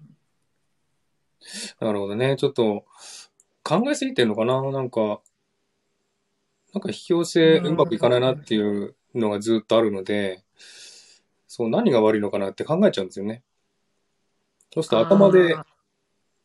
[1.80, 2.36] なるほどね。
[2.36, 2.86] ちょっと、
[3.62, 4.62] 考えすぎてんのかな？
[4.72, 5.20] なんか、
[6.72, 10.42] なんか引き寄せうまくいかないなっていうのがずっとあるので、
[11.46, 13.42] そう、何が悪いのかなって考えちゃうんですよね。
[14.72, 15.56] そうすると頭で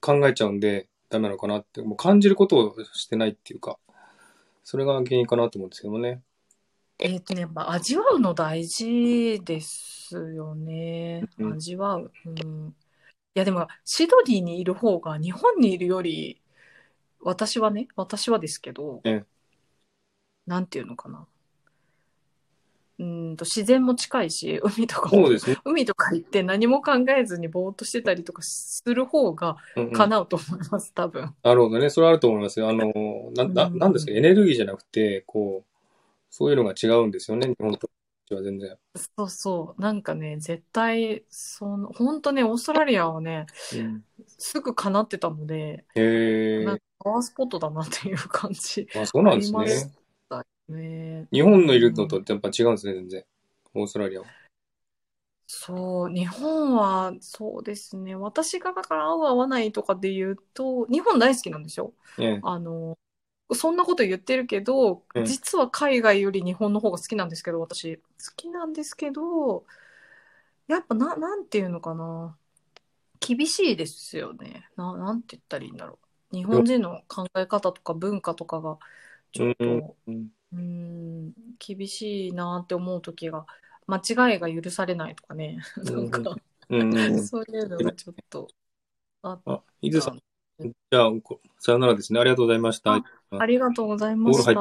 [0.02, 3.78] 考えちゃうんで、ダメなのかなって、もう感じることをしてないっていうか、
[4.64, 6.22] それが原因かなと思うんですけどね。
[7.00, 11.24] えっ、とね、やっぱ味わうの大事ですよね。
[11.38, 12.12] うん味わう。
[12.26, 12.76] うん。
[13.36, 16.42] いや、でも、シドニーにいる方が日本にいるより、
[17.22, 19.38] 私はね、私はですけど、ええ
[20.48, 21.28] なんていうのかな。
[23.00, 25.58] うーんと、自然も近いし、 海とかも、そうですね。
[25.66, 31.36] 海とか行って何も考えずにぼーっとしてたりとかする方がうんうん叶うと思います、多分。
[31.44, 31.90] なるほどね。
[31.90, 32.70] それはあると思いますよ。
[32.70, 32.92] あの、
[33.36, 35.78] な、なうんなんですか、エネルギーじゃなくて、こう、
[36.30, 37.48] そういうのが違うんですよね。
[37.48, 37.90] 日本と
[38.36, 38.78] は全然。
[38.96, 39.82] そうそう。
[39.82, 43.46] なんかね、絶対、その、本当ね、オーストラリアはね、
[43.76, 44.04] うん、
[44.38, 49.92] すぐ叶ってたので、へえなんかパワースポットだなっていう感じあ、そうなんですありますね。
[49.92, 50.07] だ
[50.70, 51.28] ね。
[51.32, 53.24] 日本のいるのとやっぱ違うんですね、全然。
[53.74, 54.28] オーストラリアは。
[55.48, 58.16] そう、日本はそうですね。
[58.16, 61.94] 私がだから合う合わないとかで言うと、日本大好きなんですよ。
[62.20, 62.40] ええ。
[62.44, 62.98] あの、
[63.54, 67.98] そんなこと言ってるけど、うん実は海外より日本の方が好きなんですけど、私。
[67.98, 68.04] 好
[68.36, 69.66] きなんですけど、
[70.68, 72.38] やっぱな、なんていうのかな。
[73.20, 74.70] 厳しいですよね。
[74.76, 75.98] な、なんて言ったらいいんだろ
[76.32, 76.36] う。
[76.36, 78.78] 日本人の考え方とか文化とかが、
[79.32, 83.46] ちょっと、うんうーん、厳しいなって思う時が、
[83.88, 85.60] 間違いが許されないとかね。
[85.78, 86.36] なんか、
[86.70, 87.20] うんうん。
[87.26, 88.48] そういうのがちょっと
[89.22, 90.22] あっあ、伊豆さん。
[90.60, 92.20] じゃあ、こさよならですね。
[92.20, 92.96] ありがとうございました。
[92.96, 94.54] あありがとうございました。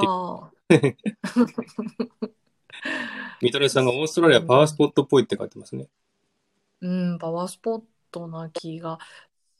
[3.40, 5.88] 三谷 さんがオーストラリアパワースポットっぽいって書いてますね。
[6.80, 8.98] うん、パワースポットな気が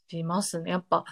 [0.07, 0.71] しますね。
[0.71, 1.05] やっぱ、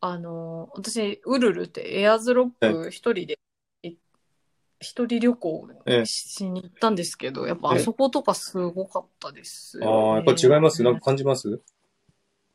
[0.00, 3.36] あの、私、ウルルってエアーズロック一人で、い
[4.80, 10.82] 一人旅行ええしに行ったんですけど、やっぱええあそことかすごかったですよああ、やっぱ違います？
[10.82, 11.60] なんか感じます？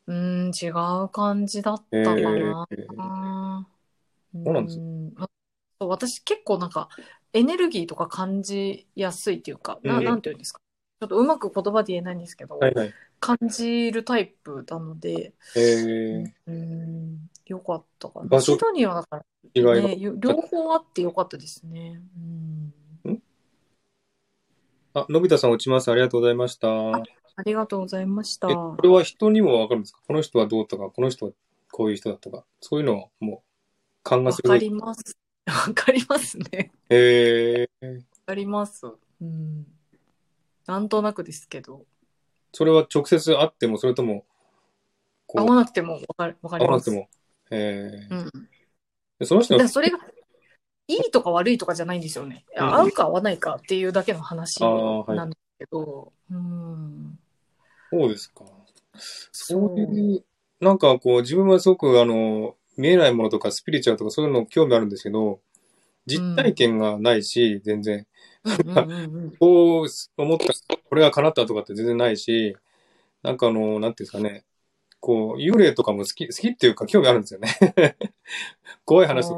[0.08, 0.68] うん、違
[1.04, 2.68] う感じだったかな。
[2.72, 2.88] ええ
[4.44, 4.82] そうなんです。
[5.80, 6.90] 私結構なんか
[7.34, 10.06] エネルギーとか感じやすいっていうか、なうん。
[10.06, 10.60] なんていうんですか？
[11.00, 12.94] ちょっとうまく言葉で言えないんですけど、はいはい。
[13.22, 18.42] 感じるタイプなので、ええうん、よかったかな。
[18.42, 19.24] シドニーはだから。
[19.54, 22.02] ね、よ両方あってよかったですね。
[23.06, 23.22] うん、
[24.94, 25.92] あ、のび太さん落ちます。
[25.92, 26.68] ありがとうございました。
[26.96, 27.04] あ
[27.46, 28.50] りがとうございました。
[28.50, 30.02] え、これは人にもわかるんですか？
[30.06, 31.32] この人はどうとか、この人は
[31.72, 33.42] こういう人だとか、そういうのをもう、
[34.04, 34.60] 勘がわかする。
[34.60, 35.18] ります。
[35.48, 36.72] わかりますね。
[36.90, 38.86] ええわかります。
[39.22, 39.66] うん。
[40.66, 41.86] なんとなくですけど、
[42.54, 44.26] それは直接会っても、それとも、
[45.34, 46.68] 会わなくてもわかるわかります。
[46.68, 47.10] 会わなくても。
[47.52, 48.50] ええうん。
[49.20, 50.00] でその人のだからそれが、
[50.88, 52.46] いいとか悪いとかじゃないんですよね。
[52.56, 57.20] うん合うか合わないかっていうだけの話あーはいなんですけど、うん。
[57.92, 58.46] そうですか。
[59.32, 60.24] そういう、
[60.60, 65.40] なんかこう、自分はすごくあの、見えないものとかスピリチュアルとかそういうの興味あるんですけど、
[66.06, 68.08] 実体験がないし、全然。
[69.40, 69.88] こう
[70.18, 70.48] 思った、
[70.90, 72.56] これが叶ったとかって全然ないし、
[73.24, 74.46] なんかあの、なんていうんですかね、
[75.00, 77.50] こう、幽霊とかも好き、好きっていうか興味あるんですよね。
[78.86, 79.30] 怖い話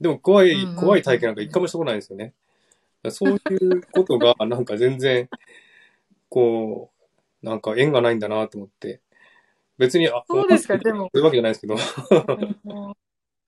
[0.00, 2.34] でも怖い怖い体験なんか一回もしたことないんですよね。
[3.10, 5.28] そういうことが、 なんか全然、
[6.28, 6.90] こ
[7.42, 9.00] う、なんか縁がないんだなと思って。
[9.78, 11.04] 別に、あ、そうですか、でも。
[11.04, 11.76] そういうわけじゃないですけど。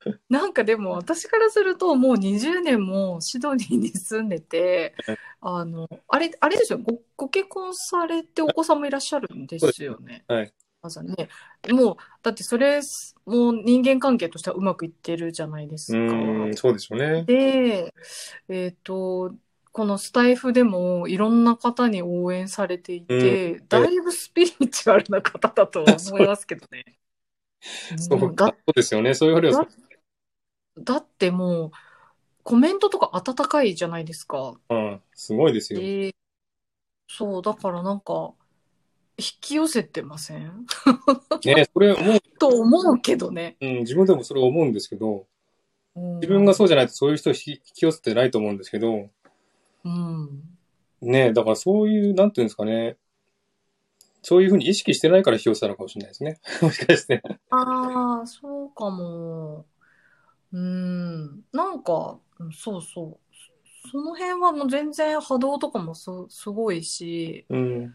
[0.29, 4.95] なんかでも私からするともう20年もシドニーに住んでて、
[5.41, 10.25] あの、あれ、あれですよ、ご、ご結婚されてお子さんもいらっしゃるんですよね。
[10.29, 10.53] はい。
[10.83, 11.29] まずね。
[11.71, 12.81] もう、だってそれ、
[13.27, 16.15] もう人間関係としてはうまくいってるじゃないですうか。
[16.15, 17.23] ーん、そうでしょうね。
[17.25, 17.95] で、
[18.49, 19.35] えっと、
[19.73, 26.85] このスタイフでもいろんな方に応援されていて、だいぶスピリチュアルな方だとは思いますけどね。
[27.99, 29.15] そうかうんだそうですよね。
[29.15, 29.67] そういうふうには
[30.85, 31.71] だだってもう、
[32.43, 34.55] コメントとか温かいじゃないですか。
[34.71, 35.81] うん、すごいですよ。
[35.81, 36.15] で、
[37.09, 38.33] そう、だからなんか、
[39.19, 40.67] 引き寄せてません？
[41.45, 43.57] ね、それ思う、 と思うけどね。
[43.61, 45.27] うん、自分でもそれ思うんですけど、
[45.97, 49.11] 自自分がそうじゃないとそういう人引き引き寄せてないと思うんですけど、
[49.85, 50.43] うん。
[51.01, 52.97] ね、だからそういう、なんていうんですかね、
[54.23, 56.39] そういうふうに意識してないから引き寄せたのかもしれないですね。
[56.63, 57.23] もしかして。
[57.51, 59.65] ああ、そうかも。
[60.53, 61.45] うん。
[61.53, 63.37] なんか、うんそうそう。
[63.85, 67.95] そその辺はもう全然波動とかもす、すごいし、うん。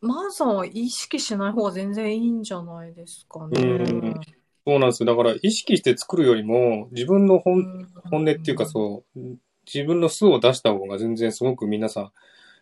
[0.00, 3.60] まずは意識しない方が全然いいんじゃないですかね。
[3.60, 4.20] うん
[4.66, 5.06] そうなんですよ。
[5.06, 9.20] だから意識して作るよりも、自分の本、うん本音っていうかそう、
[9.66, 12.12] 自分の素を出した方が全然すごく皆さん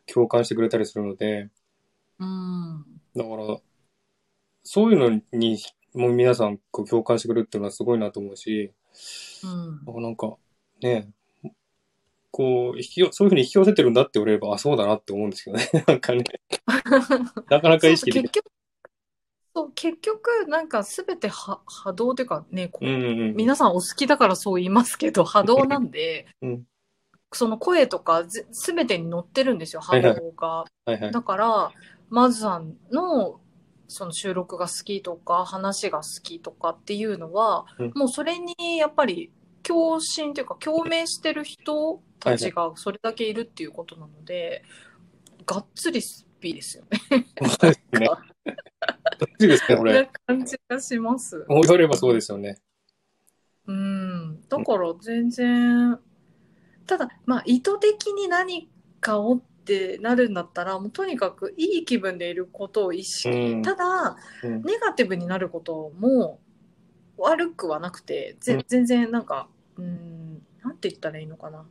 [0.07, 1.49] 共感してくれたりするので、
[2.19, 2.85] うん。
[3.17, 3.59] だから、
[4.63, 5.59] そういうのに、
[5.95, 8.73] もう皆さんこう共感してくれるっていうのはすごいなと思うし、
[9.45, 10.03] うん。
[10.03, 10.37] なんか、
[10.83, 11.09] ね、
[12.31, 15.69] こう、引きよ、そういうふうに引き寄せてるんだって言われれば、あ、そうだなって思うんですけどね。
[15.87, 16.25] なんかね、
[17.49, 18.41] なかなか意識でき
[19.55, 23.35] そう結局、なんかすべては波動っていうかね、こううんうんうん。
[23.35, 26.65] 皆さんお好きだからそう言いますけど、波動なんで、 うん
[27.31, 30.49] その声とかぜすべてに乗ってるんですよ、波はいはい動が。
[30.49, 31.13] はいはい。
[31.13, 31.73] だから、
[32.09, 33.41] マズさんの
[33.89, 39.33] その収録が好きとか、話が好きとかっていうのは、うんもうそれにやっぱり
[39.63, 44.63] 共振というか、共鳴してる人たちがそれだけいるっていうことなので、
[45.47, 47.27] がっつりスピですよね。
[47.59, 48.07] そうですね。
[48.07, 50.11] どっちですね、こなれ。
[50.27, 51.41] 感じがします。
[51.49, 52.59] こう言われればそうですよね。
[53.67, 54.43] うん。
[54.49, 55.99] だから全然、
[56.87, 58.71] ただ、まあ意図的に何
[59.01, 63.29] かをってなるんだったら、もうとにかくいい気分でいることを意識。
[63.29, 66.41] うんただ、うんネガティブになることも
[67.19, 71.65] 悪くはなくて、全然なんか、うん、なんて言ったらいいのかな。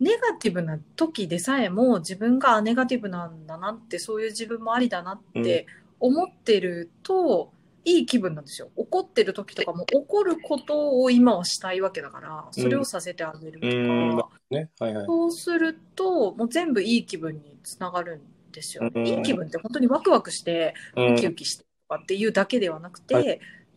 [0.00, 5.66] ネガティブな時でさえも自分があネガティブなんだなって、そういう自分もありだなって
[6.00, 7.52] 思ってると、
[7.88, 8.70] いい気分なんですよ。
[8.76, 14.16] 怒ってる時とかも怒ることを今はしたいわけだから、それをさせてあげるとか、うん
[14.50, 14.70] ね。
[14.78, 15.06] はいはい。
[15.06, 18.20] そうすると、もう全部いい気分につながるん
[18.52, 18.90] ですよ。
[18.94, 23.22] うんいい気分って本当にワクワクして、うんウキウキしてとかっていうだけではなくて、は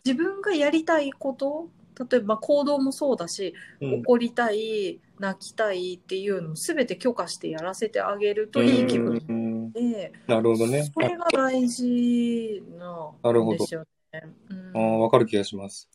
[0.04, 1.68] 自分がやりたいこと、
[2.10, 10.90] 例えば行動もそうだし、うん怒りたい、泣きたいっていうのも全て許可してやらせてあげるといい気分うんで、なるほどね。
[10.92, 13.86] それが大事なんですよね。
[14.50, 15.88] うんああ、わかる気がします。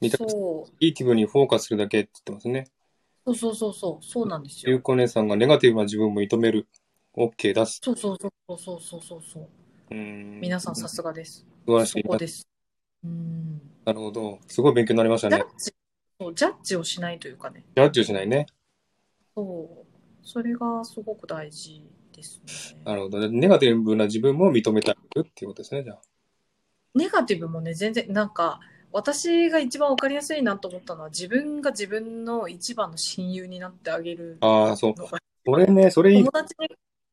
[0.00, 2.66] 見たそういい気分にフォーカスするだけって言ってますね。
[3.24, 4.72] そうそうそうそう、そうなんですよ。
[4.72, 6.66] ゆうこ姉さんがネガティブな自分も認める。
[7.16, 7.80] OK 出す。
[7.82, 9.48] そうそうそうそうそうそうそう。
[9.90, 11.46] うん皆さんさすがです。
[11.66, 12.02] 素晴らしい。
[12.02, 12.48] そこです。
[13.04, 13.60] うん。
[13.84, 14.38] なるほど。
[14.48, 15.58] すごい勉強になりましたねジャッ。
[15.58, 15.74] ジ、
[16.18, 17.64] そうジャッジをしないというかね。
[17.76, 18.46] ジャッジをしないね。
[19.36, 19.86] そう。
[20.24, 22.40] それがすごく大事です
[22.74, 22.82] ね。
[22.84, 23.20] なるほど。
[23.20, 26.00] でネガティブな自分も認めてあげるっていうことですね、じゃあ。
[26.94, 28.60] ネガティブもね、全然、なんか、
[28.92, 34.94] 私が一番わかりやすいなと思ったのは、自分が自分の一番の親友になってあげるああ、そう。
[34.94, 36.30] のが、それね、それいい友。
[36.30, 36.68] 達に、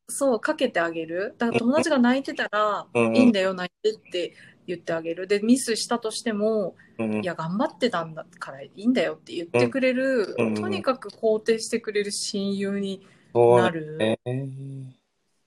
[0.10, 1.36] そう、かけてあげる。
[1.38, 4.34] だから友達が泣いてたら、うんうんいいんだよ、泣いてって
[4.68, 5.28] 言ってあげる。
[5.28, 13.98] で、ミスしたとしても、うんいや、頑張ってたんだからいいんだよって言ってくれる、うんうんとにかく肯定してくれる親友にそうなる。
[13.98, 14.20] ね。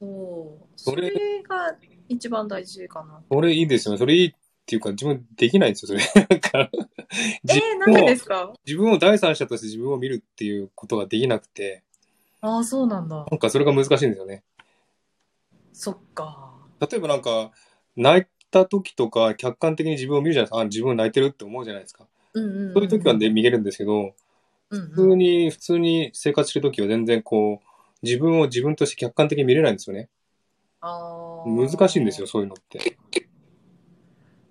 [0.01, 0.67] そう。
[0.77, 1.77] それそれが
[2.09, 3.23] 一番大事かな。
[3.31, 3.99] それいいですよね。
[3.99, 4.33] それいいっ
[4.67, 6.27] ていうか、自分できないんですよ、それ。
[6.27, 6.79] だからえ
[7.45, 8.53] 自ー、なんでですか？
[8.67, 11.83] 自分を第三者として自分を見るっていうことができなくて、
[12.41, 13.27] ああ、そうなんだ。
[13.31, 14.43] なんかそれが難しいんですよね。
[15.73, 16.53] そっか。
[16.81, 17.53] 例えばなんか、
[17.97, 20.61] 泣いた時とか、客観的に自分を見るじゃないですか。
[20.61, 22.07] あ、自分泣いてるって思うじゃないですか。
[22.35, 22.75] うんうん、うん。
[22.75, 24.15] そういう時はね、見れるんですけど、
[24.71, 27.67] 普通に、普通に生活してる時は全然こう、
[28.03, 30.09] 自分を自分として客観的に見れないんですよね。
[30.83, 32.27] あー難しいんですよ、。
[32.27, 32.99] そういうのって。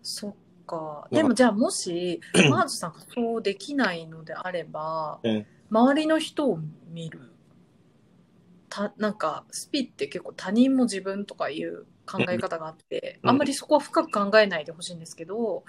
[0.01, 0.35] そっ
[0.65, 1.07] か。
[1.11, 6.59] でもじゃあもし、マーズさんがそうできないのであれば、うん周りの人を
[6.89, 7.31] 見る。
[8.69, 15.63] たなんか、スピって結構他人も自分とかいう考え方があって、うんあんまりそこは深く考えないでほしいんですけど、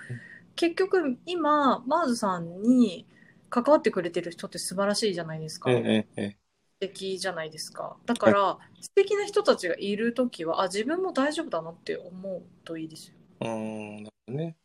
[0.56, 3.06] 結局今、マーズさんに
[3.50, 5.70] 関わってくれてる人って素晴らしいじゃないですか。
[5.70, 6.36] ええ、え
[6.82, 6.86] え。
[6.86, 7.96] 素敵じゃないですか。
[8.06, 13.14] だから、素敵な人たちがいるときは、あ、自分も大丈夫だなって思うといいですよ。
[13.40, 14.56] うーん、なるほどね。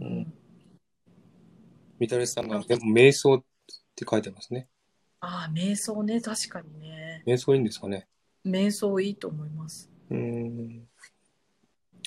[0.00, 0.32] ううんん。
[1.98, 3.44] 三谷さんが、でも瞑想っ
[3.94, 4.68] て書いてますね。
[5.20, 7.22] ああ、瞑想ね、確かにね。
[7.26, 8.06] 瞑想いいんですかね。
[8.46, 9.90] 瞑想いいと思います。
[10.10, 10.88] うーん。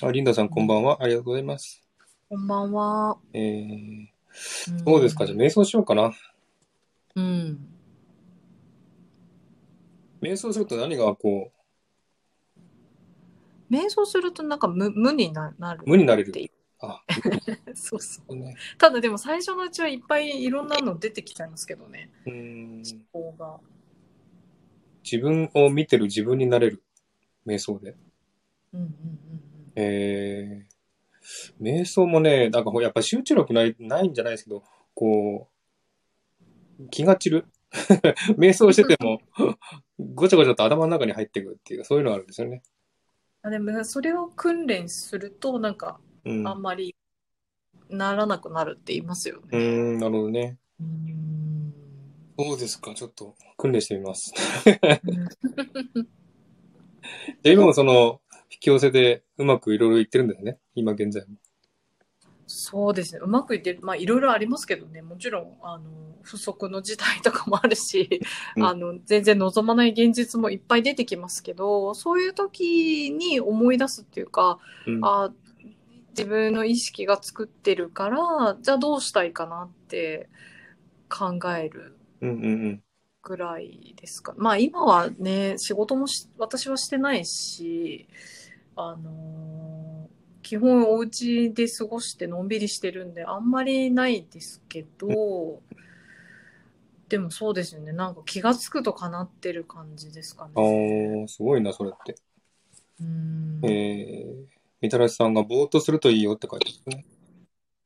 [0.02, 1.02] あ、リンダさんこんばんは。
[1.02, 1.80] ありがとうございます。
[2.28, 3.18] こんばんは。
[3.32, 4.10] えー、ん
[4.84, 5.26] そうですか？
[5.26, 6.12] じゃあ瞑想しようかな。
[7.14, 7.73] うん。
[10.24, 11.52] 瞑想すると何がこ
[13.70, 15.82] 瞑想するとなんか無無にななる。
[15.86, 16.40] う、無になれるって。
[16.40, 17.02] いあ、
[17.74, 18.36] そうそう。
[18.36, 18.56] ね。
[18.78, 22.10] ただでも最初のうちはいっぱいいろんなの出てきちゃいますけどね。
[22.26, 22.82] うーん。
[23.12, 23.60] 思考が。
[25.02, 26.82] 自分を見てる自分になれる。
[27.46, 27.94] 瞑想で。
[28.72, 28.90] うんうんうん
[29.76, 34.62] えー、瞑想もね、なんかほやっぱ集中力ない、ないんじゃないですけど、
[34.94, 35.48] こ
[36.80, 37.46] う、気が散る。
[38.38, 39.20] 瞑想してても、
[39.98, 42.62] ごちゃごちゃと頭の中に入ってくるっていう、そういうのがあるんですよね。
[43.42, 46.48] あでもそれを訓練するとなんかうん。
[46.48, 46.96] あんまり
[47.88, 49.46] ならなくなるって言いますよね。
[49.52, 49.60] うー
[49.96, 50.58] ん、なるほどね。
[50.80, 51.74] うん
[52.36, 54.34] そうですか、ちょっと訓練してみます。
[57.44, 58.20] 今もその、
[58.50, 60.58] 引き寄せでうまくいろいろ言ってるんですね。
[60.74, 61.36] 今現在も。
[62.46, 63.20] そうですね。
[63.22, 63.78] うまくいってる。
[63.82, 65.02] まあ、いろいろありますけどね。
[65.02, 65.84] もちろん、あの、
[66.22, 68.20] 不足の事態とかもあるし、
[68.56, 75.00] うんあの、全然望まない現実もいっぱい出てきますけど、そういう時に思い出すっていうか、うん。
[75.04, 75.32] あ
[76.16, 80.28] 自分の意識が作ってるから、じゃあどうしたいかなって
[81.08, 82.82] 考えるうんうんうん。
[83.22, 84.34] ぐらいですか。
[84.36, 88.06] まあ今はね、仕事もし私はしてないし、
[88.76, 90.03] あのー
[90.44, 95.62] 基本お家で過ごしてのんびりしてるんであんまりないですけど、
[97.08, 97.92] でもそうですよね。
[97.92, 101.24] なんか気がつくとかなってる感じですかあね。
[101.24, 102.16] ー、すごいな、それって。
[103.00, 103.60] うん。
[103.64, 104.34] えー、
[104.82, 107.06] みたらしさんがぼーっとするといいよって書いてますね。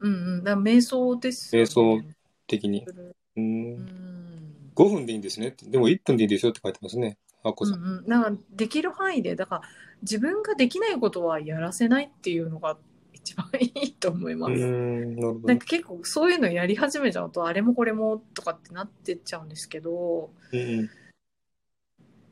[0.01, 0.45] うんうん。
[0.45, 1.69] だから瞑想ですよね。
[1.69, 2.03] 瞑想
[2.49, 2.85] 的に。
[2.85, 3.75] ううんん。
[3.77, 5.55] ん5分でいいんですね。
[5.63, 7.19] でも1分でいいですよって書いてますね。
[7.45, 7.79] あこさん。
[7.79, 9.63] うんうん、なんかできる範囲でだから
[10.03, 12.77] 自分ができないことはやらせないっていうのが
[13.13, 14.53] 一番いいと思います。
[14.55, 15.67] ん、なんか。
[15.67, 20.91] 結構そういうのやり始めちゃうとあれもこれもとかってなってっちゃうんですけどうん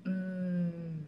[0.04, 1.06] うーん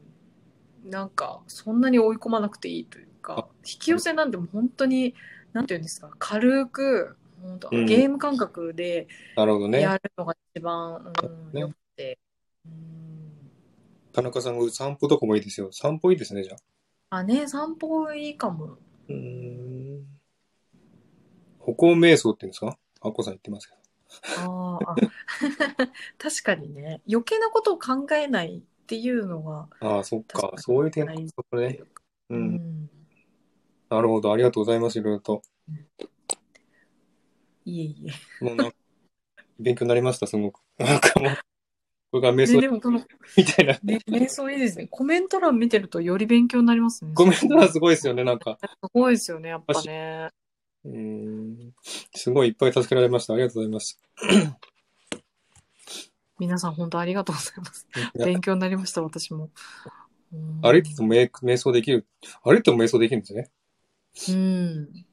[0.84, 5.14] なんかそんなに追い込まなくていいというか引き寄せなんてもう本当に
[5.52, 9.06] なんていうんですか軽く本当うんゲーム感覚で
[9.36, 9.80] なるほどね。
[9.80, 12.18] やるのが一番、うんねよくて、
[12.66, 12.97] うん
[14.18, 15.70] 田中さんが散歩とかもいいですよ。
[15.70, 16.56] 散歩いいですね、じゃ
[17.10, 17.18] あ。
[17.18, 18.76] あね散歩いいかも。
[19.08, 20.04] うーん。
[21.60, 22.76] 歩行瞑想って言うんですか？
[23.00, 23.80] あこさん言ってますけど。
[24.42, 24.96] あーあ
[26.18, 30.40] 確かにね余計なことを考えないっていうのがああ、そっか。
[30.40, 31.78] 確かにそういう点、大事そこね。
[32.30, 32.34] う。
[32.34, 32.90] うんん
[33.88, 34.32] なるほど。
[34.32, 34.98] ありがとうございます。
[34.98, 35.42] いろいろと。
[37.64, 38.06] いえい
[38.40, 38.76] えもうなんか、
[39.60, 40.60] 勉強になりました、すごく。
[40.78, 41.36] なんかもう、
[42.10, 43.04] これが瞑ね想でもこの、
[43.36, 43.78] みたいな。
[43.82, 48.58] ね、瞑想いいですねコメント欄見てるとより勉強になりますね コメント欄すごいですよね、なんか。
[48.62, 50.30] すごいですよねやっぱね
[50.84, 51.74] うーん。
[52.14, 53.34] すごいいっぱい助けられました。
[53.34, 53.98] ありがとうございます。
[56.38, 57.88] 皆さん本当ありがとうございます
[58.24, 59.50] 勉強になりました私も
[60.32, 62.06] うん歩いてても瞑瞑想できる？
[62.44, 63.50] 歩いても瞑想できるんですね。
[64.30, 65.04] うん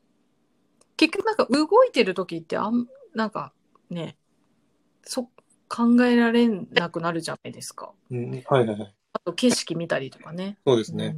[0.98, 3.54] 結局なんか動いてる時ってあんなんか
[3.90, 4.18] ね
[5.04, 5.30] そ
[5.68, 8.32] 考えられなくなるじゃないですかうん。
[8.32, 8.94] はいはいはい。
[9.14, 11.16] あと景色見たりとかねそうですね。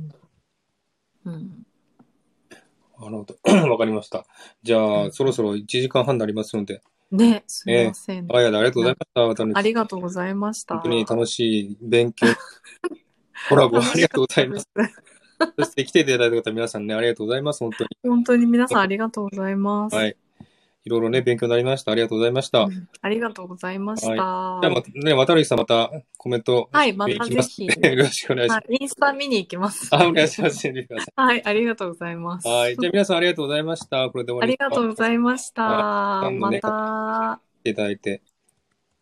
[1.26, 1.68] うん、うん
[2.99, 3.38] なるほど。
[3.69, 4.26] わかりました。
[4.64, 6.82] じゃあ、そろそろ1時間半になりますので。
[7.11, 8.28] ね、すみません。
[8.30, 9.60] あやだ、ありがとうございました。
[9.60, 10.76] ありがとうございました。
[10.76, 12.26] 本当に楽しい勉強、
[13.49, 14.68] コラボありがとうございます。
[15.57, 17.60] そして来ていただいた方皆さんね、ありがとうございます。
[17.60, 17.90] 本当に。
[18.03, 19.95] 本当に皆さんありがとうございます。
[19.95, 20.18] はい。
[20.88, 21.92] いろいろね、勉強になりました。
[21.92, 22.62] ありがとうございました。
[22.62, 24.08] うんありがとうございました。
[24.16, 26.70] じゃあまた、ね、渡辺さんまたコメント。
[26.72, 28.66] はいまたぜひ よろしくお願いします。
[28.68, 29.90] はいインスタ見に行きます。
[29.92, 30.66] あ、お願いします。
[31.16, 32.48] はい、ありがとうございます。
[32.48, 32.52] い。
[32.52, 32.78] はい。
[32.78, 34.10] じゃあ皆さんありがとうございました。
[34.10, 35.64] これで終わありりがとうございました。
[35.64, 37.42] はいまた。
[37.64, 38.10] いただいて。
[38.10, 38.22] はい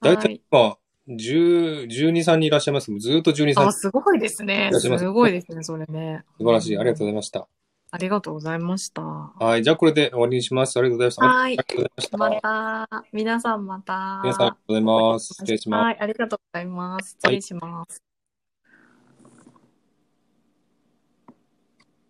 [0.01, 2.91] 大体今、10、12、3人いらっしゃいます。
[2.99, 3.71] ずーっと12、3あ、人。
[3.71, 4.69] すごいですね。
[4.73, 6.23] すごいですね、それね。
[6.37, 6.77] 素晴らしい。
[6.77, 7.47] ありがとうございました。
[7.91, 9.01] ありがとうございました。
[9.01, 9.63] はい。
[9.63, 10.77] じゃあこれで終わりにします。
[10.77, 11.25] ありがとうございました。
[11.25, 12.17] はいありがとうございました。
[12.17, 14.21] また、皆さんまた。
[14.23, 15.33] 皆さんありがとうございます。
[15.33, 15.83] 失礼します。
[15.83, 17.09] はい、ありがとうございます。
[17.21, 18.14] 失礼します。